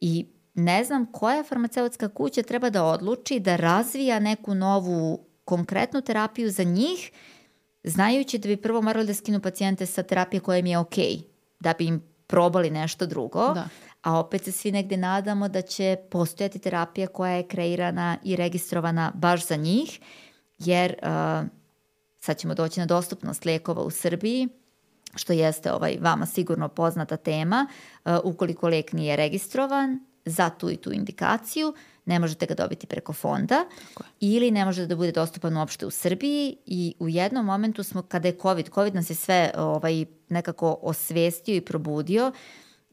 [0.00, 6.50] i ne znam koja farmaceutska kuća treba da odluči da razvija neku novu konkretnu terapiju
[6.50, 7.12] za njih,
[7.84, 11.22] znajući da bi prvo morali da skinu pacijente sa terapije koja im je okej, okay,
[11.60, 13.68] da bi im probali nešto drugo, Da.
[14.02, 19.12] a opet se svi negde nadamo da će postojati terapija koja je kreirana i registrovana
[19.14, 20.00] baš za njih,
[20.58, 21.48] jer uh,
[22.20, 24.48] sad ćemo doći na dostupnost lekova u Srbiji,
[25.14, 27.66] što jeste ovaj, vama sigurno poznata tema,
[28.04, 31.74] uh, ukoliko lek nije registrovan za tu i tu indikaciju,
[32.04, 33.64] ne možete ga dobiti preko fonda
[34.20, 38.28] ili ne može da bude dostupan uopšte u Srbiji i u jednom momentu smo, kada
[38.28, 42.32] je COVID, COVID nas je sve ovaj, nekako osvestio i probudio,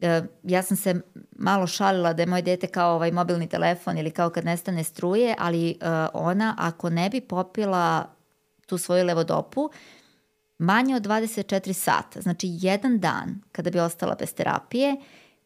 [0.02, 1.02] E, ja sam se
[1.32, 5.36] malo šalila da je moje dete kao ovaj mobilni telefon ili kao kad nestane struje,
[5.40, 8.06] ali uh, ona ako ne bi popila
[8.66, 9.70] tu svoju levodopu,
[10.58, 14.95] manje od 24 sata, znači jedan dan kada bi ostala bez terapije,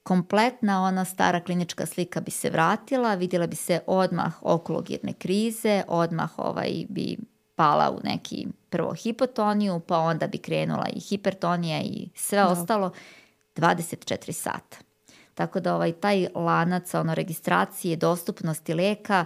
[0.06, 6.40] kompletna ona stara klinička slika bi se vratila, vidjela bi se odmah okulogirne krize, odmah
[6.40, 7.18] ovaj bi
[7.56, 12.48] pala u neki prvo hipotoniju, pa onda bi krenula i hipertonija i sve Da.
[12.48, 12.92] ostalo
[13.56, 14.78] 24 sata.
[15.34, 19.26] Tako da ovaj taj lanac ono registracije, dostupnosti leka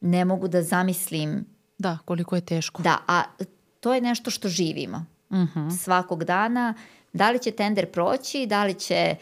[0.00, 1.44] ne mogu da zamislim
[1.78, 2.82] Da, koliko je teško.
[2.82, 3.22] da, a
[3.80, 5.68] to je nešto što živimo Mhm.
[5.72, 6.74] svakog dana.
[7.14, 9.16] Da li će tender proći, da li će e,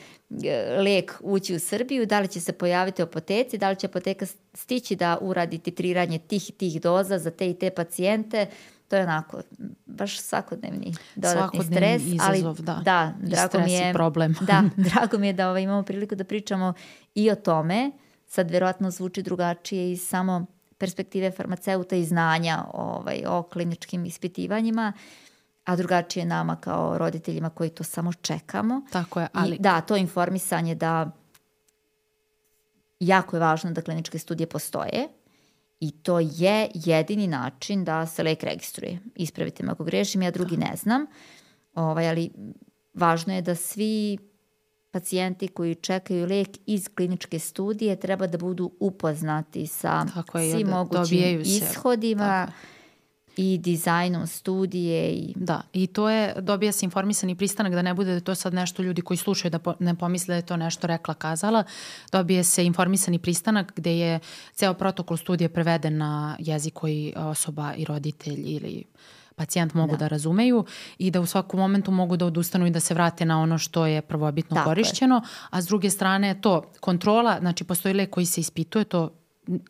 [0.79, 4.27] lek ući u Srbiju, da li će se pojaviti u apoteci, da li će apoteka
[4.55, 8.47] stići da uradi titriranje tih i tih doza za te i te pacijente,
[8.89, 9.41] to je onako
[9.87, 12.21] baš svakodnevni dodatni Svakodnevni stres.
[12.29, 12.81] ali, izazov, da.
[12.85, 14.35] Da, I drago stres mi i je, problem.
[14.41, 16.73] Da, drago mi je da ovaj, imamo priliku da pričamo
[17.15, 17.91] i o tome.
[18.27, 20.47] Sad verovatno zvuči drugačije iz samo
[20.79, 24.93] perspektive farmaceuta i znanja ovaj, o kliničkim ispitivanjima,
[25.65, 28.83] a drugačije nama kao roditeljima koji to samo čekamo.
[28.93, 31.11] Tako je, ali I da, to informisanje da
[33.01, 35.09] jako je važno da kliničke studije postoje
[35.81, 38.99] i to je jedini način da se lek registruje.
[39.15, 41.07] Ispravite me ako grešim, ja drugi ne znam,
[41.75, 42.31] ovaj, ali
[42.95, 44.19] važno je da svi
[44.91, 50.67] pacijenti koji čekaju lek iz kliničke studije treba da budu upoznati sa Tako je, svim
[50.67, 52.59] da mogućim ishodima tako
[53.37, 58.11] i dizajnom studije i Da, i to je, dobija se informisani pristanak da ne bude
[58.11, 60.57] da je to sad nešto ljudi koji slušaju da po, ne pomisle da je to
[60.57, 61.65] nešto rekla kazala.
[62.13, 64.21] Dobije se informisani pristanak gde je
[64.55, 68.85] ceo protokol studije preveden na jezik koji osoba i roditelj ili
[69.37, 69.99] pacijent mogu da.
[69.99, 70.65] da razumeju
[70.99, 73.87] i da u svakom momentu mogu da odustanu i da se vrate na ono što
[73.87, 74.75] je prvobitno Tako je.
[74.75, 79.11] korišćeno, a s druge strane to kontrola, znači postoji lek koji se ispituje, to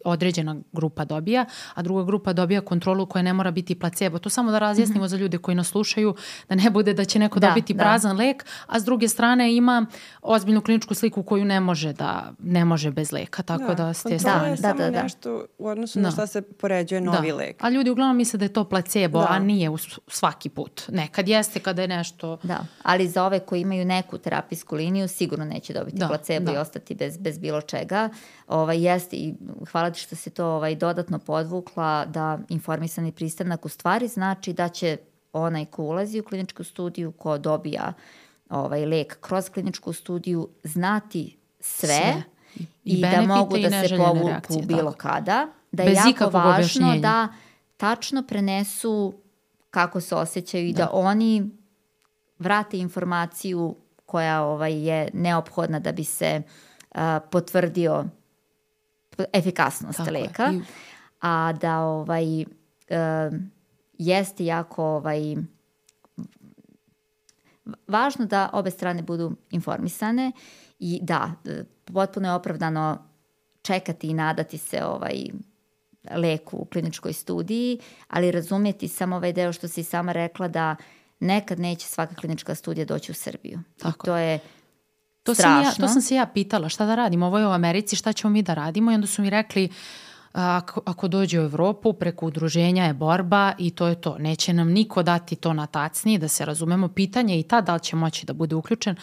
[0.05, 1.45] određena grupa dobija,
[1.75, 4.19] a druga grupa dobija kontrolu koja ne mora biti placebo.
[4.19, 6.15] To samo da razjasnimo za ljude koji nas slušaju,
[6.49, 7.83] da ne bude da će neko Da, dobiti da.
[7.83, 9.87] prazan lek, a s druge strane ima
[10.23, 14.09] ozbiljnu kliničku sliku koju ne može da ne može bez leka, tako da, s te
[14.11, 14.47] kontrola strane.
[14.47, 15.03] je Da, samo da, da.
[15.03, 16.13] nešto u odnosu na Da.
[16.13, 17.57] šta se poređuje novi lek.
[17.61, 19.27] A ljudi uglavnom misle da je to placebo, Da.
[19.31, 20.83] a nije u s- svaki put.
[20.89, 22.39] Nekad jeste kada je nešto...
[22.43, 26.53] Da, ali za ove koji imaju neku terapijsku liniju sigurno neće dobiti Da, placebo da.
[26.53, 28.09] i ostati bez, bez bilo čega.
[28.49, 33.69] Ovaj, jeste i hvala ti što se to ovaj, dodatno podvukla da informisani pristanak u
[33.69, 34.97] stvari znači da će
[35.33, 37.93] onaj ko ulazi u kliničku studiju, ko dobija
[38.51, 42.23] ovaj lek kroz kliničku studiju, znati sve, Sve.
[42.55, 44.99] i, I da mogu i da se povuku reakcije, bilo tako.
[44.99, 45.47] kada.
[45.73, 47.01] Da je Bez jako ikakvog važno objašnjenja.
[47.01, 47.29] da
[47.77, 49.15] tačno prenesu
[49.71, 51.51] kako se osjećaju i da oni
[52.39, 53.77] vrate informaciju
[54.07, 56.43] koja ovaj, je neophodna da bi se
[56.95, 58.05] a, potvrdio
[59.33, 60.23] efikasnost Tako je.
[60.23, 60.61] leka, I-
[61.21, 62.47] a da ovaj, e,
[63.99, 65.37] jeste jako ovaj,
[67.89, 70.33] važno da obe strane budu informisane
[70.79, 72.99] i da, e, potpuno je opravdano
[73.63, 75.25] čekati i nadati se ovaj
[76.15, 77.79] leku u kliničkoj studiji,
[78.09, 80.77] ali razumjeti samo ovaj deo što si sama rekla da
[81.21, 83.61] nekad neće svaka klinička studija doći u Srbiju.
[83.79, 84.39] Tako I to je
[85.23, 87.97] To sam, ja, to sam se ja pitala šta da radim, ovo je u Americi,
[87.97, 89.69] šta ćemo mi da radimo i onda su mi rekli
[90.33, 94.19] ako, ako dođe u Evropu, preko udruženja je borba i to je to.
[94.19, 96.89] Neće nam niko dati to na tacni, da se razumemo.
[96.89, 98.97] Pitanje je i tad da li će moći da bude uključen,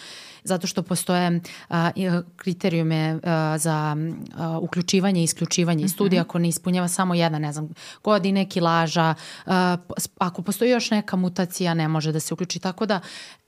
[0.43, 1.91] zato što postoje a,
[2.35, 3.95] kriterijume a, za
[4.35, 7.69] a, uključivanje i isključivanje iz studija ako ne ispunjava samo jedna, ne znam,
[8.03, 9.13] godine, kilaža,
[9.45, 9.77] a,
[10.17, 12.99] ako postoji još neka mutacija ne može da se uključi, tako da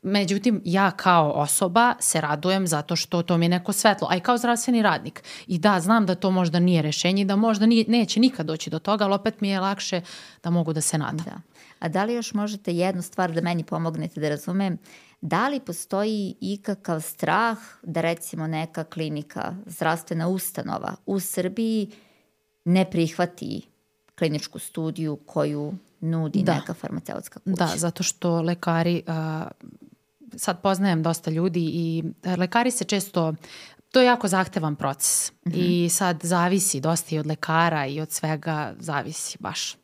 [0.02, 4.20] Međutim, ja kao osoba se radujem zato što to mi je neko svetlo, a i
[4.20, 5.24] kao zdravstveni radnik.
[5.48, 8.70] I da, znam da to možda nije rešenje i da možda nije, neće nikad doći
[8.70, 10.02] do toga, ali opet mi je lakše
[10.44, 11.26] da mogu da se nadam.
[11.26, 11.42] Da.
[11.80, 14.78] A da li još možete jednu stvar da meni pomognete da razumem?
[15.22, 21.92] Da li postoji ikakav strah da recimo neka klinika, zdravstvena ustanova u Srbiji
[22.66, 23.62] ne prihvati
[24.16, 26.54] kliničku studiju koju nudi Da.
[26.54, 27.66] neka farmaceutska kuća?
[27.66, 29.48] Da, zato što lekari a,
[30.36, 32.04] sad poznajem dosta ljudi i
[32.38, 33.34] lekari se često
[33.92, 35.86] To je jako zahtevan proces mm -hmm.
[35.86, 39.76] i sad zavisi dosta i od lekara i od svega zavisi baš.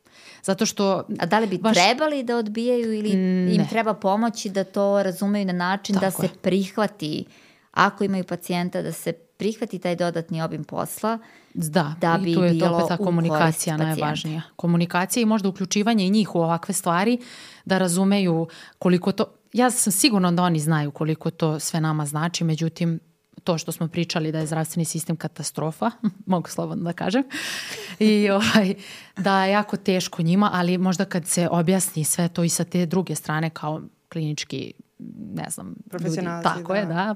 [0.42, 1.04] Zato što...
[1.18, 1.74] A da li bi baš...
[1.76, 3.54] trebali da odbijaju ili ne.
[3.54, 6.38] im treba pomoći da to razumeju na način da Tako da se je.
[6.42, 7.24] prihvati,
[7.72, 11.18] ako imaju pacijenta, da se prihvati taj dodatni obim posla,
[11.54, 14.42] da, da bi i tu je to opet ta komunikacija najvažnija.
[14.56, 17.18] Komunikacija i možda uključivanje i njih u ovakve stvari,
[17.64, 18.46] da razumeju
[18.78, 19.24] koliko to...
[19.52, 23.00] Ja sam sigurno da oni znaju koliko to sve nama znači, međutim,
[23.44, 25.90] to što smo pričali da je zdravstveni sistem katastrofa,
[26.26, 27.24] mogu slobodno da kažem,
[27.98, 28.74] i ovaj,
[29.16, 32.86] da je jako teško njima, ali možda kad se objasni sve to i sa te
[32.86, 34.72] druge strane kao klinički
[35.34, 36.78] ne znam, ljudi, tako da.
[36.78, 37.14] je, da,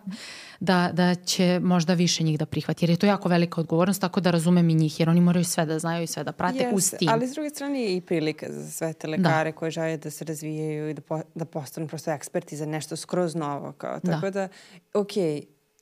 [0.60, 4.20] da, da će možda više njih da prihvati, jer je to jako velika odgovornost, tako
[4.20, 6.74] da razumem i njih, jer oni moraju sve da znaju i sve da prate yes,
[6.74, 7.08] uz tim.
[7.08, 9.56] Ali s druge strane je i prilika za sve te lekare da.
[9.56, 13.34] koje žele da se razvijaju i da, po, da postanu prosto eksperti za nešto skroz
[13.34, 13.72] novo.
[13.72, 14.00] Kao.
[14.00, 14.48] Tako da, da
[15.00, 15.12] ok,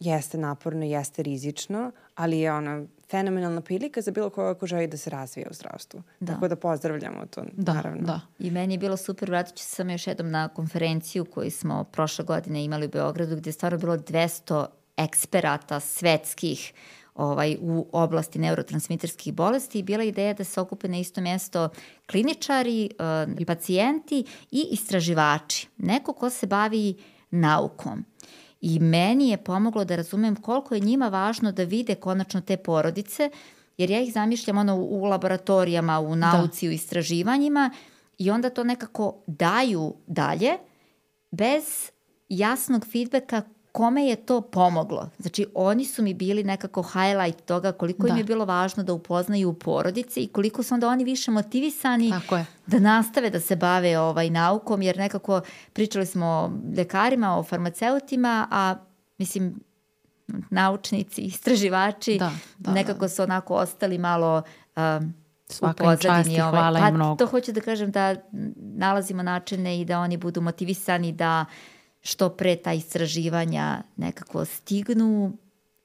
[0.00, 4.96] jeste naporno, jeste rizično, ali je ona fenomenalna prilika za bilo koga ko želi da
[4.96, 6.02] se razvija u zdravstvu.
[6.20, 6.32] Da.
[6.32, 8.02] Tako da pozdravljamo to, da, naravno.
[8.02, 8.20] Da.
[8.38, 11.84] I meni je bilo super, vratit ću se sam još jednom na konferenciju koju smo
[11.84, 14.66] prošle godine imali u Beogradu, gde je stvarno bilo 200
[14.96, 16.72] eksperata svetskih
[17.14, 21.68] ovaj, u oblasti neurotransmiterskih bolesti i bila ideja da se okupe na isto mesto
[22.10, 22.90] kliničari,
[23.38, 25.68] uh, pacijenti i istraživači.
[25.78, 26.94] Neko ko se bavi
[27.30, 28.04] naukom.
[28.60, 33.30] I meni je pomoglo da razumem koliko je njima važno da vide konačno te porodice,
[33.78, 36.14] jer ja ih zamišljam ono u laboratorijama, u da.
[36.14, 36.70] nauci, da.
[36.70, 37.70] u istraživanjima
[38.18, 40.58] i onda to nekako daju dalje
[41.30, 41.90] bez
[42.28, 43.42] jasnog feedbacka
[43.72, 45.10] kome je to pomoglo.
[45.18, 48.08] Znači, oni su mi bili nekako highlight toga koliko da.
[48.08, 52.12] im je bilo važno da upoznaju porodice i koliko su onda oni više motivisani
[52.66, 55.40] da nastave da se bave ovaj naukom, jer nekako
[55.72, 58.74] pričali smo o lekarima, o farmaceutima, a
[59.18, 59.60] mislim,
[60.50, 64.42] naučnici, istraživači, da, da, nekako su onako ostali malo
[64.76, 65.14] um,
[65.48, 66.40] Svaka u pozadini.
[66.40, 66.50] Ovaj.
[66.50, 67.16] hvala pa, mnogo.
[67.16, 68.16] To hoću da kažem da
[68.56, 75.32] nalazimo načine i da oni budu motivisani da uh, što pre ta istraživanja nekako stignu,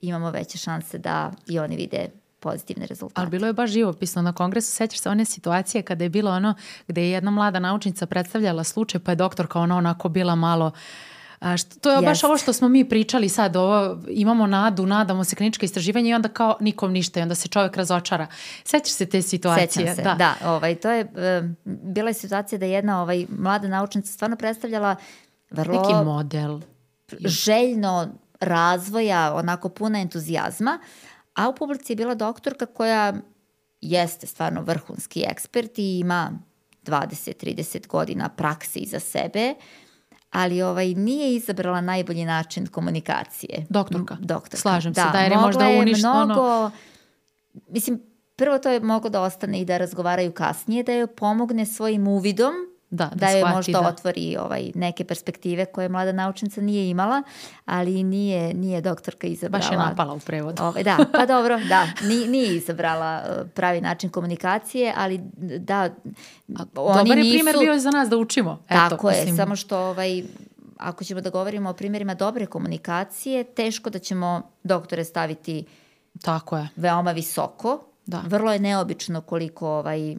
[0.02, 2.10] imamo veće šanse da i oni vide
[2.40, 3.22] pozitivne rezultate.
[3.22, 4.72] Ali bilo je baš živopisno na kongresu.
[4.72, 6.54] Sećaš se one situacije kada je bilo ono
[6.88, 10.72] gde je jedna mlada naučnica predstavljala slučaj pa je doktorka ona onako bila malo
[11.40, 12.06] A što, to je Jest.
[12.06, 16.14] baš ovo što smo mi pričali sad, ovo, imamo nadu, nadamo se klinička istraživanja i
[16.14, 18.28] onda kao nikom ništa i onda se čovjek razočara.
[18.64, 19.68] Sećaš se te situacije?
[19.68, 20.14] Sećam se, da.
[20.14, 24.96] da ovaj, to je, e, bila je situacija da jedna ovaj, mlada naučnica stvarno predstavljala
[25.56, 26.60] vrlo neki model
[27.20, 28.08] željno
[28.40, 30.80] razvoja, onako puna entuzijazma,
[31.34, 33.14] a u publici je bila doktorka koja
[33.82, 36.32] jeste stvarno vrhunski ekspert i ima
[36.84, 39.54] 20-30 godina praksi iza sebe,
[40.32, 43.66] ali ovaj nije izabrala najbolji način komunikacije.
[43.70, 44.18] Doktorka.
[44.20, 44.58] Doktorka.
[44.58, 46.26] Slažem da, se, da jer je možda uništeno.
[46.26, 46.72] Mnogo,
[47.70, 48.02] mislim,
[48.36, 52.54] prvo to je moglo da ostane i da razgovaraju kasnije, da joj pomogne svojim uvidom
[52.90, 53.88] da, da, da joj možda da.
[53.88, 57.24] otvori ovaj, neke perspektive koje mlada naučnica nije imala,
[57.66, 59.62] ali nije, nije doktorka izabrala.
[59.62, 60.64] Baš je napala u prevodu.
[60.64, 65.22] Ovaj, da, pa dobro, da, nije, nije izabrala uh, pravi način komunikacije, ali
[65.60, 65.90] da, A,
[66.76, 67.36] oni dobar je nisu...
[67.36, 68.64] primjer bio za nas da učimo.
[68.70, 69.28] Eto, Tako mislim.
[69.28, 70.24] je, samo što ovaj,
[70.78, 75.66] ako ćemo da govorimo o primjerima dobre komunikacije, teško da ćemo doktore staviti
[76.22, 76.68] Tako je.
[76.76, 77.80] veoma visoko.
[78.06, 78.22] Da.
[78.26, 80.16] Vrlo je neobično koliko ovaj,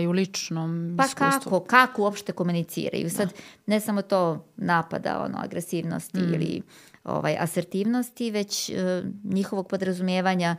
[0.00, 1.50] I u ličnom pa iskustvu.
[1.50, 3.10] kako, kako uopšte komuniciraju.
[3.10, 3.34] Sad, da.
[3.66, 6.34] ne samo to napada, ono, agresivnosti mm.
[6.34, 6.62] ili
[7.04, 8.76] ovaj, asertivnosti, već uh,
[9.24, 10.56] njihovog podrazumijevanja.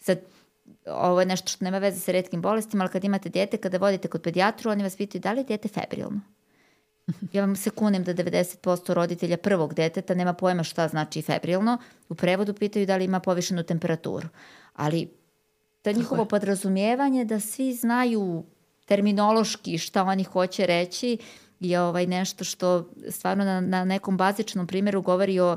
[0.00, 0.18] Sad,
[0.86, 4.08] ovo je nešto što nema veze sa redkim bolestima, ali kad imate dete, kada vodite
[4.08, 6.20] kod pedijatru, oni vas pitaju da li je dete febrilno.
[7.32, 11.78] Ja vam se kunem da 90% roditelja prvog deteta nema pojma šta znači febrilno.
[12.08, 14.28] U prevodu pitaju da li ima povišenu temperaturu.
[14.74, 15.08] Ali
[15.82, 18.44] to njihovo podrazumijevanje da svi znaju
[18.90, 21.18] terminološki šta oni hoće reći
[21.60, 25.56] je ovaj nešto što stvarno na, na nekom bazičnom primjeru govori o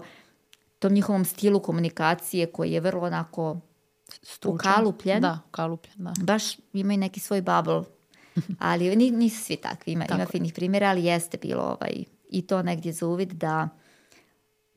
[0.79, 3.57] tom njihovom stilu komunikacije koji je vrlo onako
[4.21, 4.71] Stručan.
[4.71, 5.21] ukalupljen.
[5.21, 6.13] Da, ukalupljen, da.
[6.21, 6.43] Baš
[6.73, 7.83] ima i neki svoj bubble.
[8.69, 10.15] Ali nisu svi takvi, ima, Tako.
[10.15, 13.69] ima finih primjera, ali jeste bilo ovaj, i to negdje za uvid da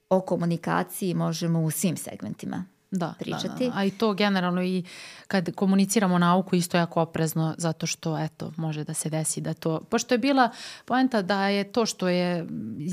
[0.09, 3.65] o komunikaciji možemo u svim segmentima da, pričati.
[3.65, 3.79] Da, da.
[3.79, 4.85] A i to generalno i
[5.29, 9.81] kad komuniciramo nauku isto jako oprezno zato što eto može da se desi da to,
[9.81, 10.51] pošto je bila
[10.85, 12.47] poenta da je to što je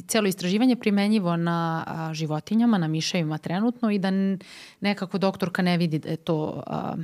[0.07, 4.09] celo istraživanje primenjivo na a, životinjama, na miševima trenutno i da
[4.79, 6.95] nekako doktorka ne vidi da je to a,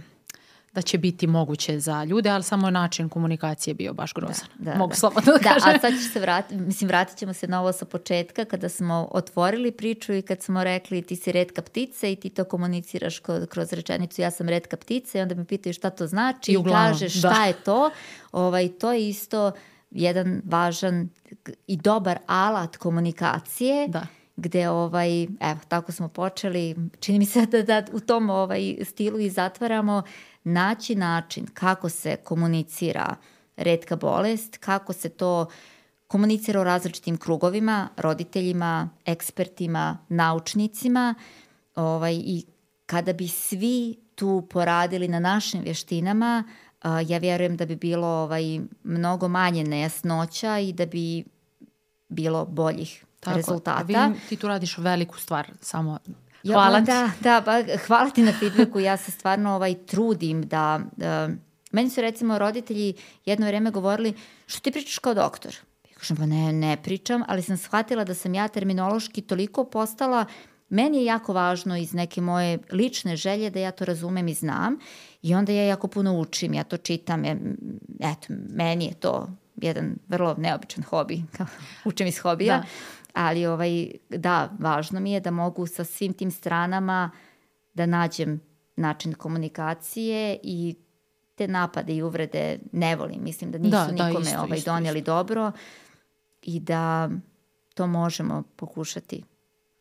[0.79, 4.47] da će biti moguće za ljude, ali samo način komunikacije bio baš grozan.
[4.57, 4.95] Da, Mogu da.
[4.95, 5.75] slobodno da, da kažem.
[5.75, 9.07] a sad ću se vratiti, mislim vratit ćemo se na ovo sa početka kada smo
[9.11, 13.19] otvorili priču i kad smo rekli ti si redka ptica i ti to komuniciraš
[13.49, 16.63] kroz, rečenicu ja sam redka ptica i onda me pitaju šta to znači I i,
[16.71, 17.29] kažeš da.
[17.29, 17.91] šta je to.
[18.31, 19.51] Ovaj, to je isto
[19.91, 21.09] jedan važan
[21.67, 24.07] i dobar alat komunikacije Da.
[24.35, 29.19] gde ovaj, evo, tako smo počeli, čini mi se da, da u tom ovaj, stilu
[29.19, 30.03] i zatvaramo,
[30.43, 33.15] naći način kako se komunicira
[33.57, 35.47] redka bolest, kako se to
[36.07, 41.15] komunicira u različitim krugovima, roditeljima, ekspertima, naučnicima
[41.75, 42.45] ovaj, i
[42.85, 46.43] kada bi svi tu poradili na našim vještinama,
[47.07, 51.23] ja vjerujem da bi bilo ovaj, mnogo manje nejasnoća i da bi
[52.09, 53.83] bilo boljih Tako, rezultata.
[53.83, 55.99] Vidim, ti tu radiš veliku stvar, samo
[56.43, 56.85] Ja, hvala ti.
[56.85, 60.79] Da, da, pa hvala ti na feedbacku, ja se stvarno ovaj, trudim da...
[60.97, 61.35] Uh,
[61.71, 62.93] meni su recimo roditelji
[63.25, 64.13] jedno vreme govorili,
[64.47, 65.55] što ti pričaš kao doktor?
[65.91, 70.25] Ja kažem, pa ne, ne pričam, ali sam shvatila da sam ja terminološki toliko postala
[70.69, 74.77] Meni je jako važno iz neke moje lične želje da ja to razumem i znam
[75.21, 77.35] i onda ja jako puno učim, ja to čitam, ja,
[77.99, 81.47] eto, meni je to jedan vrlo neobičan hobi, kao
[81.85, 82.63] učim iz hobija, Da.
[83.19, 87.11] Ali ovaj, da, važno mi je da mogu sa svim tim stranama
[87.73, 88.41] da nađem
[88.75, 90.75] način komunikacije i
[91.35, 93.23] te napade i uvrede ne volim.
[93.23, 95.51] Mislim da nisu Da, da, nikome isto, ovaj, isto, donijeli dobro
[96.41, 97.09] i da
[97.73, 99.23] to možemo pokušati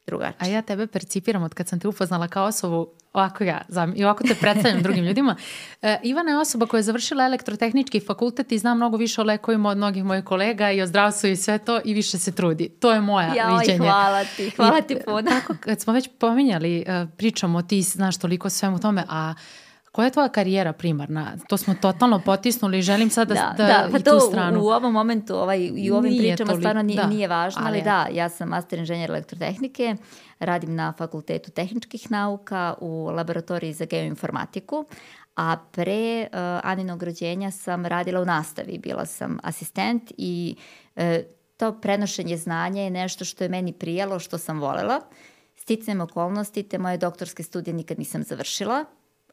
[0.08, 0.36] drugačije.
[0.38, 4.04] A ja tebe percipiram od kad sam te upoznala kao osobu, ovako ja, znam, i
[4.04, 5.36] ovako te predstavljam drugim ljudima.
[5.82, 9.68] E, Ivana je osoba koja je završila elektrotehnički fakultet i zna mnogo više o lekovima
[9.68, 12.68] od mnogih mojih kolega i o zdravstvu i sve to i više se trudi.
[12.68, 13.78] To je moja Joj, viđenje.
[13.78, 15.22] hvala ti, hvala ti puno.
[15.22, 19.34] Tako, kad smo već pominjali, e, pričamo, ti znaš toliko svemu tome, a
[19.98, 21.36] koja je tvoja karijera primarna?
[21.48, 24.20] To smo totalno potisnuli i želim sad da, Da, da, da, pa i tu u,
[24.20, 24.60] stranu.
[24.60, 27.62] u ovom momentu ovaj, i u ovim Nije pričama toliko, stvarno nije, da, nije važno,
[27.64, 29.96] ali, ali da, ja sam master inženjer elektrotehnike,
[30.38, 34.84] radim na Fakultetu tehničkih nauka u laboratoriji za geoinformatiku,
[35.36, 40.56] a pre uh, Aninog rođenja sam radila u nastavi, bila sam asistent i
[40.96, 41.02] uh,
[41.56, 45.00] to prenošenje znanja je nešto što je meni prijalo, što sam volela.
[45.56, 48.84] Sticajem okolnosti, te moje doktorske studije nikad nisam završila,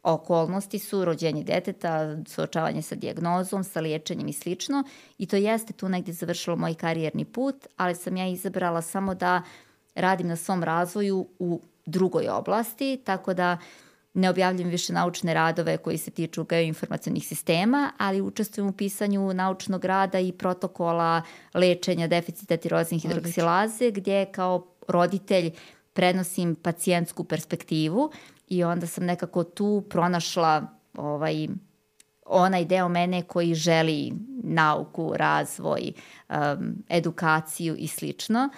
[0.05, 4.83] okolnosti su rođenje deteta, suočavanje sa dijagnozom, sa liječenjem i slično.
[5.17, 9.41] I to jeste tu negdje završilo moj karijerni put, ali sam ja izabrala samo da
[9.95, 13.57] radim na svom razvoju u drugoj oblasti, tako da
[14.13, 19.85] ne objavljam više naučne radove koji se tiču geoinformacionih sistema, ali učestvujem u pisanju naučnog
[19.85, 21.21] rada i protokola
[21.53, 25.51] lečenja deficita tiroznih hidroksilaze, gdje kao roditelj
[25.93, 28.11] prenosim pacijentsku perspektivu
[28.47, 30.67] i onda sam nekako tu pronašla
[30.97, 31.47] ovaj,
[32.25, 34.13] onaj deo mene koji želi
[34.43, 35.91] nauku, razvoj,
[36.29, 36.35] um,
[36.89, 38.49] edukaciju i slično,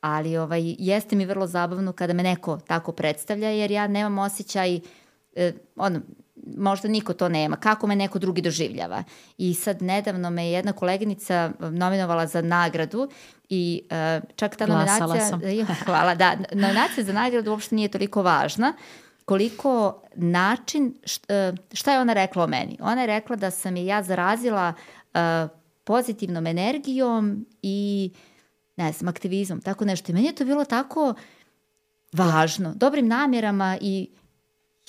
[0.00, 4.80] ali ovaj, jeste mi vrlo zabavno kada me neko tako predstavlja, jer ja nemam osjećaj,
[5.36, 6.00] eh, ono,
[6.56, 9.04] možda niko to nema, kako me neko drugi doživljava.
[9.38, 13.08] I sad nedavno me jedna koleginica nominovala za nagradu
[13.48, 15.28] i uh, čak ta Glasala nominacija...
[15.28, 15.76] sam.
[15.86, 16.36] Hvala, da.
[16.52, 18.72] Nominacija za nagradu uopšte nije toliko važna,
[19.26, 20.94] koliko način,
[21.28, 22.78] e, šta je ona rekla o meni?
[22.80, 24.72] Ona je rekla da sam je ja zarazila
[25.14, 25.50] uh,
[25.84, 28.10] pozitivnom energijom i
[28.76, 30.12] ne znam, aktivizmom, tako nešto.
[30.12, 31.14] I meni je to bilo tako
[32.12, 34.08] važno, dobrim namjerama i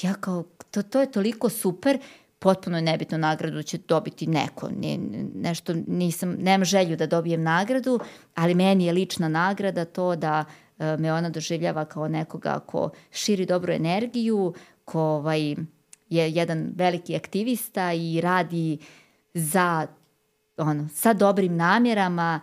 [0.01, 1.99] ja kao, to, to je toliko super,
[2.39, 4.97] potpuno je nebitno nagradu će dobiti neko, ne,
[5.35, 7.99] nešto nisam, nemam želju da dobijem nagradu,
[8.35, 13.45] ali meni je lična nagrada to da e, me ona doživljava kao nekoga ko širi
[13.45, 14.53] dobru energiju,
[14.85, 15.41] ko ovaj,
[16.09, 18.77] je jedan veliki aktivista i radi
[19.33, 19.87] za
[20.57, 22.39] ono, sa dobrim namjerama,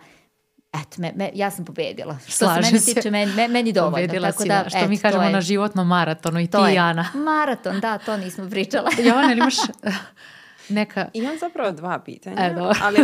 [0.73, 2.17] eto, me, me, ja sam pobedila.
[2.17, 2.93] Što se Slažem meni se.
[2.93, 3.95] tiče, meni, me- meni dovoljno.
[3.97, 6.57] Pobedila tako si, da, da, što eto, mi kažemo je- na životnom maratonu i ti
[6.69, 6.77] je.
[6.77, 7.05] Ana.
[7.15, 8.89] Maraton, da, to nismo pričala.
[8.99, 9.65] Jovana, imaš eh,
[10.69, 11.09] neka...
[11.13, 12.79] Imam zapravo dva pitanja, E, dobro.
[12.81, 12.97] ali,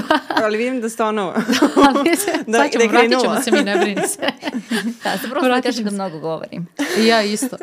[0.44, 1.34] ali vidim da ste ono...
[2.48, 4.22] Da- sad ćemo, da vratit ćemo se mi, ne brini se.
[5.04, 6.68] da, sam prosto da Vratit kažem da mnogo govorim.
[7.00, 7.58] I ja isto.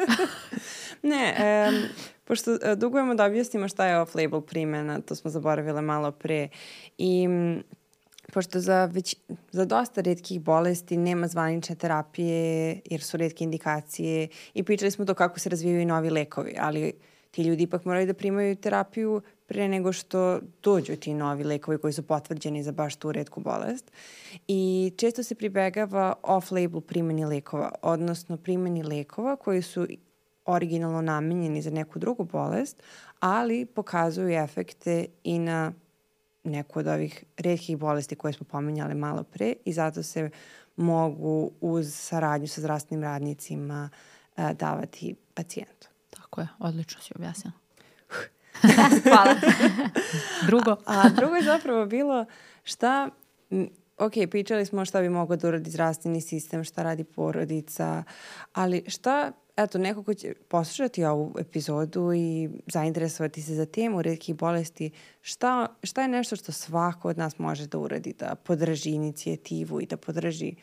[1.03, 1.83] Ne, em,
[2.25, 6.49] pošto e, dugujemo da objasnimo šta je off-label primjena, to smo zaboravile malo pre.
[6.99, 7.29] I
[8.33, 9.17] pošto za, već,
[9.51, 15.15] za dosta redkih bolesti nema zvanične terapije jer su redke indikacije i pričali smo to
[15.15, 16.93] kako se razvijaju i novi lekovi, ali
[17.31, 21.93] ti ljudi ipak moraju da primaju terapiju pre nego što dođu ti novi lekovi koji
[21.93, 23.93] su potvrđeni za baš tu redku bolest.
[24.49, 29.87] I često se pribegava off-label primjeni lekova, odnosno primjeni lekova koji su
[30.45, 32.83] originalno namenjeni za neku drugu bolest,
[33.21, 35.73] ali pokazuju efekte i na
[36.45, 40.31] neku od ovih redkih bolesti koje smo pominjali malo pre i zato se
[40.77, 45.88] mogu uz saradnju sa zdravstvenim radnicima uh, davati pacijentu.
[46.31, 47.53] Tako je, odlično si objasnila.
[49.09, 49.35] Hvala.
[50.47, 50.71] Drugo?
[50.71, 52.25] A, a drugo je zapravo bilo
[52.65, 53.11] šta,
[53.99, 58.05] ok, pričali smo šta bi mogao da uradi zdravstveni sistem, šta radi porodica,
[58.53, 64.37] ali šta eto, neko ko će poslušati ovu epizodu i zainteresovati se za temu redkih
[64.37, 64.91] bolesti,
[65.21, 69.87] šta, šta je nešto što svako od nas može da uradi, da podrži inicijativu i
[69.87, 70.55] da podrži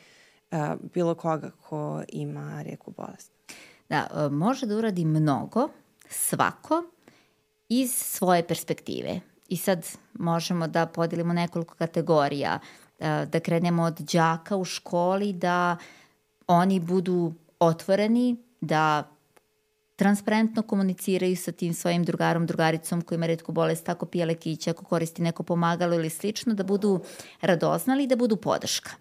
[0.51, 0.57] uh,
[0.93, 3.34] bilo koga ko ima redku bolest?
[3.89, 5.69] Da, e, može da uradi mnogo,
[6.09, 6.83] svako,
[7.69, 9.19] iz svoje perspektive.
[9.47, 12.59] I sad možemo da podelimo nekoliko kategorija,
[12.99, 15.77] e, da krenemo od đaka u školi, da
[16.47, 19.03] oni budu otvoreni da
[19.95, 24.85] transparentno komuniciraju sa tim svojim drugarom, drugaricom koji ima redku bolest, tako pije lekiće, ako
[24.85, 26.99] koristi neko pomagalo ili slično, da budu
[27.41, 28.91] radoznali i da budu podrška.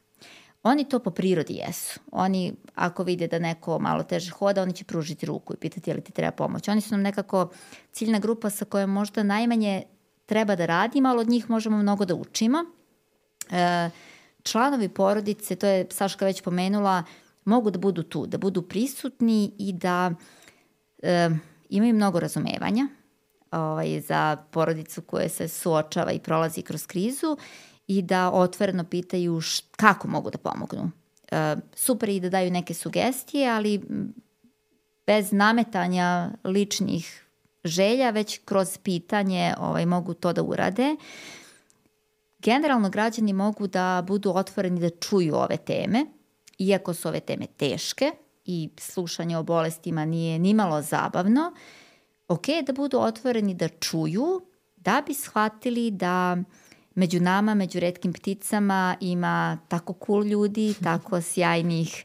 [0.65, 2.01] Oni to po prirodi jesu.
[2.13, 5.95] Oni, ako vide da neko malo teže hoda, oni će pružiti ruku i pitati je
[5.95, 6.69] li ti treba pomoć.
[6.69, 7.51] Oni su nam nekako
[7.93, 9.83] ciljna grupa sa kojom možda najmanje
[10.27, 12.65] treba da radimo, ali od njih možemo mnogo da učimo.
[13.51, 13.91] E,
[14.43, 17.03] članovi porodice, to je Saška već pomenula,
[17.45, 20.13] mogu da budu tu, da budu prisutni i da
[21.03, 21.31] e,
[21.69, 22.87] imaju mnogo razumevanja
[23.51, 27.37] ovaj, za porodicu koja se suočava i prolazi kroz krizu
[27.87, 30.91] i da otvoreno pitaju št, kako mogu da pomognu.
[31.31, 33.81] E, super i da daju neke sugestije, ali
[35.07, 37.25] bez nametanja ličnih
[37.65, 40.97] želja, već kroz pitanje ovaj, mogu to da urade.
[42.39, 46.07] Generalno građani mogu da budu otvoreni da čuju ove teme,
[46.59, 48.11] iako su ove teme teške
[48.45, 51.53] i slušanje o bolestima nije nimalo zabavno,
[52.29, 54.41] ok da budu otvoreni da čuju,
[54.77, 56.37] da bi shvatili da
[56.95, 62.05] među nama, među redkim pticama ima tako cool ljudi, tako sjajnih,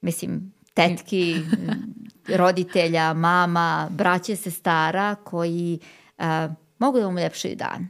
[0.00, 1.36] mislim, tetki,
[2.36, 5.78] roditelja, mama, braće, sestara koji
[6.18, 6.24] uh,
[6.78, 7.88] mogu da vam uljepšaju dan.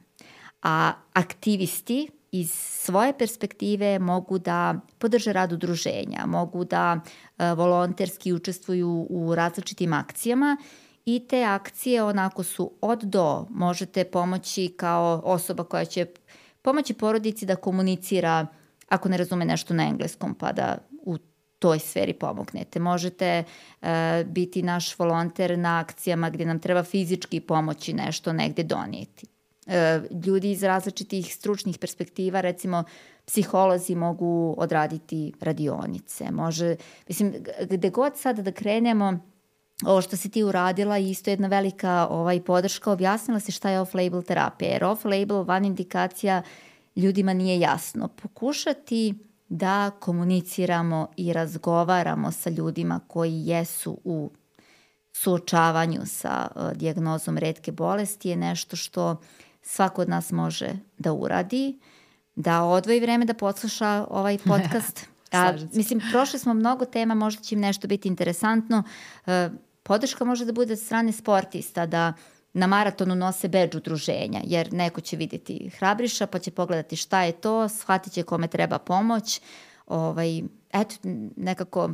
[0.62, 7.00] A aktivisti iz svoje perspektive mogu da podrže rad udruženja, mogu da
[7.38, 10.56] e, volonterski učestvuju u različitim akcijama
[11.04, 13.46] i te akcije onako su od do.
[13.50, 16.06] Možete pomoći kao osoba koja će
[16.62, 18.46] pomoći porodici da komunicira
[18.88, 21.18] ako ne razume nešto na engleskom pa da u
[21.58, 22.80] toj sferi pomognete.
[22.80, 23.44] Možete
[23.82, 29.26] e, biti naš volonter na akcijama gde nam treba fizički pomoći nešto negde donijeti.
[29.66, 32.84] E, ljudi iz različitih stručnih perspektiva, recimo
[33.26, 36.76] psiholozi mogu odraditi radionice, može,
[37.08, 37.34] mislim,
[37.70, 39.18] gde god sad da krenemo,
[39.84, 44.26] ovo što si ti uradila isto jedna velika ovaj, podrška, objasnila se šta je off-label
[44.26, 46.42] terapija, jer off-label van indikacija
[46.96, 48.08] ljudima nije jasno.
[48.08, 49.14] Pokušati
[49.48, 54.30] da komuniciramo i razgovaramo sa ljudima koji jesu u
[55.12, 59.16] suočavanju sa uh, dijagnozom redke bolesti je nešto što
[59.62, 61.78] svako od nas može da uradi,
[62.36, 65.06] da odvoji vreme da posluša ovaj podcast.
[65.32, 68.82] A, mislim, prošli smo mnogo tema, možda će im nešto biti interesantno.
[69.26, 69.50] E,
[69.90, 72.12] podrška može da bude od strane sportista, da
[72.52, 77.32] na maratonu nose beđ udruženja, jer neko će videti hrabriša, pa će pogledati šta je
[77.32, 79.40] to, shvatit će kome treba pomoć.
[79.86, 80.42] Ovaj,
[80.72, 80.94] eto,
[81.36, 81.90] nekako,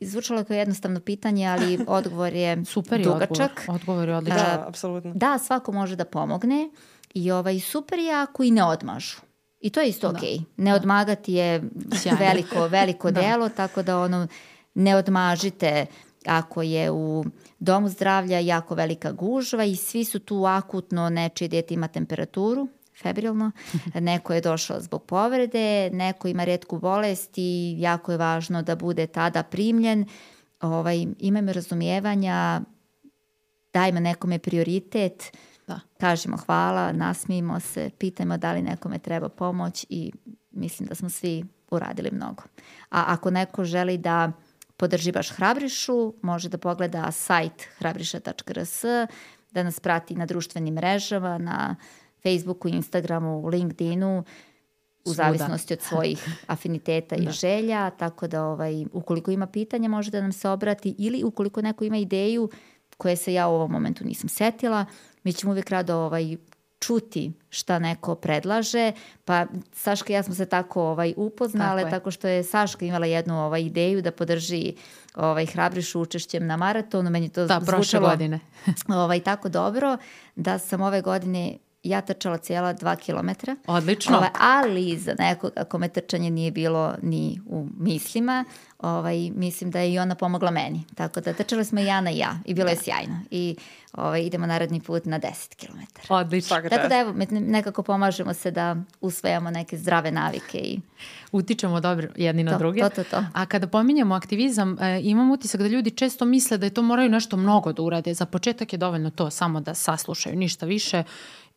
[0.00, 3.50] izvučalo je kao jednostavno pitanje, ali odgovor je super je dugačak.
[3.60, 4.38] Odgovor, odgovor je odličan.
[4.38, 5.12] Da, apsolutno.
[5.14, 6.70] Da, svako može da pomogne
[7.14, 9.16] i ovaj, super je ako i ne odmažu.
[9.60, 10.18] I to je isto da.
[10.18, 10.38] okej.
[10.38, 10.44] Okay.
[10.56, 10.76] Ne da.
[10.76, 11.62] odmagati je
[12.02, 12.18] Sjajno.
[12.20, 13.20] veliko, veliko da.
[13.20, 14.26] delo, tako da ono,
[14.74, 15.86] ne odmažite
[16.26, 17.24] ako je u
[17.58, 22.68] domu zdravlja jako velika gužva i svi su tu akutno, nečije dete ima temperaturu,
[23.02, 23.50] febrilno,
[23.94, 29.06] neko je došao zbog povrede, neko ima redku bolest i jako je važno da bude
[29.06, 30.06] tada primljen.
[30.60, 32.60] Ovaj, imajmo razumijevanja,
[33.72, 35.36] dajmo nekome prioritet,
[35.66, 35.80] da.
[35.98, 40.12] kažemo hvala, nasmijemo se, pitajmo da li nekome treba pomoć i
[40.50, 42.42] mislim da smo svi uradili mnogo.
[42.90, 44.32] A ako neko želi da
[44.76, 48.82] podrži baš Hrabrišu, može da pogleda sajt hrabriša.rs,
[49.50, 51.76] da nas prati na društvenim mrežama, na
[52.22, 54.24] Facebooku, Instagramu, LinkedInu,
[55.04, 55.16] u Svuda.
[55.16, 57.30] zavisnosti od svojih afiniteta i da.
[57.30, 61.84] želja, tako da ovaj, ukoliko ima pitanja može da nam se obrati ili ukoliko neko
[61.84, 62.50] ima ideju
[62.96, 64.86] koje se ja u ovom momentu nisam setila,
[65.24, 66.36] mi ćemo uvijek rado ovaj,
[66.86, 68.92] čuti šta neko predlaže,
[69.24, 73.06] pa Saška i ja smo se tako ovaj, upoznale, tako, tako što je Saška imala
[73.06, 74.74] jednu ovaj, ideju da podrži
[75.14, 78.40] ovaj, Hrabrišu učešćem na maratonu, meni to da, zvučalo godine.
[79.02, 79.96] ovaj, tako dobro,
[80.36, 83.56] da sam ove godine ja trčala cijela dva kilometra.
[83.66, 84.16] Odlično.
[84.16, 88.44] Ovaj, ali za nekog, ako me trčanje nije bilo ni u mislima,
[88.78, 90.84] ovaj, mislim da je i ona pomogla meni.
[90.94, 92.82] Tako da trčali smo i Jana i ja i bilo je da.
[92.82, 93.20] sjajno.
[93.30, 93.56] I
[93.92, 95.78] ovaj, idemo naredni put na 10 km.
[96.08, 96.56] Odlično.
[96.70, 100.80] Tako da evo, nekako pomažemo se da usvajamo neke zdrave navike i
[101.32, 102.80] utičemo dobro jedni na to, druge.
[102.80, 103.24] To, to, to.
[103.32, 107.08] A kada pominjemo aktivizam, e, imam utisak da ljudi često misle da je to moraju
[107.08, 108.14] nešto mnogo da urade.
[108.14, 111.02] Za početak je dovoljno to samo da saslušaju, ništa više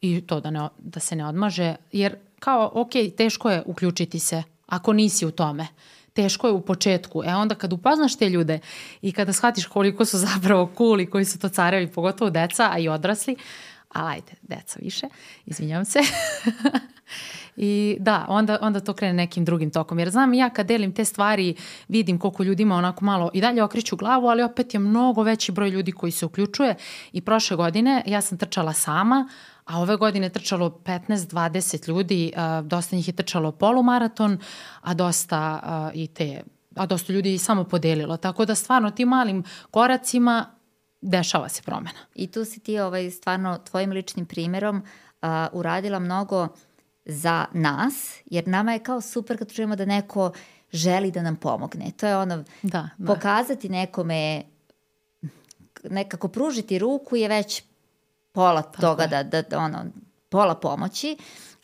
[0.01, 1.75] i to da, ne, da se ne odmaže.
[1.91, 5.67] Jer kao, ok, teško je uključiti se ako nisi u tome
[6.17, 7.23] teško je u početku.
[7.25, 8.59] E onda kad upoznaš te ljude
[9.01, 12.79] i kada shvatiš koliko su zapravo cool i koji su to carevi, pogotovo deca, a
[12.79, 13.35] i odrasli,
[13.89, 15.07] ali ajde, deca više,
[15.45, 15.99] izvinjam se.
[17.55, 19.99] I da, onda, onda to krene nekim drugim tokom.
[19.99, 21.55] Jer znam ja kad delim te stvari,
[21.87, 25.51] vidim koliko ljudi ima onako malo i dalje okreću glavu, ali opet je mnogo veći
[25.51, 26.75] broj ljudi koji se uključuje.
[27.11, 29.29] I prošle godine ja sam trčala sama,
[29.67, 32.33] a ove godine trčalo 15-20 ljudi,
[32.63, 34.37] dosta njih je trčalo polumaraton,
[34.81, 35.61] a dosta
[35.93, 36.43] i te
[36.77, 38.17] a dosta ljudi je samo podelilo.
[38.17, 40.45] Tako da stvarno tim malim koracima
[41.01, 41.99] dešava se promena.
[42.15, 46.47] I tu si ti ovaj, stvarno tvojim ličnim primjerom uh, uradila mnogo
[47.05, 50.31] za nas, jer nama je kao super kad čujemo da neko
[50.71, 51.91] želi da nam pomogne.
[51.97, 53.13] To je ono, da, da.
[53.13, 54.43] pokazati nekome,
[55.89, 57.63] nekako pružiti ruku je već
[58.37, 59.07] pola Tako toga je.
[59.07, 59.85] da, da, da, ono,
[60.29, 61.17] pola pomoći.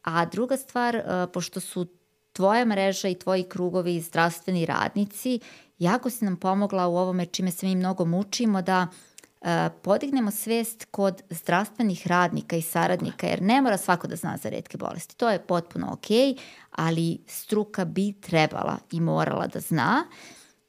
[0.03, 1.87] A druga stvar, uh, pošto su
[2.33, 5.39] tvoja mreža i tvoji krugovi zdravstveni radnici,
[5.77, 9.47] jako si nam pomogla u ovome čime se mi mnogo mučimo da uh,
[9.83, 14.77] podignemo svest kod zdravstvenih radnika i saradnika, jer ne mora svako da zna za redke
[14.77, 15.17] bolesti.
[15.17, 16.37] To je potpuno ok,
[16.71, 20.05] ali struka bi trebala i morala da zna.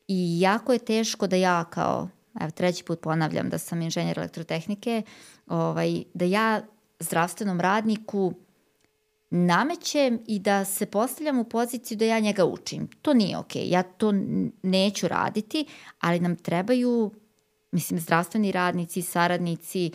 [0.08, 2.08] I jako je teško da ja kao,
[2.40, 5.02] evo treći put ponavljam da sam inženjer elektrotehnike,
[5.46, 6.62] ovaj, da ja
[7.00, 8.34] zdravstvenom radniku
[9.30, 12.88] namećem i da se postavljam u poziciju da ja njega učim.
[13.02, 13.72] To nije okej, okay.
[13.72, 14.12] ja to
[14.62, 15.66] neću raditi,
[16.00, 17.10] ali nam trebaju,
[17.72, 19.90] mislim, zdravstveni radnici, saradnici,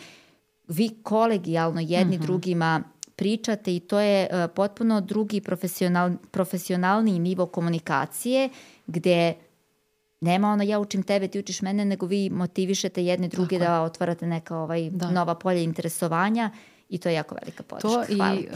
[0.68, 2.26] vi kolegijalno jedni mm -hmm.
[2.26, 2.82] drugima
[3.16, 8.48] pričate i to je uh, potpuno drugi profesional, profesionalni nivo komunikacije
[8.86, 9.34] gde
[10.20, 13.80] nema ono ja učim tebe, ti učiš mene, nego vi motivišete jedne druge Tako da
[13.80, 15.10] otvarate neka ovaj, da.
[15.10, 16.50] nova polja interesovanja
[16.88, 17.88] i to je jako velika podrška.
[17.88, 18.48] To hvala i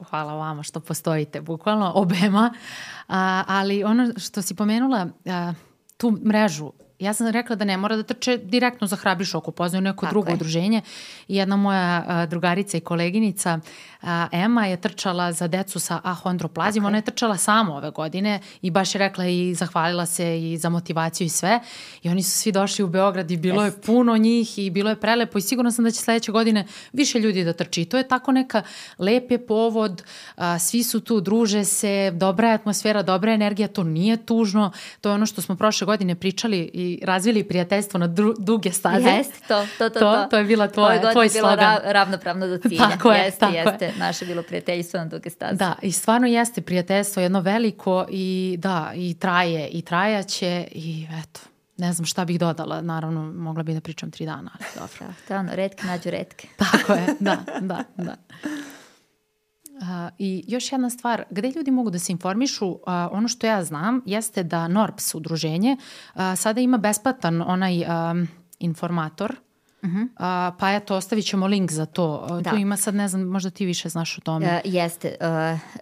[0.00, 3.14] uh, hvala vama što postojite, bukvalno obema, uh,
[3.46, 5.56] ali ono što si pomenula, uh,
[5.96, 9.82] tu mrežu ja sam rekla da ne mora da trče direktno za Hrabrišu ako poznaju
[9.82, 10.34] neko Tako drugo je.
[10.34, 10.82] udruženje.
[11.28, 13.60] I jedna moja a, drugarica i koleginica
[14.02, 16.86] a, Ema je trčala za decu sa ahondroplazijom.
[16.86, 20.68] Ona je trčala samo ove godine i baš je rekla i zahvalila se i za
[20.68, 21.60] motivaciju i sve.
[22.02, 23.76] I oni su svi došli u Beograd i bilo Jest.
[23.76, 27.18] je puno njih i bilo je prelepo i sigurno sam da će sledeće godine više
[27.18, 27.82] ljudi da trči.
[27.82, 28.62] I to je tako neka
[28.98, 30.02] lep je povod,
[30.36, 34.72] a, svi su tu, druže se, dobra je atmosfera, dobra je energija, to nije tužno.
[35.00, 39.08] To je ono što smo prošle godine pričali i razvili prijateljstvo na dru, duge staze.
[39.08, 40.26] Jeste, to, to, to, to.
[40.30, 41.74] To je bila tvoja, tvoj slogan.
[41.74, 42.88] Je bilo ravnopravno do cilja.
[42.90, 43.84] Tako je, jeste, tako jeste.
[43.84, 43.92] Je.
[43.98, 45.54] Naše bilo prijateljstvo na duge staze.
[45.54, 51.40] Da, i stvarno jeste prijateljstvo jedno veliko i da, i traje, i trajaće i eto,
[51.76, 55.06] ne znam šta bih dodala, naravno mogla bih da pričam tri dana, ali dobro.
[55.06, 56.48] Da, to je ono, redke nađu redke.
[56.56, 58.14] Tako je, da, da, da.
[59.80, 62.78] Uh, I još jedna stvar, gde ljudi mogu da se informišu, uh,
[63.10, 65.76] ono što ja znam jeste da NORPS udruženje
[66.14, 68.28] uh, sada ima besplatan onaj um,
[68.58, 69.36] informator,
[69.82, 70.04] Uh -huh.
[70.04, 72.26] uh, pa eto, ostavit ćemo link za to.
[72.40, 72.50] Da.
[72.50, 74.46] Tu ima sad, ne znam, možda ti više znaš o tome.
[74.46, 75.16] Uh, jeste.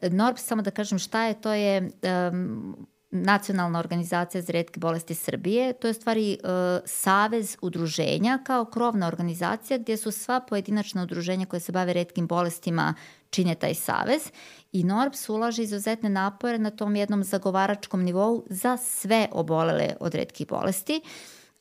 [0.02, 1.90] Uh, NORPS, samo da kažem šta je, to je
[2.32, 2.86] um,
[3.22, 5.72] Nacionalna organizacija za redke bolesti Srbije.
[5.72, 6.48] To je stvari uh,
[6.84, 12.94] savez udruženja kao krovna organizacija gdje su sva pojedinačna udruženja koje se bave redkim bolestima
[13.30, 14.30] čine taj savez
[14.72, 20.46] i NORBS ulaže izuzetne napore na tom jednom zagovaračkom nivou za sve obolele od redkih
[20.46, 21.00] bolesti.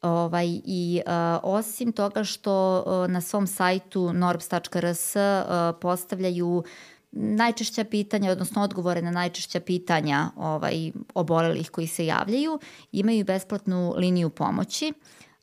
[0.01, 1.11] Ovaj, I uh,
[1.43, 5.21] osim toga što uh, na svom sajtu norbs.rs uh,
[5.81, 6.63] postavljaju
[7.15, 12.59] najčešća pitanja, odnosno odgovore na najčešća pitanja ovaj, obolelih koji se javljaju,
[12.91, 14.93] imaju besplatnu liniju pomoći.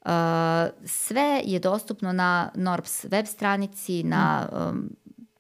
[0.05, 0.09] Uh,
[0.85, 4.91] sve je dostupno na NORBS web stranici, na um,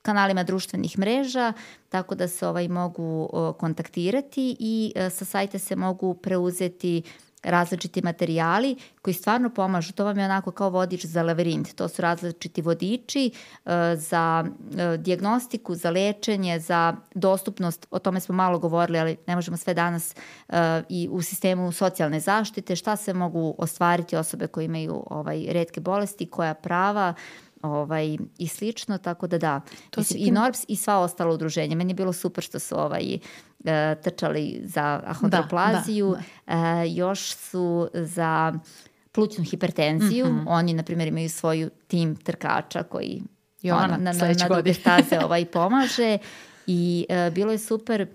[0.02, 1.52] kanalima društvenih mreža,
[1.88, 7.02] tako da se ovaj mogu kontaktirati i e, sa sajta se mogu preuzeti
[7.42, 9.92] različiti materijali koji stvarno pomažu.
[9.92, 11.74] To vam je onako kao vodič za laverint.
[11.74, 13.30] To su različiti vodiči
[13.64, 17.86] uh, za uh, diagnostiku, za lečenje, za dostupnost.
[17.90, 20.14] O tome smo malo govorili, ali ne možemo sve danas
[20.48, 20.54] uh,
[20.88, 22.76] i u sistemu socijalne zaštite.
[22.76, 27.14] Šta se mogu ostvariti osobe koje imaju ovaj, redke bolesti, koja prava,
[27.62, 29.60] ovaj, i slično, tako da da.
[29.90, 30.28] To Mislim, tim...
[30.28, 31.76] I NORPS i sva ostala udruženja.
[31.76, 33.18] Meni je bilo super što su ovaj,
[33.64, 36.16] e, trčali za ahondroplaziju,
[36.46, 36.82] da, da, da.
[36.82, 38.52] još su za
[39.12, 40.26] plućnu hipertenziju.
[40.26, 40.44] Mm -hmm.
[40.48, 43.22] Oni, na primjer, imaju svoju tim trkača koji
[43.62, 46.18] Joana, ona, na, na, na duge staze ovaj, pomaže.
[46.66, 48.06] I uh, bilo je super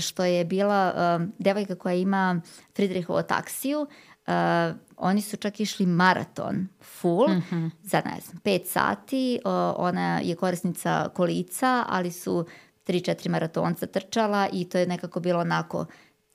[0.00, 2.40] što je bila uh, devojka koja ima
[2.74, 3.86] Friedrichovo taksiju,
[4.26, 7.70] uh, oni su čak išli maraton full mm -hmm.
[7.82, 9.40] za ne znam, 5 sati.
[9.44, 12.46] Uh, ona je korisnica kolica, ali su
[12.86, 15.86] 3-4 maratonca trčala i to je nekako bilo onako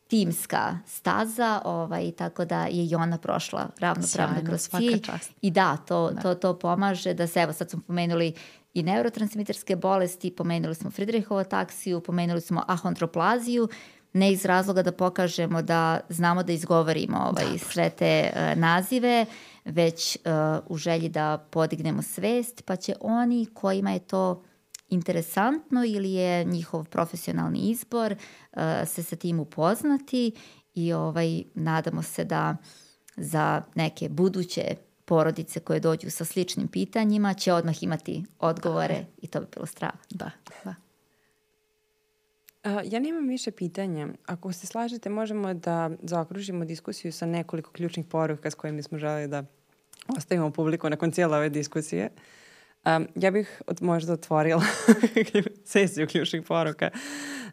[0.07, 5.01] timska staza, ovaj, tako da je i ona prošla ravnopravno kroz cilj.
[5.41, 6.21] I da, to, da.
[6.21, 8.33] To, to pomaže da se, evo sad smo pomenuli
[8.73, 13.69] i neurotransmiterske bolesti, pomenuli smo Friedrichovo taksiju, pomenuli smo ahondroplaziju,
[14.14, 19.26] ne iz razloga da pokažemo da znamo da izgovorimo ovaj, sve te uh, nazive,
[19.65, 20.31] već uh,
[20.68, 24.44] u želji da podignemo svest, pa će oni kojima je to
[24.90, 28.11] interesantno ili je njihov profesionalni izbor
[28.52, 30.31] uh, se sa tim upoznati
[30.73, 32.57] i ovaj, nadamo se da
[33.15, 34.76] za neke buduće
[35.06, 39.98] porodice koje dođu sa sličnim pitanjima će odmah imati odgovore i to bi bilo strava.
[40.10, 40.31] Da,
[40.64, 40.88] da.
[42.64, 44.07] Ja nemam više pitanja.
[44.26, 49.27] Ako se slažete, možemo da zaokružimo diskusiju sa nekoliko ključnih poruka s kojima smo želeli
[49.27, 49.44] da
[50.18, 52.10] ostavimo publiku nakon cijela ove diskusije.
[52.86, 54.64] Um, ja bih od, možda otvorila
[55.65, 56.90] sesiju ključnih poruka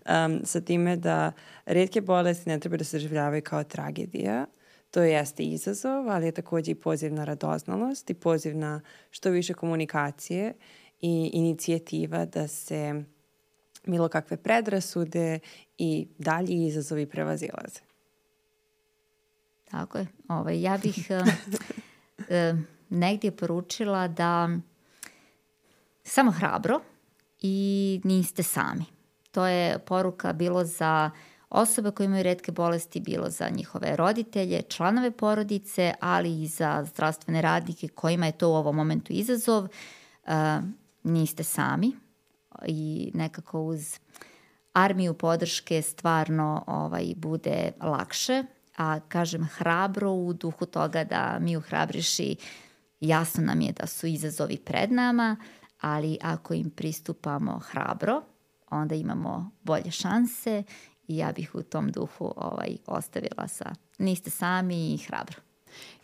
[0.09, 1.33] um, sa time da
[1.66, 4.47] redke bolesti ne treba da se življavaju kao tragedija.
[4.91, 8.81] To jeste izazov, ali je takođe i poziv na radoznalost i poziv na
[9.11, 10.55] što više komunikacije
[11.01, 13.05] i inicijativa da se
[13.86, 15.38] bilo kakve predrasude
[15.78, 17.80] i dalji izazovi prevazilaze.
[19.70, 20.06] Tako je.
[20.28, 22.58] Ovaj, ja bih uh,
[22.90, 24.48] negdje poručila da
[26.04, 26.80] samo hrabro
[27.42, 28.84] i niste sami.
[29.30, 31.10] To je poruka bilo za
[31.50, 37.42] osobe koje imaju redke bolesti, bilo za njihove roditelje, članove porodice, ali i za zdravstvene
[37.42, 39.64] radnike kojima je to u ovom momentu izazov.
[39.64, 40.32] Uh,
[41.02, 41.92] niste sami,
[42.66, 43.99] i nekako uz
[44.73, 48.45] armiju podrške stvarno ovaj, bude lakše,
[48.77, 52.37] a kažem hrabro u duhu toga da mi u Hrabriši
[53.01, 55.37] jasno nam je da su izazovi pred nama,
[55.81, 58.23] ali ako im pristupamo hrabro,
[58.70, 60.62] onda imamo bolje šanse
[61.09, 65.45] i ja bih u tom duhu ovaj, ostavila sa niste sami i hrabro.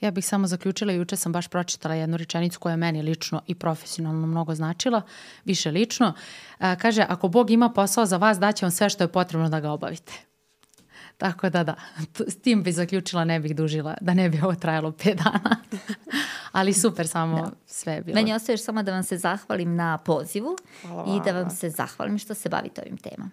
[0.01, 3.55] Ja bih samo zaključila, juče sam baš pročitala jednu rečenicu koja je meni lično i
[3.55, 5.03] profesionalno mnogo značila,
[5.45, 6.15] više lično.
[6.59, 9.61] A, kaže, ako Bog ima posao za vas, daće vam sve što je potrebno da
[9.61, 10.13] ga obavite.
[11.19, 11.75] Tako da da,
[12.27, 15.57] s tim bi zaključila, ne bih dužila, da ne bi ovo trajalo pet dana.
[16.53, 17.51] Ali super, samo da.
[17.67, 18.15] sve je bilo.
[18.15, 22.19] Meni ostaje samo da vam se zahvalim na pozivu Hvala i da vam se zahvalim
[22.19, 23.31] što se bavite ovim temama.